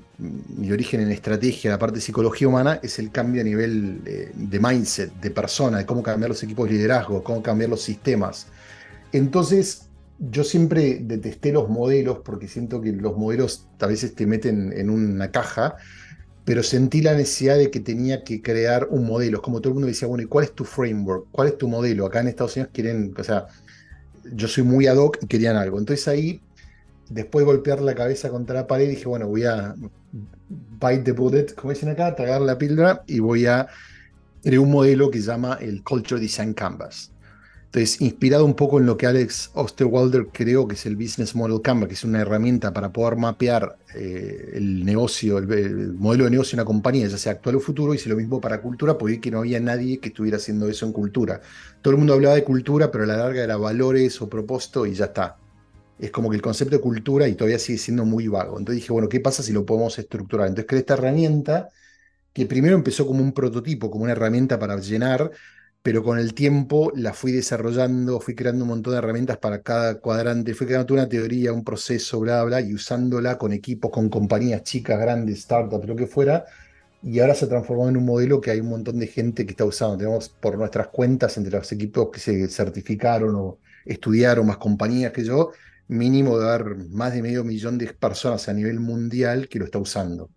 origen 0.70 1.00
en 1.00 1.10
estrategia, 1.10 1.70
la 1.70 1.78
parte 1.78 1.96
de 1.96 2.00
psicología 2.00 2.48
humana, 2.48 2.78
es 2.82 2.98
el 2.98 3.10
cambio 3.10 3.40
a 3.40 3.44
nivel 3.44 4.00
eh, 4.06 4.30
de, 4.34 4.60
mindset, 4.60 5.12
de 5.20 5.30
persona, 5.30 5.78
de 5.78 5.86
cómo 5.86 6.02
cambiar 6.02 6.30
los 6.30 6.42
equipos 6.42 6.68
de 6.68 6.74
liderazgo, 6.74 7.22
cómo 7.24 7.42
cambiar 7.42 7.70
los 7.70 7.82
sistemas. 7.82 8.46
Entonces, 9.12 9.88
yo 10.18 10.44
siempre 10.44 11.00
detesté 11.00 11.52
los 11.52 11.68
modelos 11.68 12.18
porque 12.24 12.48
siento 12.48 12.80
que 12.80 12.92
los 12.92 13.16
modelos 13.16 13.66
a 13.80 13.86
veces 13.86 14.14
te 14.14 14.26
meten 14.26 14.72
en 14.72 14.90
una 14.90 15.30
caja, 15.30 15.76
pero 16.44 16.62
sentí 16.62 17.00
la 17.00 17.14
necesidad 17.14 17.56
de 17.56 17.70
que 17.70 17.80
tenía 17.80 18.22
que 18.22 18.42
crear 18.42 18.86
un 18.90 19.06
modelo. 19.06 19.42
Como 19.42 19.60
todo 19.60 19.70
el 19.70 19.74
mundo 19.74 19.88
decía, 19.88 20.06
bueno, 20.06 20.22
¿y 20.22 20.26
cuál 20.26 20.44
es 20.44 20.52
tu 20.52 20.64
framework? 20.64 21.26
¿Cuál 21.32 21.48
es 21.48 21.58
tu 21.58 21.68
modelo? 21.68 22.06
Acá 22.06 22.20
en 22.20 22.28
Estados 22.28 22.54
Unidos 22.56 22.70
quieren, 22.72 23.14
o 23.18 23.24
sea, 23.24 23.46
yo 24.32 24.46
soy 24.46 24.62
muy 24.62 24.86
ad 24.86 24.96
hoc 24.96 25.18
y 25.22 25.26
querían 25.26 25.56
algo. 25.56 25.78
Entonces 25.78 26.06
ahí, 26.06 26.40
después 27.08 27.44
de 27.44 27.52
golpear 27.52 27.80
la 27.80 27.94
cabeza 27.94 28.30
contra 28.30 28.54
la 28.56 28.66
pared, 28.66 28.88
dije, 28.88 29.06
bueno, 29.06 29.28
voy 29.28 29.44
a 29.44 29.74
bite 30.48 31.04
the 31.04 31.12
bullet, 31.12 31.54
como 31.54 31.72
dicen 31.72 31.88
acá, 31.88 32.14
tragar 32.14 32.40
la 32.40 32.58
píldora 32.58 33.02
y 33.06 33.20
voy 33.20 33.46
a 33.46 33.66
crear 34.42 34.60
un 34.60 34.70
modelo 34.70 35.10
que 35.10 35.20
se 35.20 35.26
llama 35.26 35.58
el 35.60 35.82
Culture 35.82 36.20
Design 36.20 36.54
Canvas. 36.54 37.10
Entonces, 37.74 38.00
inspirado 38.00 38.44
un 38.44 38.54
poco 38.54 38.78
en 38.78 38.86
lo 38.86 38.96
que 38.96 39.08
Alex 39.08 39.50
Osterwalder 39.54 40.28
creó, 40.32 40.68
que 40.68 40.76
es 40.76 40.86
el 40.86 40.94
Business 40.94 41.34
Model 41.34 41.60
Canvas, 41.60 41.88
que 41.88 41.94
es 41.94 42.04
una 42.04 42.20
herramienta 42.20 42.72
para 42.72 42.92
poder 42.92 43.16
mapear 43.16 43.76
eh, 43.96 44.52
el 44.54 44.84
negocio, 44.84 45.38
el, 45.38 45.92
modelo 45.94 46.26
de 46.26 46.30
negocio 46.30 46.56
de 46.56 46.62
una 46.62 46.66
compañía, 46.66 47.08
ya 47.08 47.18
sea 47.18 47.32
actual 47.32 47.56
o 47.56 47.60
futuro, 47.60 47.92
hice 47.92 48.08
lo 48.08 48.14
mismo 48.14 48.40
para 48.40 48.62
cultura, 48.62 48.96
porque 48.96 49.20
que 49.20 49.32
no 49.32 49.40
había 49.40 49.58
nadie 49.58 49.98
que 49.98 50.10
estuviera 50.10 50.36
haciendo 50.36 50.68
eso 50.68 50.86
en 50.86 50.92
cultura. 50.92 51.40
Todo 51.82 51.90
el 51.94 51.98
mundo 51.98 52.14
hablaba 52.14 52.36
de 52.36 52.44
cultura, 52.44 52.92
pero 52.92 53.02
a 53.02 53.06
la 53.08 53.16
larga 53.16 53.42
era 53.42 53.56
valores 53.56 54.22
o 54.22 54.28
propósito 54.28 54.86
y 54.86 54.94
ya 54.94 55.06
está. 55.06 55.38
Es 55.98 56.10
como 56.10 56.30
que 56.30 56.36
el 56.36 56.42
concepto 56.42 56.76
de 56.76 56.82
cultura 56.82 57.28
y 57.28 57.34
todavía 57.34 57.58
sigue 57.58 57.78
siendo 57.78 58.04
muy 58.04 58.28
vago. 58.28 58.58
Entonces 58.58 58.82
dije, 58.82 58.92
bueno, 58.92 59.08
¿qué 59.08 59.20
pasa 59.20 59.42
si 59.42 59.52
lo 59.52 59.64
podemos 59.64 59.98
estructurar? 59.98 60.48
Entonces 60.48 60.66
creé 60.68 60.80
esta 60.80 60.94
herramienta 60.94 61.68
que 62.32 62.46
primero 62.46 62.74
empezó 62.74 63.06
como 63.06 63.22
un 63.22 63.32
prototipo, 63.32 63.90
como 63.90 64.04
una 64.04 64.12
herramienta 64.12 64.58
para 64.58 64.76
llenar, 64.78 65.30
pero 65.82 66.02
con 66.02 66.18
el 66.18 66.34
tiempo 66.34 66.90
la 66.96 67.12
fui 67.12 67.30
desarrollando, 67.30 68.18
fui 68.18 68.34
creando 68.34 68.64
un 68.64 68.70
montón 68.70 68.94
de 68.94 68.98
herramientas 68.98 69.36
para 69.38 69.62
cada 69.62 70.00
cuadrante, 70.00 70.54
fui 70.54 70.66
creando 70.66 70.94
una 70.94 71.08
teoría, 71.08 71.52
un 71.52 71.62
proceso, 71.62 72.20
bla, 72.20 72.42
bla, 72.42 72.60
y 72.60 72.74
usándola 72.74 73.38
con 73.38 73.52
equipos, 73.52 73.90
con 73.90 74.08
compañías 74.08 74.62
chicas, 74.62 74.98
grandes, 74.98 75.42
startups, 75.42 75.86
lo 75.86 75.94
que 75.94 76.06
fuera, 76.06 76.46
y 77.02 77.20
ahora 77.20 77.34
se 77.34 77.44
ha 77.44 77.48
transformado 77.48 77.90
en 77.90 77.98
un 77.98 78.06
modelo 78.06 78.40
que 78.40 78.50
hay 78.50 78.60
un 78.60 78.70
montón 78.70 78.98
de 78.98 79.06
gente 79.06 79.44
que 79.44 79.50
está 79.50 79.66
usando. 79.66 79.98
Tenemos 79.98 80.30
por 80.30 80.56
nuestras 80.56 80.88
cuentas, 80.88 81.36
entre 81.36 81.52
los 81.58 81.70
equipos 81.70 82.08
que 82.10 82.18
se 82.18 82.48
certificaron 82.48 83.34
o 83.34 83.58
estudiaron, 83.84 84.46
más 84.46 84.56
compañías 84.56 85.12
que 85.12 85.22
yo, 85.22 85.52
mínimo 85.88 86.38
de 86.38 86.46
dar 86.46 86.76
más 86.90 87.12
de 87.12 87.22
medio 87.22 87.44
millón 87.44 87.78
de 87.78 87.92
personas 87.92 88.48
a 88.48 88.52
nivel 88.52 88.80
mundial 88.80 89.48
que 89.48 89.58
lo 89.58 89.66
está 89.66 89.78
usando. 89.78 90.30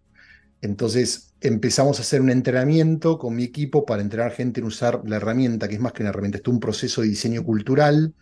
Entonces 0.62 1.34
empezamos 1.42 2.00
a 2.00 2.02
hacer 2.02 2.22
un 2.22 2.30
entrenamiento 2.30 3.18
con 3.18 3.36
mi 3.36 3.44
equipo 3.44 3.86
para 3.86 4.02
entrenar 4.02 4.32
gente 4.32 4.60
en 4.60 4.66
usar 4.66 5.02
la 5.06 5.18
herramienta, 5.18 5.68
que 5.68 5.76
es 5.76 5.82
más 5.82 5.94
que 5.94 6.04
una 6.04 6.10
herramienta, 6.10 6.40
es 6.40 6.48
un 6.48 6.60
proceso 6.60 7.02
de 7.02 7.10
diseño 7.10 7.44
cultural. 7.44 8.14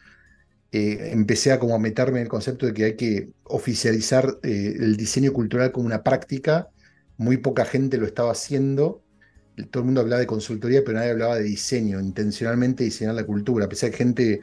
Eh, 0.72 1.12
empecé 1.14 1.52
a 1.54 1.60
como 1.60 1.76
a 1.76 1.80
meterme 1.80 2.20
en 2.20 2.24
el 2.24 2.30
concepto 2.30 2.66
de 2.66 2.74
que 2.74 2.84
hay 2.86 2.96
que 2.98 3.32
oficializar 3.44 4.38
eh, 4.44 4.76
el 4.78 4.98
diseño 4.98 5.32
cultural 5.34 5.72
como 5.72 5.86
una 5.86 6.04
práctica. 6.04 6.70
Muy 7.18 7.38
poca 7.38 7.66
gente 7.66 7.98
lo 7.98 8.06
estaba 8.06 8.32
haciendo. 8.32 9.04
Todo 9.72 9.82
el 9.82 9.86
mundo 9.86 10.02
hablaba 10.02 10.20
de 10.20 10.28
consultoría, 10.28 10.84
pero 10.84 10.98
nadie 10.98 11.12
hablaba 11.12 11.38
de 11.38 11.44
diseño, 11.44 12.00
intencionalmente 12.02 12.84
diseñar 12.84 13.16
la 13.16 13.26
cultura. 13.26 13.66
A 13.66 13.70
pesar 13.70 13.92
de 13.92 13.98
gente 13.98 14.42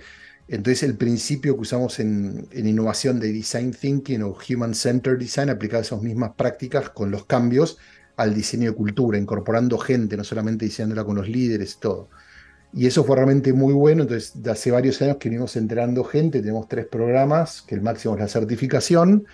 entonces 0.49 0.83
el 0.83 0.97
principio 0.97 1.55
que 1.55 1.63
usamos 1.63 1.99
en, 2.01 2.49
innovación 2.53 3.21
de 3.21 3.33
design 3.33 3.73
thinking 3.73 4.23
o 4.23 4.37
human 4.49 4.75
centered 4.75 5.19
design 5.19 5.51
aplicaba 5.51 5.83
esas 5.83 6.03
mismas 6.03 6.33
prácticas 6.37 6.91
con 6.91 7.11
los 7.11 7.25
cambios 7.27 7.79
al 8.17 8.35
diseño 8.35 8.71
de 8.71 8.77
cultura, 8.77 9.19
incorporando 9.19 9.79
gente, 9.79 10.17
no 10.17 10.25
solamente 10.25 10.67
diseñándola 10.67 11.05
con 11.05 11.17
los 11.17 11.29
líderes 11.29 11.75
y 11.75 11.81
todo. 11.81 12.09
Y 12.75 12.87
eso 12.87 13.05
fue 13.05 13.17
realmente 13.17 13.53
muy 13.53 13.75
bueno, 13.75 14.03
entonces 14.03 14.35
hace 14.47 14.71
varios 14.71 15.01
años 15.03 15.19
que 15.19 15.29
venimos 15.29 15.57
enterando 15.57 16.05
gente, 16.05 16.41
tenemos 16.41 16.69
tres 16.69 16.87
programas, 16.87 17.63
que 17.63 17.75
el 17.75 17.83
máximo 17.83 18.15
es 18.15 18.21
la 18.21 18.29
certificación, 18.29 19.27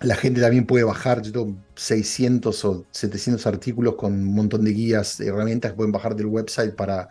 la 0.00 0.14
gente 0.14 0.40
también 0.40 0.66
puede 0.66 0.84
bajar, 0.84 1.22
yo 1.22 1.32
tengo 1.32 1.56
600 1.74 2.64
o 2.64 2.86
700 2.90 3.46
artículos 3.46 3.96
con 3.96 4.12
un 4.12 4.34
montón 4.34 4.64
de 4.64 4.72
guías, 4.72 5.20
herramientas 5.20 5.72
que 5.72 5.76
pueden 5.76 5.92
bajar 5.92 6.14
del 6.14 6.26
website 6.26 6.74
para 6.74 7.08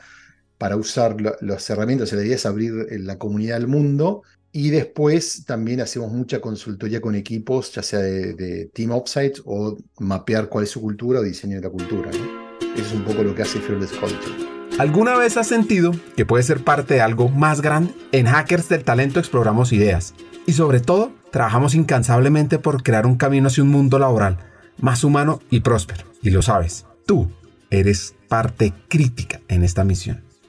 para 0.57 0.75
usar 0.75 1.17
las 1.41 1.69
herramientas, 1.69 2.11
la 2.13 2.23
idea 2.23 2.35
es 2.35 2.45
abrir 2.45 2.87
eh, 2.89 2.99
la 2.99 3.17
comunidad 3.17 3.57
al 3.57 3.67
mundo. 3.67 4.23
Y 4.51 4.69
después 4.69 5.43
también 5.45 5.81
hacemos 5.81 6.13
mucha 6.13 6.39
consultoría 6.39 7.01
con 7.01 7.13
equipos, 7.15 7.73
ya 7.73 7.83
sea 7.83 7.99
de, 7.99 8.69
Team 8.73 8.91
Offsite 8.91 9.41
o 9.43 9.77
mapear 9.99 10.47
cuál 10.47 10.63
es 10.63 10.69
su 10.69 10.79
cultura 10.79 11.19
o 11.19 11.23
diseño 11.23 11.57
de 11.57 11.63
la 11.63 11.69
cultura. 11.69 12.09
Eso 12.09 12.85
es 12.85 12.93
un 12.93 13.03
poco 13.03 13.21
lo 13.21 13.35
que 13.35 13.41
hace 13.41 13.59
Fearless 13.59 13.91
Culture. 13.91 14.55
¿Alguna 14.77 15.17
vez 15.17 15.35
has 15.35 15.47
sentido 15.47 15.91
que 16.15 16.25
puedes 16.25 16.45
ser 16.45 16.63
parte 16.63 16.95
de 16.95 17.01
algo 17.01 17.27
más 17.27 17.61
grande? 17.61 17.93
En 18.13 18.27
Hackers 18.27 18.69
del 18.69 18.83
Talento 18.83 19.19
exploramos 19.19 19.73
ideas 19.73 20.13
y 20.45 20.53
sobre 20.53 20.79
todo 20.79 21.11
trabajamos 21.31 21.75
incansablemente 21.75 22.59
por 22.59 22.83
crear 22.83 23.05
un 23.05 23.17
camino 23.17 23.47
hacia 23.47 23.63
un 23.63 23.69
mundo 23.69 23.99
laboral 23.99 24.37
más 24.77 25.03
humano 25.03 25.41
y 25.49 25.61
próspero. 25.61 26.05
Y 26.21 26.29
lo 26.29 26.41
sabes, 26.41 26.85
tú 27.05 27.29
eres 27.69 28.15
parte 28.27 28.73
crítica 28.87 29.41
en 29.47 29.63
esta 29.63 29.83
misión. 29.83 30.24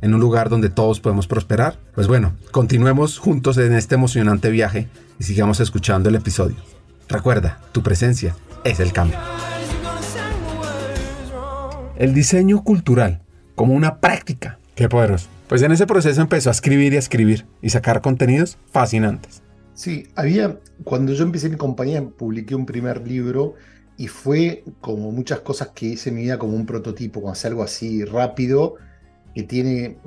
en 0.00 0.14
un 0.14 0.20
lugar 0.20 0.48
donde 0.48 0.70
todos 0.70 1.00
podemos 1.00 1.26
prosperar? 1.26 1.78
Pues 1.94 2.06
bueno, 2.06 2.34
continuemos 2.50 3.18
juntos 3.18 3.58
en 3.58 3.74
este 3.74 3.94
emocionante 3.94 4.50
viaje 4.50 4.88
y 5.18 5.24
sigamos 5.24 5.60
escuchando 5.60 6.08
el 6.08 6.14
episodio. 6.14 6.56
Recuerda, 7.08 7.60
tu 7.72 7.82
presencia 7.82 8.36
es 8.64 8.80
el 8.80 8.92
cambio. 8.92 9.18
El 11.96 12.12
diseño 12.12 12.62
cultural 12.62 13.22
como 13.54 13.74
una 13.74 14.00
práctica. 14.00 14.58
Qué 14.74 14.88
poderoso. 14.88 15.28
Pues 15.48 15.62
en 15.62 15.72
ese 15.72 15.86
proceso 15.86 16.20
empezó 16.20 16.50
a 16.50 16.52
escribir 16.52 16.92
y 16.92 16.96
a 16.96 16.98
escribir 16.98 17.46
y 17.62 17.70
sacar 17.70 18.00
contenidos 18.02 18.58
fascinantes. 18.70 19.42
Sí, 19.74 20.08
había, 20.14 20.58
cuando 20.84 21.12
yo 21.12 21.24
empecé 21.24 21.48
mi 21.48 21.56
compañía, 21.56 22.02
publiqué 22.02 22.54
un 22.54 22.66
primer 22.66 23.06
libro 23.06 23.54
y 23.96 24.08
fue 24.08 24.64
como 24.80 25.12
muchas 25.12 25.40
cosas 25.40 25.68
que 25.74 25.86
hice 25.86 26.10
en 26.10 26.16
mi 26.16 26.22
vida 26.22 26.38
como 26.38 26.54
un 26.54 26.66
prototipo, 26.66 27.20
como 27.20 27.32
hacer 27.32 27.52
algo 27.52 27.62
así 27.62 28.04
rápido 28.04 28.74
que 29.36 29.42
tiene 29.42 29.98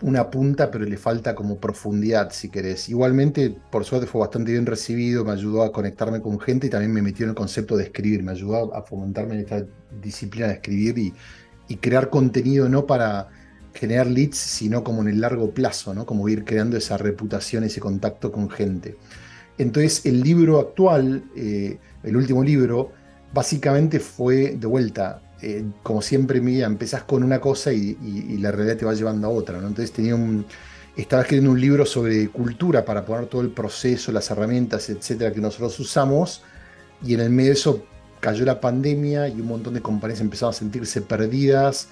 una 0.00 0.30
punta, 0.30 0.70
pero 0.70 0.86
le 0.86 0.96
falta 0.96 1.34
como 1.34 1.58
profundidad, 1.58 2.30
si 2.32 2.48
querés. 2.48 2.88
Igualmente, 2.88 3.54
por 3.70 3.84
suerte 3.84 4.06
fue 4.06 4.22
bastante 4.22 4.50
bien 4.50 4.64
recibido, 4.64 5.26
me 5.26 5.32
ayudó 5.32 5.62
a 5.62 5.72
conectarme 5.72 6.22
con 6.22 6.40
gente 6.40 6.68
y 6.68 6.70
también 6.70 6.94
me 6.94 7.02
metió 7.02 7.24
en 7.24 7.30
el 7.30 7.36
concepto 7.36 7.76
de 7.76 7.84
escribir, 7.84 8.22
me 8.22 8.32
ayudó 8.32 8.74
a 8.74 8.82
fomentarme 8.82 9.34
en 9.34 9.40
esta 9.40 9.62
disciplina 10.00 10.46
de 10.46 10.54
escribir 10.54 10.96
y, 10.98 11.12
y 11.68 11.76
crear 11.76 12.08
contenido 12.08 12.66
no 12.70 12.86
para 12.86 13.28
generar 13.74 14.06
leads, 14.06 14.38
sino 14.38 14.82
como 14.82 15.02
en 15.02 15.08
el 15.08 15.20
largo 15.20 15.50
plazo, 15.50 15.92
¿no? 15.92 16.06
Como 16.06 16.26
ir 16.30 16.46
creando 16.46 16.78
esa 16.78 16.96
reputación, 16.96 17.64
ese 17.64 17.78
contacto 17.78 18.32
con 18.32 18.48
gente. 18.48 18.96
Entonces, 19.58 20.06
el 20.06 20.22
libro 20.22 20.60
actual, 20.60 21.24
eh, 21.36 21.76
el 22.04 22.16
último 22.16 22.42
libro, 22.42 22.92
básicamente 23.34 24.00
fue 24.00 24.56
de 24.56 24.66
vuelta 24.66 25.20
eh, 25.40 25.64
como 25.82 26.02
siempre 26.02 26.40
mía, 26.40 26.66
empezás 26.66 27.04
con 27.04 27.22
una 27.22 27.40
cosa 27.40 27.72
y, 27.72 27.96
la 28.38 28.50
realidad 28.52 28.76
te 28.76 28.84
va 28.84 28.94
llevando 28.94 29.26
a 29.28 29.30
otra. 29.30 29.58
Entonces 29.58 29.92
tenía 29.92 30.14
un, 30.14 30.46
estaba 30.96 31.22
escribiendo 31.22 31.52
un 31.52 31.60
libro 31.60 31.86
sobre 31.86 32.28
cultura 32.28 32.84
para 32.84 33.04
poner 33.04 33.26
todo 33.26 33.42
el 33.42 33.50
proceso, 33.50 34.12
las 34.12 34.30
herramientas, 34.30 34.88
etcétera, 34.90 35.32
que 35.32 35.40
nosotros 35.40 35.78
usamos. 35.80 36.42
Y 37.04 37.14
en 37.14 37.20
el 37.20 37.30
medio 37.30 37.50
de 37.50 37.54
eso 37.54 37.84
cayó 38.20 38.44
la 38.44 38.60
pandemia 38.60 39.28
y 39.28 39.40
un 39.40 39.46
montón 39.46 39.74
de 39.74 39.80
compañías 39.80 40.20
empezaron 40.20 40.50
a 40.50 40.56
sentirse 40.56 41.02
perdidas 41.02 41.88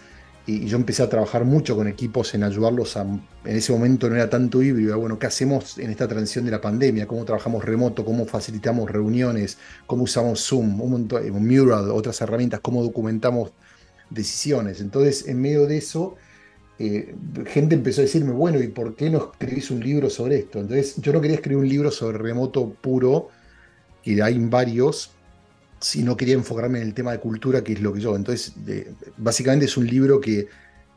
y, 0.46 0.66
yo 0.66 0.76
empecé 0.76 1.02
a 1.02 1.08
trabajar 1.08 1.44
mucho 1.44 1.76
con 1.76 1.88
equipos 1.88 2.34
en 2.34 2.44
ayudarlos 2.44 2.96
a, 2.96 3.02
en 3.02 3.20
ese 3.44 3.72
momento 3.72 4.08
no 4.08 4.16
era 4.16 4.30
tanto 4.30 4.62
híbrido, 4.62 4.98
bueno, 4.98 5.18
¿qué 5.18 5.26
hacemos 5.26 5.78
en 5.78 5.90
esta 5.90 6.06
transición 6.06 6.44
de 6.44 6.52
la 6.52 6.60
pandemia? 6.60 7.06
¿Cómo 7.06 7.24
trabajamos 7.24 7.64
remoto? 7.64 8.04
¿Cómo 8.04 8.26
facilitamos 8.26 8.90
reuniones? 8.90 9.58
¿Cómo 9.86 10.04
usamos 10.04 10.40
Zoom? 10.46 10.80
Un 10.80 11.08
eh, 11.22 11.30
Mural, 11.30 11.90
otras 11.90 12.20
herramientas, 12.20 12.60
¿cómo 12.60 12.82
documentamos 12.82 13.52
decisiones? 14.10 14.80
Entonces, 14.80 15.26
en 15.26 15.40
medio 15.40 15.66
de 15.66 15.78
eso, 15.78 16.16
eh, 16.78 17.14
gente 17.46 17.74
empezó 17.74 18.02
a 18.02 18.04
decirme, 18.04 18.32
bueno, 18.32 18.60
¿y 18.60 18.68
por 18.68 18.94
qué 18.94 19.10
no 19.10 19.32
escribís 19.32 19.70
un 19.70 19.80
libro 19.80 20.10
sobre 20.10 20.38
esto? 20.38 20.60
Entonces, 20.60 20.96
yo 21.00 21.12
no 21.12 21.20
quería 21.20 21.36
escribir 21.36 21.58
un 21.58 21.68
libro 21.68 21.90
sobre 21.90 22.18
remoto 22.18 22.70
puro, 22.70 23.30
que 24.02 24.22
hay 24.22 24.38
varios, 24.38 25.15
sino 25.80 26.16
quería 26.16 26.34
enfocarme 26.34 26.80
en 26.80 26.86
el 26.88 26.94
tema 26.94 27.12
de 27.12 27.20
cultura, 27.20 27.62
que 27.62 27.74
es 27.74 27.80
lo 27.80 27.92
que 27.92 28.00
yo. 28.00 28.16
Entonces, 28.16 28.54
básicamente 29.16 29.66
es 29.66 29.76
un 29.76 29.86
libro 29.86 30.20
que 30.20 30.48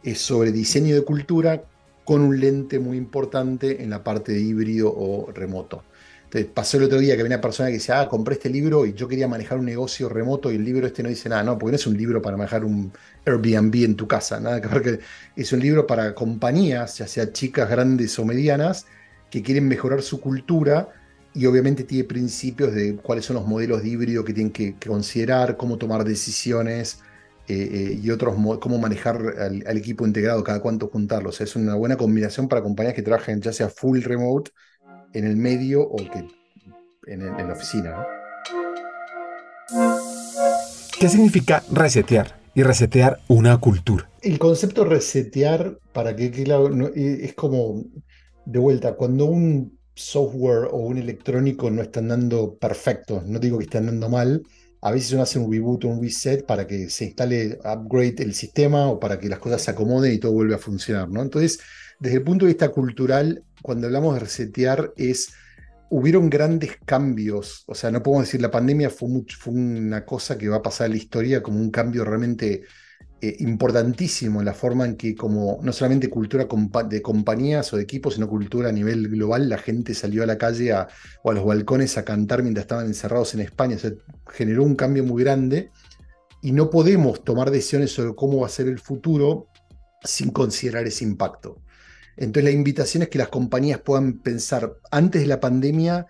es 0.04 0.20
sobre 0.20 0.52
diseño 0.52 0.96
de 0.96 1.04
cultura 1.04 1.64
con 2.06 2.22
un 2.22 2.40
lente 2.40 2.80
muy 2.80 2.98
importante 2.98 3.84
en 3.84 3.90
la 3.90 4.04
parte 4.04 4.32
de 4.32 4.40
híbrido 4.40 4.92
o 4.96 5.32
remoto. 5.32 5.84
Entonces, 6.24 6.52
pasó 6.54 6.78
el 6.78 6.84
otro 6.84 7.00
día 7.00 7.16
que 7.16 7.22
había 7.22 7.36
una 7.36 7.42
persona 7.42 7.70
que 7.70 7.76
decía, 7.76 8.02
ah, 8.02 8.08
compré 8.08 8.36
este 8.36 8.50
libro 8.50 8.86
y 8.86 8.94
yo 8.94 9.08
quería 9.08 9.28
manejar 9.28 9.58
un 9.58 9.66
negocio 9.66 10.08
remoto 10.10 10.52
y 10.52 10.56
el 10.56 10.64
libro 10.64 10.86
este 10.86 11.02
no 11.02 11.10
dice 11.10 11.28
nada, 11.28 11.44
no, 11.44 11.58
porque 11.58 11.72
no 11.72 11.76
es 11.78 11.88
un 11.88 11.98
libro 11.98 12.22
para 12.22 12.38
manejar 12.38 12.64
un 12.64 12.92
Airbnb 13.26 13.84
en 13.84 13.96
tu 13.96 14.08
casa, 14.08 14.40
nada 14.40 14.62
que 14.62 14.68
ver 14.68 14.82
que 14.84 15.00
es 15.36 15.52
un 15.54 15.60
libro 15.60 15.88
para 15.88 16.14
compañías, 16.14 17.00
ya 17.00 17.08
sea 17.08 17.34
chicas, 17.34 17.68
grandes 17.68 18.18
o 18.20 18.26
medianas, 18.26 18.86
que 19.32 19.42
quieren 19.42 19.68
mejorar 19.68 20.04
su 20.04 20.22
cultura 20.22 20.90
y 21.34 21.46
obviamente 21.46 21.84
tiene 21.84 22.04
principios 22.06 22.74
de 22.74 22.96
cuáles 22.98 23.26
son 23.26 23.36
los 23.36 23.46
modelos 23.46 23.84
de 23.84 23.90
híbrido 23.90 24.24
que 24.24 24.34
tienen 24.34 24.52
que, 24.52 24.78
que 24.78 24.90
considerar, 24.90 25.58
cómo 25.58 25.78
tomar 25.78 26.04
decisiones 26.04 27.00
eh, 27.48 27.70
eh, 27.94 28.00
y 28.02 28.10
otros, 28.12 28.38
mo- 28.38 28.60
cómo 28.60 28.78
manejar 28.78 29.18
al, 29.40 29.64
al 29.66 29.78
equipo 29.78 30.06
integrado, 30.06 30.44
cada 30.44 30.60
cuánto 30.62 30.88
juntarlo. 30.90 31.30
O 31.30 31.32
sea, 31.32 31.46
es 31.46 31.56
una 31.56 31.76
buena 31.76 31.98
combinación 31.98 32.48
para 32.48 32.64
compañías 32.64 32.96
que 32.96 33.02
trabajen 33.04 33.42
ya 33.42 33.54
sea 33.54 33.70
full 33.70 34.02
remote, 34.02 34.52
en 35.14 35.26
el 35.26 35.38
medio 35.38 35.82
o 35.84 35.98
que 35.98 36.28
en, 37.08 37.22
el- 37.22 37.40
en 37.40 37.48
la 37.48 37.54
oficina. 37.54 37.92
¿no? 37.92 38.06
¿Qué 41.00 41.08
significa 41.08 41.64
resetear 41.72 42.36
y 42.54 42.64
resetear 42.64 43.20
una 43.30 43.58
cultura? 43.58 44.10
El 44.22 44.38
concepto 44.38 44.84
resetear, 44.84 45.80
para 45.94 46.16
que 46.16 46.30
no- 46.72 46.88
eh, 46.88 47.20
es 47.24 47.34
como, 47.36 47.84
de 48.46 48.60
vuelta, 48.60 48.96
cuando 48.96 49.26
un 49.26 49.79
software 50.00 50.70
o 50.72 50.78
un 50.78 50.98
electrónico 50.98 51.70
no 51.70 51.82
está 51.82 52.00
andando 52.00 52.56
perfecto, 52.58 53.22
no 53.26 53.40
digo 53.40 53.58
que 53.58 53.66
está 53.66 53.80
andando 53.80 54.10
mal, 54.10 54.44
a 54.82 54.92
veces 54.92 55.12
uno 55.12 55.24
hace 55.24 55.40
un 55.40 55.52
reboot 55.52 55.84
o 55.86 55.90
un 55.90 56.02
reset 56.02 56.46
para 56.46 56.66
que 56.66 56.90
se 56.90 57.06
instale, 57.06 57.60
upgrade 57.64 58.16
el 58.20 58.34
sistema 58.34 58.88
o 58.88 59.00
para 59.00 59.20
que 59.20 59.28
las 59.28 59.40
cosas 59.40 59.62
se 59.62 59.72
acomoden 59.72 60.14
y 60.14 60.18
todo 60.18 60.32
vuelva 60.32 60.56
a 60.56 60.60
funcionar, 60.60 61.10
¿no? 61.10 61.22
Entonces, 61.22 61.60
desde 62.00 62.18
el 62.18 62.24
punto 62.24 62.46
de 62.46 62.54
vista 62.54 62.70
cultural, 62.70 63.44
cuando 63.62 63.88
hablamos 63.88 64.14
de 64.14 64.22
resetear 64.22 64.94
es 64.96 65.34
hubieron 65.90 66.30
grandes 66.30 66.78
cambios, 66.86 67.64
o 67.68 67.76
sea, 67.76 67.92
no 67.92 68.02
podemos 68.04 68.28
decir 68.28 68.42
la 68.42 68.52
pandemia 68.52 68.90
fue, 68.90 69.10
fue 69.38 69.54
una 69.54 70.06
cosa 70.06 70.38
que 70.38 70.48
va 70.48 70.58
a 70.58 70.62
pasar 70.62 70.86
a 70.86 70.90
la 70.90 70.98
historia 70.98 71.44
como 71.44 71.60
un 71.60 71.72
cambio 71.72 72.06
realmente 72.06 72.64
eh, 73.22 73.36
importantísimo 73.40 74.40
en 74.40 74.46
la 74.46 74.54
forma 74.54 74.86
en 74.86 74.96
que 74.96 75.16
como 75.16 75.60
no 75.62 75.72
solamente 75.74 76.10
cultura 76.10 76.48
de 76.90 77.02
compañías 77.02 77.74
o 77.74 77.78
de 77.78 77.84
equipos, 77.84 78.16
sino 78.16 78.28
cultura 78.28 78.70
a 78.70 78.72
nivel 78.72 79.08
global, 79.10 79.50
la 79.50 79.58
gente 79.58 79.94
salió 79.94 80.24
a 80.24 80.26
la 80.26 80.38
calle 80.38 80.72
a- 80.74 80.88
o 81.24 81.32
a 81.32 81.34
los 81.34 81.46
balcones 81.46 81.98
a 81.98 82.06
cantar 82.06 82.44
mientras 82.44 82.64
estaban 82.64 82.86
encerrados 82.86 83.34
en 83.34 83.42
España, 83.42 83.76
o 83.76 83.80
sea, 83.80 83.92
generó 84.30 84.64
un 84.64 84.76
cambio 84.76 85.04
muy 85.04 85.24
grande 85.24 85.72
y 86.42 86.52
no 86.52 86.70
podemos 86.70 87.24
tomar 87.24 87.52
decisiones 87.52 87.92
sobre 87.92 88.16
cómo 88.16 88.40
va 88.42 88.48
a 88.48 88.50
ser 88.50 88.68
el 88.68 88.80
futuro 88.80 89.48
sin 90.04 90.32
considerar 90.32 90.88
ese 90.88 91.04
impacto. 91.04 91.62
Entonces 92.16 92.44
la 92.46 92.52
invitación 92.52 93.04
es 93.04 93.10
que 93.10 93.18
las 93.18 93.30
compañías 93.30 93.80
puedan 93.80 94.20
pensar 94.20 94.74
antes 94.92 95.22
de 95.22 95.28
la 95.28 95.40
pandemia 95.40 96.06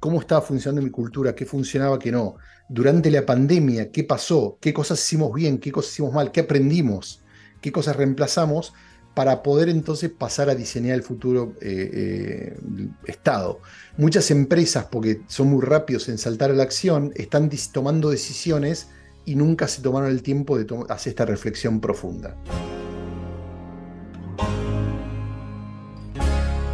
cómo 0.00 0.20
estaba 0.20 0.42
funcionando 0.42 0.82
mi 0.82 0.90
cultura, 0.90 1.34
qué 1.34 1.46
funcionaba, 1.46 1.98
qué 1.98 2.12
no. 2.12 2.36
Durante 2.68 3.12
la 3.12 3.24
pandemia, 3.24 3.92
qué 3.92 4.02
pasó, 4.02 4.58
qué 4.60 4.74
cosas 4.74 4.98
hicimos 4.98 5.32
bien, 5.32 5.58
qué 5.58 5.70
cosas 5.70 5.92
hicimos 5.92 6.12
mal, 6.12 6.32
qué 6.32 6.40
aprendimos, 6.40 7.22
qué 7.60 7.70
cosas 7.70 7.94
reemplazamos 7.94 8.74
para 9.14 9.44
poder 9.44 9.68
entonces 9.68 10.10
pasar 10.10 10.50
a 10.50 10.56
diseñar 10.56 10.96
el 10.96 11.04
futuro 11.04 11.54
eh, 11.60 11.90
eh, 11.92 12.58
estado. 13.06 13.60
Muchas 13.96 14.32
empresas, 14.32 14.86
porque 14.86 15.22
son 15.28 15.46
muy 15.48 15.64
rápidos 15.64 16.08
en 16.08 16.18
saltar 16.18 16.50
a 16.50 16.54
la 16.54 16.64
acción, 16.64 17.12
están 17.14 17.48
tomando 17.72 18.10
decisiones 18.10 18.88
y 19.24 19.36
nunca 19.36 19.68
se 19.68 19.80
tomaron 19.80 20.10
el 20.10 20.22
tiempo 20.22 20.58
de 20.58 20.66
hacer 20.88 21.12
esta 21.12 21.24
reflexión 21.24 21.80
profunda. 21.80 22.36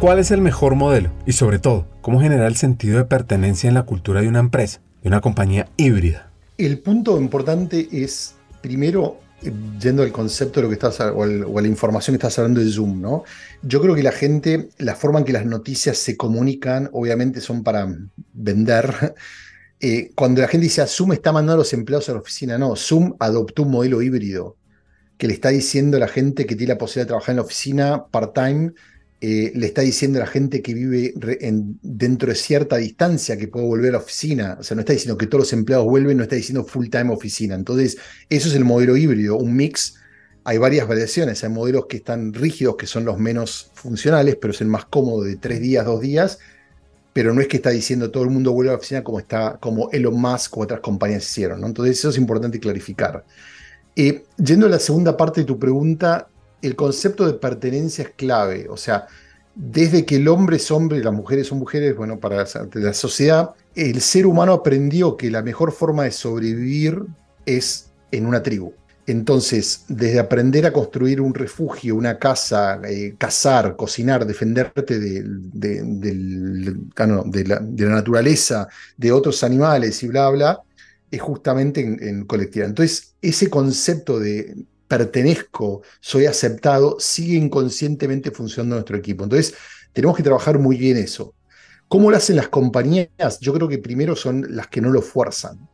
¿Cuál 0.01 0.19
es 0.19 0.31
el 0.31 0.41
mejor 0.41 0.75
modelo? 0.75 1.11
Y 1.27 1.33
sobre 1.33 1.59
todo, 1.59 1.87
¿cómo 2.01 2.19
generar 2.19 2.47
el 2.47 2.57
sentido 2.57 2.97
de 2.97 3.05
pertenencia 3.05 3.67
en 3.67 3.75
la 3.75 3.83
cultura 3.83 4.21
de 4.21 4.27
una 4.27 4.39
empresa, 4.39 4.81
de 5.03 5.09
una 5.09 5.21
compañía 5.21 5.69
híbrida? 5.77 6.31
El 6.57 6.79
punto 6.79 7.19
importante 7.19 7.87
es, 7.91 8.35
primero, 8.61 9.19
eh, 9.43 9.51
yendo 9.79 10.01
al 10.03 10.11
concepto 10.11 10.59
de 10.59 10.63
lo 10.63 10.69
que 10.69 10.75
estás, 10.75 10.99
o, 11.01 11.23
a 11.23 11.61
la 11.61 11.67
información 11.67 12.13
que 12.13 12.17
estás 12.17 12.39
hablando 12.39 12.61
de 12.61 12.71
Zoom, 12.71 13.01
¿no? 13.01 13.23
Yo 13.61 13.81
creo 13.81 13.93
que 13.95 14.03
la 14.03 14.11
gente, 14.11 14.69
la 14.77 14.95
forma 14.95 15.19
en 15.19 15.25
que 15.25 15.33
las 15.33 15.45
noticias 15.45 15.97
se 15.97 16.15
comunican, 16.15 16.89
obviamente 16.93 17.41
son 17.41 17.63
para 17.63 17.87
vender. 18.33 19.15
Eh, 19.85 20.13
cuando 20.15 20.39
la 20.39 20.47
gente 20.47 20.63
dice, 20.63 20.81
"Ah, 20.81 20.87
Zoom 20.87 21.11
está 21.11 21.33
mandando 21.33 21.55
a 21.55 21.57
los 21.57 21.73
empleados 21.73 22.07
a 22.07 22.13
la 22.13 22.19
oficina, 22.19 22.57
no, 22.57 22.73
Zoom 22.77 23.17
adoptó 23.19 23.63
un 23.63 23.71
modelo 23.71 24.01
híbrido 24.01 24.55
que 25.17 25.27
le 25.27 25.33
está 25.33 25.49
diciendo 25.49 25.97
a 25.97 25.99
la 25.99 26.07
gente 26.07 26.45
que 26.45 26.55
tiene 26.55 26.71
la 26.73 26.77
posibilidad 26.77 27.05
de 27.05 27.07
trabajar 27.09 27.33
en 27.33 27.35
la 27.37 27.41
oficina 27.41 28.05
part-time, 28.09 28.71
eh, 29.25 29.53
le 29.55 29.67
está 29.67 29.81
diciendo 29.81 30.19
a 30.19 30.25
la 30.25 30.27
gente 30.27 30.61
que 30.61 30.73
vive 30.73 31.13
dentro 31.81 32.27
de 32.27 32.35
cierta 32.35 32.75
distancia 32.75 33.37
que 33.37 33.47
puede 33.47 33.65
volver 33.65 33.87
a 33.87 33.91
la 33.93 33.97
oficina. 33.99 34.57
O 34.59 34.63
sea, 34.63 34.75
no 34.75 34.81
está 34.81 34.91
diciendo 34.91 35.17
que 35.17 35.27
todos 35.27 35.43
los 35.43 35.53
empleados 35.53 35.85
vuelven, 35.85 36.17
no 36.17 36.23
está 36.23 36.35
diciendo 36.35 36.65
full-time 36.65 37.13
oficina. 37.13 37.55
Entonces, 37.55 37.97
eso 38.29 38.49
es 38.49 38.53
el 38.53 38.65
modelo 38.65 38.97
híbrido, 38.97 39.37
un 39.37 39.55
mix. 39.55 39.95
Hay 40.43 40.57
varias 40.57 40.89
variaciones. 40.89 41.41
Hay 41.41 41.49
modelos 41.51 41.85
que 41.85 41.95
están 41.95 42.33
rígidos, 42.33 42.75
que 42.75 42.85
son 42.85 43.05
los 43.05 43.17
menos 43.17 43.71
funcionales, 43.75 44.35
pero 44.35 44.51
es 44.51 44.59
el 44.59 44.67
más 44.67 44.83
cómodo 44.87 45.23
de 45.23 45.37
tres 45.37 45.61
días, 45.61 45.85
dos 45.85 46.01
días. 46.01 46.39
Pero 47.13 47.33
no 47.33 47.39
es 47.39 47.47
que 47.47 47.55
está 47.55 47.69
diciendo 47.69 48.11
todo 48.11 48.23
el 48.23 48.29
mundo 48.29 48.51
vuelve 48.51 48.71
a 48.71 48.73
la 48.73 48.79
oficina 48.79 49.05
como 49.05 49.19
está, 49.19 49.57
como 49.57 49.89
Elon 49.91 50.19
Musk 50.19 50.57
o 50.57 50.63
otras 50.63 50.81
compañías 50.81 51.23
hicieron. 51.23 51.61
¿no? 51.61 51.67
Entonces, 51.67 51.97
eso 51.97 52.09
es 52.09 52.17
importante 52.17 52.59
clarificar. 52.59 53.23
Eh, 53.95 54.25
yendo 54.35 54.65
a 54.65 54.69
la 54.69 54.79
segunda 54.79 55.15
parte 55.15 55.39
de 55.39 55.47
tu 55.47 55.57
pregunta, 55.57 56.27
el 56.63 56.75
concepto 56.75 57.27
de 57.27 57.33
pertenencia 57.33 58.05
es 58.05 58.11
clave. 58.15 58.67
O 58.69 58.77
sea, 58.77 59.05
desde 59.53 60.05
que 60.05 60.15
el 60.15 60.27
hombre 60.27 60.55
es 60.55 60.71
hombre 60.71 60.97
y 60.97 61.03
las 61.03 61.13
mujeres 61.13 61.47
son 61.47 61.59
mujeres, 61.59 61.95
bueno, 61.95 62.19
para 62.19 62.45
la, 62.73 62.93
sociedad, 62.93 63.51
el 63.75 64.01
ser 64.01 64.25
humano 64.25 64.53
aprendió 64.53 65.15
que 65.17 65.29
la 65.29 65.43
mejor 65.43 65.71
forma 65.71 66.03
de 66.03 66.11
sobrevivir 66.11 67.03
es 67.45 67.91
en 68.11 68.25
una 68.25 68.41
tribu. 68.41 68.73
Entonces, 69.05 69.83
desde 69.89 70.19
aprender 70.19 70.65
a 70.65 70.71
construir 70.71 71.19
un 71.19 71.33
refugio, 71.33 71.97
una 71.97 72.17
casa, 72.17 72.79
eh, 72.87 73.15
cazar, 73.17 73.75
cocinar, 73.75 74.25
defenderte 74.25 74.95
ah, 74.95 74.99
de 77.25 77.45
la 77.45 77.89
naturaleza, 77.89 78.69
de 78.95 79.11
otros 79.11 79.43
animales 79.43 80.01
y 80.03 80.07
bla, 80.07 80.29
bla, 80.29 80.61
es 81.11 81.21
justamente 81.21 81.81
en, 81.81 82.01
en 82.01 82.23
colectiva. 82.25 82.65
Entonces, 82.65 83.13
ese 83.21 83.49
concepto 83.49 84.19
de 84.19 84.55
pertenezco, 84.87 85.81
soy 85.99 86.25
aceptado, 86.25 86.97
sigue 86.99 87.35
inconscientemente 87.35 88.31
funcionando 88.31 88.75
nuestro 88.75 88.97
equipo. 88.97 89.23
Entonces, 89.23 89.55
tenemos 89.91 90.17
que 90.17 90.23
trabajar 90.23 90.59
muy 90.59 90.77
bien 90.77 90.97
eso. 90.97 91.35
¿Cómo 91.87 92.09
lo 92.09 92.17
hacen 92.17 92.35
las 92.35 92.47
compañías? 92.47 93.39
Yo 93.39 93.53
creo 93.53 93.67
que 93.67 93.77
primero 93.77 94.15
son 94.15 94.55
las 94.55 94.67
que 94.67 94.81
no 94.81 94.89
lo 94.89 95.01
fuerzan. 95.01 95.67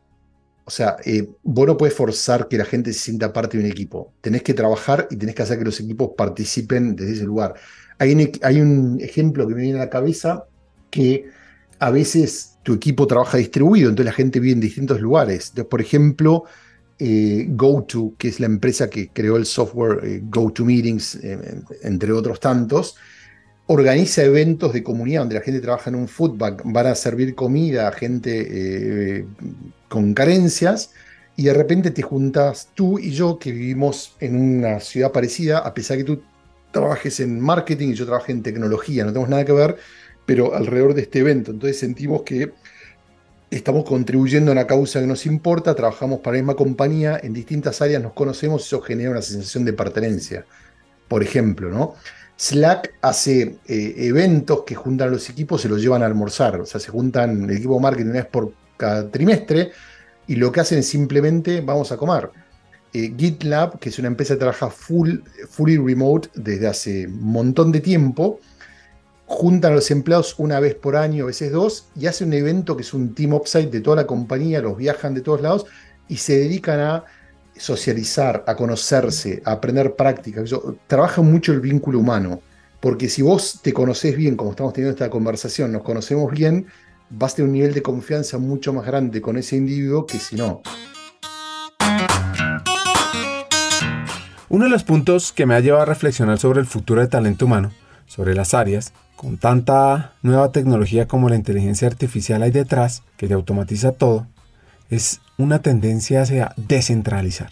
O 0.64 0.70
sea, 0.70 0.96
eh, 1.04 1.28
vos 1.42 1.66
no 1.66 1.76
puedes 1.76 1.94
forzar 1.94 2.46
que 2.46 2.58
la 2.58 2.64
gente 2.64 2.92
se 2.92 3.00
sienta 3.00 3.32
parte 3.32 3.58
de 3.58 3.64
un 3.64 3.70
equipo. 3.70 4.12
Tenés 4.20 4.42
que 4.42 4.54
trabajar 4.54 5.08
y 5.10 5.16
tenés 5.16 5.34
que 5.34 5.42
hacer 5.42 5.58
que 5.58 5.64
los 5.64 5.80
equipos 5.80 6.10
participen 6.16 6.94
desde 6.94 7.12
ese 7.12 7.24
lugar. 7.24 7.54
Hay 7.98 8.12
un, 8.12 8.30
hay 8.42 8.60
un 8.60 9.00
ejemplo 9.00 9.48
que 9.48 9.54
me 9.54 9.62
viene 9.62 9.78
a 9.78 9.84
la 9.84 9.90
cabeza 9.90 10.44
que 10.90 11.24
a 11.78 11.90
veces 11.90 12.58
tu 12.62 12.74
equipo 12.74 13.06
trabaja 13.06 13.38
distribuido, 13.38 13.88
entonces 13.88 14.12
la 14.12 14.16
gente 14.16 14.38
vive 14.38 14.52
en 14.52 14.60
distintos 14.60 15.00
lugares. 15.00 15.48
Entonces, 15.48 15.70
por 15.70 15.80
ejemplo, 15.80 16.44
eh, 17.00 17.46
GoTo, 17.48 18.12
que 18.18 18.28
es 18.28 18.40
la 18.40 18.46
empresa 18.46 18.90
que 18.90 19.08
creó 19.08 19.36
el 19.36 19.46
software 19.46 20.04
eh, 20.04 20.20
GoToMeetings, 20.22 21.14
eh, 21.16 21.62
entre 21.82 22.12
otros 22.12 22.38
tantos, 22.40 22.96
organiza 23.66 24.22
eventos 24.22 24.74
de 24.74 24.82
comunidad 24.82 25.22
donde 25.22 25.36
la 25.36 25.40
gente 25.40 25.60
trabaja 25.60 25.88
en 25.88 25.96
un 25.96 26.08
foodbank, 26.08 26.60
van 26.64 26.88
a 26.88 26.94
servir 26.94 27.34
comida 27.34 27.88
a 27.88 27.92
gente 27.92 29.24
con 29.88 30.12
carencias 30.12 30.90
y 31.36 31.44
de 31.44 31.54
repente 31.54 31.90
te 31.90 32.02
juntas 32.02 32.68
tú 32.74 32.98
y 32.98 33.12
yo 33.12 33.38
que 33.38 33.52
vivimos 33.52 34.16
en 34.20 34.36
una 34.36 34.80
ciudad 34.80 35.12
parecida, 35.12 35.60
a 35.60 35.72
pesar 35.72 35.96
que 35.96 36.04
tú 36.04 36.20
trabajes 36.70 37.20
en 37.20 37.40
marketing 37.40 37.90
y 37.90 37.94
yo 37.94 38.06
trabaje 38.06 38.32
en 38.32 38.42
tecnología, 38.42 39.04
no 39.04 39.12
tenemos 39.12 39.30
nada 39.30 39.44
que 39.44 39.52
ver, 39.52 39.76
pero 40.26 40.54
alrededor 40.54 40.94
de 40.94 41.02
este 41.02 41.20
evento. 41.20 41.50
Entonces 41.50 41.78
sentimos 41.78 42.22
que 42.22 42.52
estamos 43.50 43.84
contribuyendo 43.84 44.50
a 44.50 44.52
una 44.52 44.66
causa 44.66 45.00
que 45.00 45.06
nos 45.06 45.26
importa, 45.26 45.74
trabajamos 45.74 46.20
para 46.20 46.36
la 46.36 46.42
misma 46.42 46.54
compañía, 46.54 47.18
en 47.22 47.32
distintas 47.32 47.82
áreas 47.82 48.02
nos 48.02 48.12
conocemos 48.12 48.64
eso 48.64 48.80
genera 48.80 49.10
una 49.10 49.22
sensación 49.22 49.64
de 49.64 49.72
pertenencia. 49.72 50.44
Por 51.08 51.22
ejemplo, 51.22 51.68
¿no? 51.70 51.94
Slack 52.36 52.94
hace 53.02 53.56
eh, 53.66 53.94
eventos 53.98 54.62
que 54.62 54.74
juntan 54.74 55.08
a 55.08 55.10
los 55.10 55.28
equipos, 55.28 55.60
se 55.60 55.68
los 55.68 55.82
llevan 55.82 56.02
a 56.02 56.06
almorzar, 56.06 56.60
o 56.60 56.66
sea, 56.66 56.80
se 56.80 56.90
juntan 56.90 57.50
el 57.50 57.56
equipo 57.56 57.74
de 57.74 57.80
marketing 57.80 58.10
una 58.10 58.20
vez 58.20 58.26
por 58.26 58.54
cada 58.76 59.10
trimestre 59.10 59.72
y 60.26 60.36
lo 60.36 60.50
que 60.50 60.60
hacen 60.60 60.78
es 60.78 60.88
simplemente 60.88 61.60
vamos 61.60 61.92
a 61.92 61.96
comer. 61.96 62.30
Eh, 62.92 63.12
GitLab, 63.16 63.78
que 63.78 63.90
es 63.90 63.98
una 63.98 64.08
empresa 64.08 64.34
que 64.34 64.38
trabaja 64.38 64.70
full, 64.70 65.18
fully 65.48 65.76
remote 65.76 66.30
desde 66.34 66.66
hace 66.66 67.06
un 67.06 67.24
montón 67.24 67.72
de 67.72 67.80
tiempo, 67.80 68.40
juntan 69.30 69.70
a 69.70 69.76
los 69.76 69.92
empleados 69.92 70.34
una 70.38 70.58
vez 70.58 70.74
por 70.74 70.96
año, 70.96 71.22
a 71.22 71.28
veces 71.28 71.52
dos, 71.52 71.86
y 71.94 72.08
hacen 72.08 72.28
un 72.28 72.34
evento 72.34 72.76
que 72.76 72.82
es 72.82 72.92
un 72.92 73.14
team 73.14 73.32
upside 73.32 73.70
de 73.70 73.80
toda 73.80 73.94
la 73.94 74.06
compañía, 74.06 74.60
los 74.60 74.76
viajan 74.76 75.14
de 75.14 75.20
todos 75.20 75.40
lados 75.40 75.66
y 76.08 76.16
se 76.16 76.36
dedican 76.36 76.80
a 76.80 77.04
socializar, 77.56 78.42
a 78.48 78.56
conocerse, 78.56 79.40
a 79.44 79.52
aprender 79.52 79.94
prácticas. 79.94 80.50
Trabajan 80.88 81.30
mucho 81.30 81.52
el 81.52 81.60
vínculo 81.60 82.00
humano, 82.00 82.40
porque 82.80 83.08
si 83.08 83.22
vos 83.22 83.60
te 83.62 83.72
conoces 83.72 84.16
bien, 84.16 84.34
como 84.34 84.50
estamos 84.50 84.72
teniendo 84.72 84.94
esta 84.94 85.08
conversación, 85.08 85.70
nos 85.70 85.82
conocemos 85.82 86.32
bien, 86.32 86.66
vas 87.08 87.34
a 87.34 87.36
tener 87.36 87.50
un 87.50 87.54
nivel 87.54 87.72
de 87.72 87.82
confianza 87.82 88.36
mucho 88.36 88.72
más 88.72 88.84
grande 88.84 89.20
con 89.20 89.36
ese 89.36 89.54
individuo 89.54 90.06
que 90.06 90.18
si 90.18 90.34
no. 90.34 90.60
Uno 94.48 94.64
de 94.64 94.70
los 94.70 94.82
puntos 94.82 95.32
que 95.32 95.46
me 95.46 95.54
ha 95.54 95.60
llevado 95.60 95.84
a 95.84 95.86
reflexionar 95.86 96.40
sobre 96.40 96.58
el 96.58 96.66
futuro 96.66 97.00
del 97.00 97.08
talento 97.08 97.44
humano, 97.44 97.70
sobre 98.06 98.34
las 98.34 98.54
áreas, 98.54 98.92
con 99.20 99.36
tanta 99.36 100.14
nueva 100.22 100.50
tecnología 100.50 101.06
como 101.06 101.28
la 101.28 101.36
inteligencia 101.36 101.86
artificial 101.86 102.42
hay 102.42 102.52
detrás, 102.52 103.02
que 103.18 103.28
te 103.28 103.34
automatiza 103.34 103.92
todo, 103.92 104.26
es 104.88 105.20
una 105.36 105.60
tendencia 105.60 106.22
hacia 106.22 106.54
descentralizar. 106.56 107.50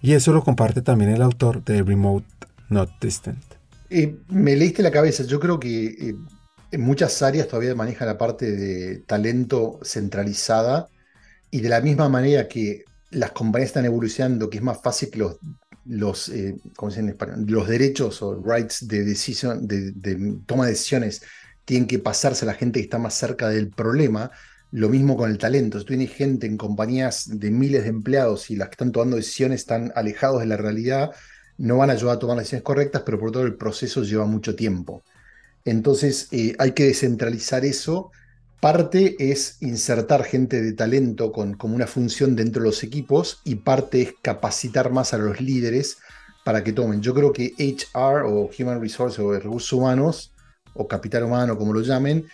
Y 0.00 0.14
eso 0.14 0.32
lo 0.32 0.42
comparte 0.42 0.80
también 0.80 1.10
el 1.10 1.20
autor 1.20 1.62
de 1.66 1.82
Remote 1.82 2.24
Not 2.70 2.92
Distant. 2.98 3.44
Me 4.28 4.56
leíste 4.56 4.82
la 4.82 4.90
cabeza, 4.90 5.24
yo 5.24 5.38
creo 5.38 5.60
que 5.60 5.84
eh, 5.84 6.14
en 6.70 6.80
muchas 6.80 7.20
áreas 7.20 7.46
todavía 7.46 7.74
maneja 7.74 8.06
la 8.06 8.16
parte 8.16 8.50
de 8.50 9.00
talento 9.00 9.80
centralizada 9.82 10.88
y 11.50 11.60
de 11.60 11.68
la 11.68 11.82
misma 11.82 12.08
manera 12.08 12.48
que 12.48 12.84
las 13.10 13.32
compañías 13.32 13.68
están 13.68 13.84
evolucionando, 13.84 14.48
que 14.48 14.56
es 14.56 14.64
más 14.64 14.80
fácil 14.80 15.10
que 15.10 15.18
los 15.18 15.36
los, 15.84 16.28
eh, 16.28 16.56
los 17.46 17.68
derechos 17.68 18.22
o 18.22 18.40
rights 18.42 18.86
de, 18.86 19.04
de, 19.04 20.36
toma 20.46 20.66
de 20.66 20.72
decisiones 20.72 21.22
tienen 21.64 21.86
que 21.86 21.98
pasarse 21.98 22.44
a 22.44 22.48
la 22.48 22.54
gente 22.54 22.80
que 22.80 22.84
está 22.84 22.98
más 22.98 23.14
cerca 23.14 23.48
del 23.48 23.68
problema. 23.70 24.30
Lo 24.70 24.88
mismo 24.88 25.16
con 25.16 25.30
el 25.30 25.38
talento. 25.38 25.78
Si 25.78 25.84
tú 25.84 25.88
tienes 25.88 26.12
gente 26.12 26.46
en 26.46 26.56
compañías 26.56 27.38
de 27.38 27.50
miles 27.50 27.82
de 27.82 27.90
empleados 27.90 28.50
y 28.50 28.56
las 28.56 28.68
que 28.68 28.72
están 28.72 28.92
tomando 28.92 29.16
decisiones 29.16 29.60
están 29.60 29.92
alejados 29.94 30.40
de 30.40 30.46
la 30.46 30.56
realidad, 30.56 31.10
no 31.58 31.76
van 31.76 31.90
a 31.90 31.92
ayudar 31.92 32.16
a 32.16 32.18
tomar 32.18 32.36
las 32.36 32.44
decisiones 32.44 32.64
correctas, 32.64 33.02
pero 33.04 33.18
por 33.18 33.32
todo 33.32 33.44
el 33.44 33.54
proceso 33.54 34.02
lleva 34.02 34.24
mucho 34.24 34.56
tiempo. 34.56 35.04
Entonces 35.64 36.28
eh, 36.32 36.54
hay 36.58 36.72
que 36.72 36.84
descentralizar 36.84 37.64
eso 37.64 38.10
Parte 38.62 39.16
es 39.18 39.56
insertar 39.60 40.22
gente 40.22 40.62
de 40.62 40.72
talento 40.72 41.32
con, 41.32 41.54
como 41.54 41.74
una 41.74 41.88
función 41.88 42.36
dentro 42.36 42.62
de 42.62 42.68
los 42.68 42.84
equipos 42.84 43.40
y 43.42 43.56
parte 43.56 44.02
es 44.02 44.14
capacitar 44.22 44.92
más 44.92 45.12
a 45.12 45.18
los 45.18 45.40
líderes 45.40 45.98
para 46.44 46.62
que 46.62 46.72
tomen. 46.72 47.02
Yo 47.02 47.12
creo 47.12 47.32
que 47.32 47.54
HR 47.58 48.22
o 48.24 48.48
Human 48.56 48.80
Resources 48.80 49.18
o 49.18 49.32
recursos 49.32 49.72
humanos 49.72 50.32
o 50.74 50.86
capital 50.86 51.24
humano, 51.24 51.58
como 51.58 51.72
lo 51.72 51.80
llamen, 51.80 52.24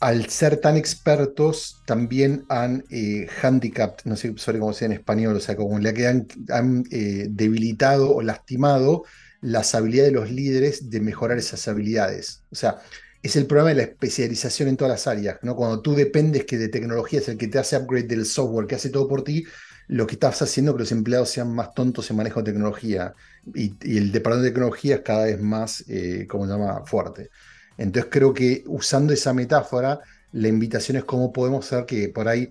al 0.00 0.28
ser 0.28 0.56
tan 0.56 0.76
expertos, 0.76 1.82
también 1.86 2.44
han 2.48 2.82
eh, 2.90 3.28
handicapped, 3.40 4.06
no 4.06 4.16
sé 4.16 4.34
cómo 4.34 4.72
sea 4.72 4.86
en 4.86 4.92
español, 4.92 5.36
o 5.36 5.40
sea, 5.40 5.54
como 5.54 5.78
le 5.78 6.04
han, 6.04 6.26
han 6.48 6.82
eh, 6.90 7.28
debilitado 7.30 8.12
o 8.12 8.22
lastimado 8.22 9.04
las 9.40 9.72
habilidades 9.76 10.12
de 10.12 10.18
los 10.18 10.32
líderes 10.32 10.90
de 10.90 10.98
mejorar 10.98 11.38
esas 11.38 11.68
habilidades. 11.68 12.42
O 12.50 12.56
sea, 12.56 12.78
es 13.22 13.36
el 13.36 13.46
problema 13.46 13.70
de 13.70 13.76
la 13.76 13.82
especialización 13.82 14.68
en 14.68 14.76
todas 14.76 14.92
las 14.92 15.06
áreas, 15.06 15.38
¿no? 15.42 15.56
Cuando 15.56 15.80
tú 15.80 15.94
dependes 15.94 16.44
que 16.44 16.56
de 16.56 16.68
tecnología 16.68 17.20
es 17.20 17.28
el 17.28 17.36
que 17.36 17.48
te 17.48 17.58
hace 17.58 17.76
upgrade 17.76 18.06
del 18.06 18.26
software, 18.26 18.66
que 18.66 18.76
hace 18.76 18.90
todo 18.90 19.08
por 19.08 19.24
ti, 19.24 19.44
lo 19.88 20.06
que 20.06 20.14
estás 20.14 20.40
haciendo 20.42 20.72
es 20.72 20.76
que 20.76 20.82
los 20.82 20.92
empleados 20.92 21.30
sean 21.30 21.54
más 21.54 21.74
tontos 21.74 22.10
en 22.10 22.16
manejo 22.16 22.42
de 22.42 22.52
tecnología 22.52 23.14
y, 23.54 23.74
el 23.96 24.12
departamento 24.12 24.44
de 24.44 24.50
tecnología 24.50 24.96
es 24.96 25.00
cada 25.00 25.24
vez 25.24 25.40
más, 25.40 25.84
eh, 25.88 26.26
¿cómo 26.28 26.46
se 26.46 26.52
llama?, 26.52 26.82
fuerte. 26.84 27.30
Entonces 27.78 28.10
creo 28.10 28.34
que 28.34 28.64
usando 28.66 29.12
esa 29.12 29.32
metáfora, 29.32 30.00
la 30.32 30.48
invitación 30.48 30.98
es 30.98 31.04
cómo 31.04 31.32
podemos 31.32 31.66
hacer 31.66 31.86
que 31.86 32.08
por 32.10 32.28
ahí 32.28 32.50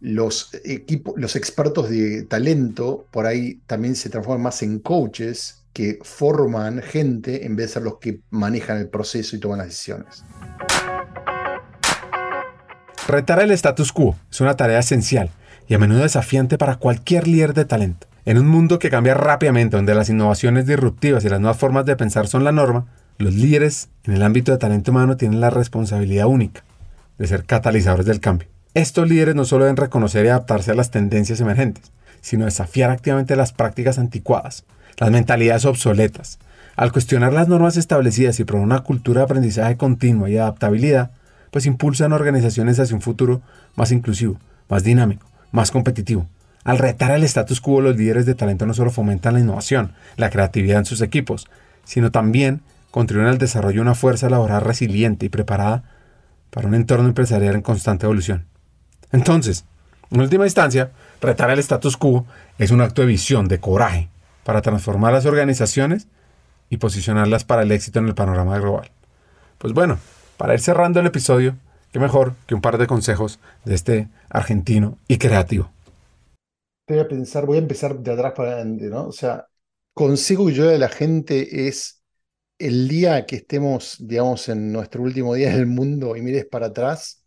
los 0.00 0.50
equipos, 0.64 1.14
los 1.16 1.34
expertos 1.34 1.90
de 1.90 2.24
talento, 2.24 3.06
por 3.10 3.26
ahí 3.26 3.60
también 3.66 3.96
se 3.96 4.10
transformen 4.10 4.44
más 4.44 4.62
en 4.62 4.78
coaches 4.78 5.64
que 5.76 5.98
forman 6.00 6.80
gente 6.80 7.44
en 7.44 7.54
vez 7.54 7.66
de 7.66 7.72
ser 7.74 7.82
los 7.82 7.98
que 7.98 8.20
manejan 8.30 8.78
el 8.78 8.88
proceso 8.88 9.36
y 9.36 9.40
toman 9.40 9.58
las 9.58 9.66
decisiones. 9.66 10.24
Retar 13.06 13.40
el 13.40 13.50
status 13.50 13.92
quo 13.92 14.16
es 14.30 14.40
una 14.40 14.56
tarea 14.56 14.78
esencial 14.78 15.28
y 15.68 15.74
a 15.74 15.78
menudo 15.78 16.00
desafiante 16.00 16.56
para 16.56 16.76
cualquier 16.76 17.28
líder 17.28 17.52
de 17.52 17.66
talento. 17.66 18.06
En 18.24 18.38
un 18.38 18.48
mundo 18.48 18.78
que 18.78 18.88
cambia 18.88 19.12
rápidamente, 19.12 19.76
donde 19.76 19.94
las 19.94 20.08
innovaciones 20.08 20.66
disruptivas 20.66 21.26
y 21.26 21.28
las 21.28 21.40
nuevas 21.40 21.58
formas 21.58 21.84
de 21.84 21.94
pensar 21.94 22.26
son 22.26 22.42
la 22.42 22.52
norma, 22.52 22.86
los 23.18 23.34
líderes 23.34 23.90
en 24.04 24.14
el 24.14 24.22
ámbito 24.22 24.52
de 24.52 24.58
talento 24.58 24.92
humano 24.92 25.18
tienen 25.18 25.42
la 25.42 25.50
responsabilidad 25.50 26.24
única 26.24 26.64
de 27.18 27.26
ser 27.26 27.44
catalizadores 27.44 28.06
del 28.06 28.20
cambio. 28.20 28.48
Estos 28.72 29.10
líderes 29.10 29.34
no 29.34 29.44
solo 29.44 29.64
deben 29.64 29.76
reconocer 29.76 30.24
y 30.24 30.28
adaptarse 30.28 30.70
a 30.70 30.74
las 30.74 30.90
tendencias 30.90 31.40
emergentes, 31.40 31.92
sino 32.22 32.46
desafiar 32.46 32.90
activamente 32.90 33.36
las 33.36 33.52
prácticas 33.52 33.98
anticuadas, 33.98 34.64
las 34.98 35.10
mentalidades 35.10 35.64
obsoletas. 35.64 36.38
Al 36.76 36.92
cuestionar 36.92 37.32
las 37.32 37.48
normas 37.48 37.76
establecidas 37.76 38.38
y 38.38 38.44
promover 38.44 38.66
una 38.66 38.80
cultura 38.80 39.20
de 39.20 39.24
aprendizaje 39.24 39.76
continua 39.76 40.28
y 40.28 40.36
adaptabilidad, 40.36 41.10
pues 41.50 41.66
impulsan 41.66 42.12
organizaciones 42.12 42.78
hacia 42.78 42.94
un 42.94 43.02
futuro 43.02 43.40
más 43.76 43.92
inclusivo, 43.92 44.38
más 44.68 44.84
dinámico, 44.84 45.26
más 45.52 45.70
competitivo. 45.70 46.26
Al 46.64 46.78
retar 46.78 47.12
el 47.12 47.24
status 47.24 47.60
quo, 47.60 47.80
los 47.80 47.96
líderes 47.96 48.26
de 48.26 48.34
talento 48.34 48.66
no 48.66 48.74
solo 48.74 48.90
fomentan 48.90 49.34
la 49.34 49.40
innovación, 49.40 49.92
la 50.16 50.30
creatividad 50.30 50.80
en 50.80 50.84
sus 50.84 51.00
equipos, 51.00 51.46
sino 51.84 52.10
también 52.10 52.60
contribuyen 52.90 53.30
al 53.30 53.38
desarrollo 53.38 53.76
de 53.76 53.82
una 53.82 53.94
fuerza 53.94 54.28
laboral 54.28 54.62
resiliente 54.62 55.26
y 55.26 55.28
preparada 55.28 55.84
para 56.50 56.66
un 56.66 56.74
entorno 56.74 57.06
empresarial 57.06 57.54
en 57.54 57.62
constante 57.62 58.06
evolución. 58.06 58.46
Entonces, 59.12 59.64
en 60.10 60.20
última 60.20 60.44
instancia, 60.44 60.90
retar 61.20 61.50
el 61.50 61.58
status 61.58 61.96
quo 61.96 62.26
es 62.58 62.70
un 62.70 62.80
acto 62.80 63.02
de 63.02 63.08
visión, 63.08 63.48
de 63.48 63.60
coraje, 63.60 64.08
para 64.46 64.62
transformar 64.62 65.12
las 65.12 65.26
organizaciones 65.26 66.06
y 66.70 66.76
posicionarlas 66.76 67.42
para 67.42 67.62
el 67.62 67.72
éxito 67.72 67.98
en 67.98 68.06
el 68.06 68.14
panorama 68.14 68.56
global. 68.60 68.92
Pues 69.58 69.72
bueno, 69.72 69.98
para 70.36 70.54
ir 70.54 70.60
cerrando 70.60 71.00
el 71.00 71.06
episodio, 71.06 71.56
qué 71.92 71.98
mejor 71.98 72.34
que 72.46 72.54
un 72.54 72.60
par 72.60 72.78
de 72.78 72.86
consejos 72.86 73.40
de 73.64 73.74
este 73.74 74.08
argentino 74.30 74.98
y 75.08 75.18
creativo. 75.18 75.68
Voy 76.86 77.00
a 77.00 77.08
pensar, 77.08 77.44
voy 77.44 77.56
a 77.56 77.60
empezar 77.60 77.98
de 77.98 78.12
atrás 78.12 78.34
para 78.36 78.52
adelante, 78.52 78.84
¿no? 78.84 79.08
O 79.08 79.12
sea, 79.12 79.48
consejo 79.92 80.48
yo 80.48 80.68
de 80.68 80.78
la 80.78 80.90
gente 80.90 81.66
es 81.66 82.04
el 82.56 82.86
día 82.86 83.26
que 83.26 83.34
estemos, 83.34 83.96
digamos, 83.98 84.48
en 84.48 84.70
nuestro 84.70 85.02
último 85.02 85.34
día 85.34 85.50
del 85.50 85.66
mundo 85.66 86.14
y 86.14 86.22
mires 86.22 86.46
para 86.46 86.66
atrás, 86.66 87.24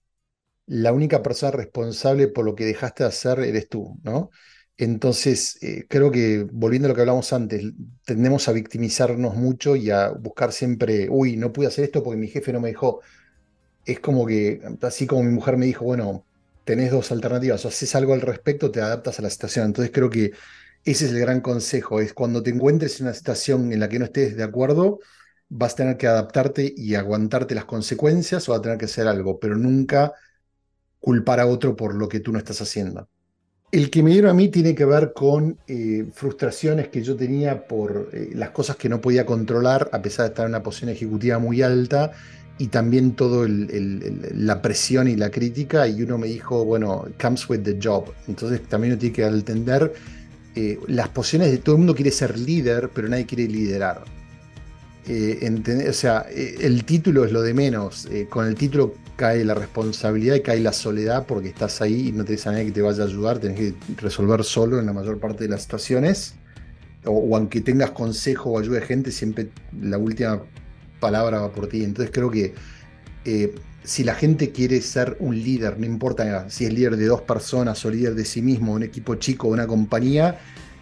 la 0.67 0.93
única 0.93 1.21
persona 1.21 1.51
responsable 1.51 2.29
por 2.29 2.45
lo 2.45 2.55
que 2.55 2.63
dejaste 2.63 3.03
de 3.03 3.09
hacer 3.09 3.39
eres 3.41 3.67
tú, 3.67 3.99
¿no? 4.03 4.29
Entonces, 4.81 5.57
eh, 5.61 5.85
creo 5.89 6.09
que 6.09 6.47
volviendo 6.49 6.87
a 6.87 6.89
lo 6.89 6.95
que 6.95 7.01
hablamos 7.01 7.33
antes, 7.33 7.63
tendemos 8.05 8.47
a 8.47 8.53
victimizarnos 8.53 9.35
mucho 9.35 9.75
y 9.75 9.89
a 9.91 10.09
buscar 10.11 10.53
siempre, 10.53 11.09
uy, 11.09 11.35
no 11.35 11.51
pude 11.51 11.67
hacer 11.67 11.83
esto 11.83 12.01
porque 12.01 12.17
mi 12.17 12.29
jefe 12.29 12.53
no 12.53 12.61
me 12.61 12.69
dejó. 12.69 13.01
Es 13.85 13.99
como 13.99 14.25
que, 14.25 14.61
así 14.81 15.07
como 15.07 15.23
mi 15.23 15.31
mujer 15.33 15.57
me 15.57 15.65
dijo, 15.67 15.85
bueno, 15.85 16.25
tenés 16.65 16.91
dos 16.91 17.11
alternativas, 17.11 17.65
o 17.65 17.69
haces 17.69 17.95
algo 17.95 18.13
al 18.13 18.21
respecto, 18.21 18.71
te 18.71 18.81
adaptas 18.81 19.19
a 19.19 19.23
la 19.23 19.29
situación. 19.29 19.67
Entonces, 19.67 19.91
creo 19.93 20.09
que 20.09 20.31
ese 20.85 21.05
es 21.05 21.11
el 21.11 21.19
gran 21.19 21.41
consejo, 21.41 22.01
es 22.01 22.13
cuando 22.13 22.43
te 22.43 22.51
encuentres 22.51 22.99
en 23.01 23.07
una 23.07 23.15
situación 23.15 23.73
en 23.73 23.79
la 23.81 23.89
que 23.89 23.99
no 23.99 24.05
estés 24.05 24.37
de 24.37 24.43
acuerdo, 24.43 24.99
vas 25.49 25.73
a 25.73 25.77
tener 25.77 25.97
que 25.97 26.07
adaptarte 26.07 26.73
y 26.77 26.95
aguantarte 26.95 27.55
las 27.55 27.65
consecuencias 27.65 28.47
o 28.49 28.53
vas 28.53 28.59
a 28.59 28.63
tener 28.63 28.77
que 28.77 28.85
hacer 28.85 29.07
algo, 29.07 29.39
pero 29.39 29.57
nunca 29.57 30.13
culpar 30.99 31.39
a 31.41 31.47
otro 31.47 31.75
por 31.75 31.95
lo 31.95 32.09
que 32.09 32.21
tú 32.21 32.31
no 32.31 32.39
estás 32.39 32.61
haciendo. 32.61 33.09
El 33.71 33.91
que 33.91 34.01
me 34.01 34.09
dieron 34.11 34.31
a 34.31 34.33
mí 34.33 34.47
tiene 34.47 34.73
que 34.73 34.83
ver 34.83 35.13
con 35.13 35.57
eh, 35.67 36.05
frustraciones 36.11 36.87
que 36.87 37.03
yo 37.03 37.15
tenía 37.15 37.67
por 37.67 38.09
eh, 38.13 38.31
las 38.33 38.49
cosas 38.49 38.75
que 38.77 38.89
no 38.89 38.99
podía 38.99 39.27
controlar, 39.27 39.89
a 39.93 40.01
pesar 40.01 40.25
de 40.25 40.29
estar 40.29 40.45
en 40.45 40.51
una 40.51 40.63
posición 40.63 40.89
ejecutiva 40.89 41.37
muy 41.37 41.61
alta, 41.61 42.11
y 42.57 42.67
también 42.67 43.11
todo 43.11 43.45
la 43.47 44.61
presión 44.61 45.07
y 45.07 45.15
la 45.15 45.29
crítica. 45.29 45.87
Y 45.87 46.01
uno 46.01 46.17
me 46.17 46.27
dijo, 46.27 46.65
bueno, 46.65 47.05
comes 47.21 47.47
with 47.47 47.61
the 47.61 47.77
job. 47.81 48.05
Entonces 48.27 48.61
también 48.67 48.93
uno 48.93 48.99
tiene 48.99 49.15
que 49.15 49.23
entender 49.23 49.93
eh, 50.55 50.77
las 50.87 51.07
posiciones 51.09 51.51
de 51.51 51.59
todo 51.59 51.75
el 51.75 51.79
mundo 51.79 51.95
quiere 51.95 52.11
ser 52.11 52.37
líder, 52.37 52.89
pero 52.93 53.07
nadie 53.07 53.25
quiere 53.25 53.47
liderar. 53.47 54.03
O 55.09 55.93
sea, 55.93 56.25
el 56.29 56.85
título 56.85 57.25
es 57.25 57.31
lo 57.31 57.41
de 57.41 57.53
menos. 57.53 58.07
con 58.29 58.47
el 58.47 58.55
título 58.55 58.93
cae 59.15 59.43
la 59.43 59.55
responsabilidad 59.55 60.35
y 60.35 60.41
cae 60.41 60.59
la 60.59 60.71
soledad 60.71 61.25
porque 61.25 61.49
estás 61.49 61.81
ahí 61.81 62.09
y 62.09 62.11
no 62.11 62.23
tenés 62.23 62.45
a 62.47 62.51
nadie 62.51 62.65
que 62.65 62.71
te 62.71 62.81
vaya 62.81 63.03
a 63.03 63.07
ayudar, 63.07 63.39
tenés 63.39 63.57
que 63.57 63.73
resolver 63.97 64.43
solo 64.43 64.79
en 64.79 64.85
la 64.85 64.93
mayor 64.93 65.19
parte 65.19 65.45
de 65.45 65.49
las 65.49 65.63
situaciones. 65.63 66.35
O, 67.05 67.11
o 67.11 67.35
aunque 67.35 67.61
tengas 67.61 67.91
consejo 67.91 68.51
o 68.51 68.59
ayuda 68.59 68.79
de 68.79 68.85
gente, 68.85 69.11
siempre 69.11 69.49
la 69.81 69.97
última 69.97 70.41
palabra 70.99 71.41
va 71.41 71.51
por 71.51 71.67
ti. 71.67 71.83
Entonces 71.83 72.11
creo 72.13 72.29
que 72.29 72.53
eh, 73.25 73.55
si 73.83 74.03
la 74.03 74.15
gente 74.15 74.51
quiere 74.51 74.81
ser 74.81 75.17
un 75.19 75.35
líder, 75.35 75.79
no 75.79 75.85
importa 75.85 76.49
si 76.49 76.65
es 76.65 76.73
líder 76.73 76.97
de 76.97 77.05
dos 77.05 77.21
personas 77.21 77.83
o 77.85 77.89
líder 77.89 78.15
de 78.15 78.25
sí 78.25 78.41
mismo, 78.41 78.73
un 78.73 78.83
equipo 78.83 79.15
chico 79.15 79.47
o 79.47 79.51
una 79.51 79.67
compañía, 79.67 80.39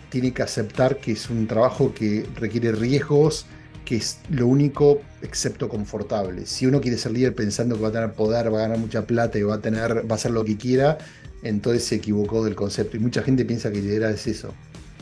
tiene 0.10 0.34
que 0.34 0.42
aceptar 0.42 0.98
que 0.98 1.14
es 1.14 1.30
un 1.30 1.48
trabajo 1.48 1.94
que 1.94 2.26
requiere 2.36 2.72
riesgos, 2.72 3.46
que 3.88 3.96
es 3.96 4.20
lo 4.30 4.48
único 4.48 5.02
excepto 5.22 5.70
confortable. 5.70 6.46
Si 6.46 6.66
uno 6.66 6.82
quiere 6.82 6.98
ser 6.98 7.14
líder 7.14 7.34
pensando 7.34 7.78
que 7.78 7.84
va 7.84 7.88
a 7.88 7.92
tener 7.94 8.12
poder, 8.12 8.54
va 8.54 8.58
a 8.58 8.62
ganar 8.64 8.78
mucha 8.78 9.08
plata 9.08 9.38
y 9.40 9.44
va 9.44 9.56
a 9.56 9.62
tener, 9.62 10.00
va 10.00 10.12
a 10.12 10.16
hacer 10.16 10.32
lo 10.32 10.44
que 10.44 10.58
quiera, 10.58 10.98
entonces 11.42 11.86
se 11.86 11.96
equivocó 11.96 12.44
del 12.44 12.54
concepto. 12.54 12.98
Y 12.98 13.00
mucha 13.00 13.24
gente 13.24 13.46
piensa 13.46 13.72
que 13.72 13.82
liderar 13.82 14.12
es 14.12 14.28
eso, 14.28 14.54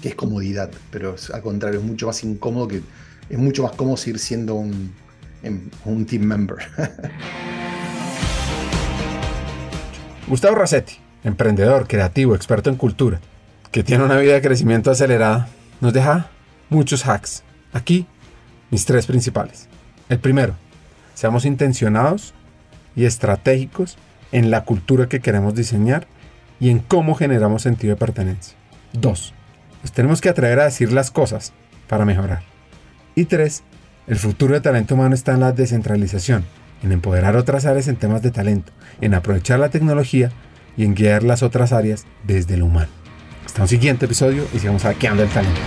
que 0.03 0.09
es 0.09 0.15
comodidad, 0.15 0.69
pero 0.91 1.15
al 1.33 1.41
contrario, 1.41 1.79
es 1.79 1.85
mucho 1.85 2.05
más 2.05 2.23
incómodo 2.23 2.67
que 2.67 2.83
es 3.27 3.39
mucho 3.39 3.63
más 3.63 3.71
cómodo 3.71 3.97
seguir 3.97 4.19
siendo 4.19 4.53
un, 4.53 4.93
un 5.85 6.05
team 6.05 6.21
member. 6.21 6.57
Gustavo 10.27 10.57
Rassetti, 10.57 10.93
emprendedor, 11.23 11.87
creativo, 11.87 12.35
experto 12.35 12.69
en 12.69 12.75
cultura, 12.75 13.19
que 13.71 13.83
tiene 13.83 14.03
una 14.03 14.19
vida 14.19 14.33
de 14.33 14.43
crecimiento 14.43 14.91
acelerada, 14.91 15.49
nos 15.81 15.91
deja 15.91 16.29
muchos 16.69 17.07
hacks. 17.07 17.41
Aquí, 17.73 18.05
mis 18.75 18.83
tres 18.83 19.05
principales. 19.05 19.69
El 20.09 20.19
primero, 20.19 20.53
seamos 21.13 21.45
intencionados 21.45 22.33
y 22.93 23.05
estratégicos 23.05 23.97
en 24.33 24.51
la 24.51 24.65
cultura 24.65 25.07
que 25.07 25.21
queremos 25.21 25.55
diseñar 25.55 26.07
y 26.59 26.71
en 26.71 26.79
cómo 26.79 27.15
generamos 27.15 27.61
sentido 27.61 27.93
de 27.93 27.99
pertenencia. 27.99 28.57
Dos, 28.91 29.33
nos 29.81 29.93
tenemos 29.93 30.19
que 30.19 30.27
atrever 30.27 30.59
a 30.59 30.65
decir 30.65 30.91
las 30.91 31.09
cosas 31.09 31.53
para 31.87 32.03
mejorar. 32.03 32.43
Y 33.15 33.23
tres, 33.23 33.63
el 34.07 34.17
futuro 34.17 34.55
de 34.55 34.59
talento 34.59 34.95
humano 34.95 35.15
está 35.15 35.31
en 35.31 35.39
la 35.39 35.53
descentralización 35.53 36.43
en 36.83 36.91
empoderar 36.91 37.37
otras 37.37 37.63
áreas 37.63 37.87
en 37.87 37.95
temas 37.95 38.23
de 38.23 38.31
talento, 38.31 38.73
en 38.99 39.13
aprovechar 39.13 39.57
la 39.57 39.69
tecnología 39.69 40.31
y 40.75 40.83
en 40.83 40.95
guiar 40.95 41.23
las 41.23 41.43
otras 41.43 41.71
áreas 41.71 42.05
desde 42.27 42.57
lo 42.57 42.65
humano. 42.65 42.91
Hasta 43.45 43.61
un 43.61 43.69
siguiente 43.69 44.03
episodio 44.03 44.45
y 44.53 44.59
sigamos 44.59 44.83
hackeando 44.83 45.23
el 45.23 45.29
talento. 45.29 45.61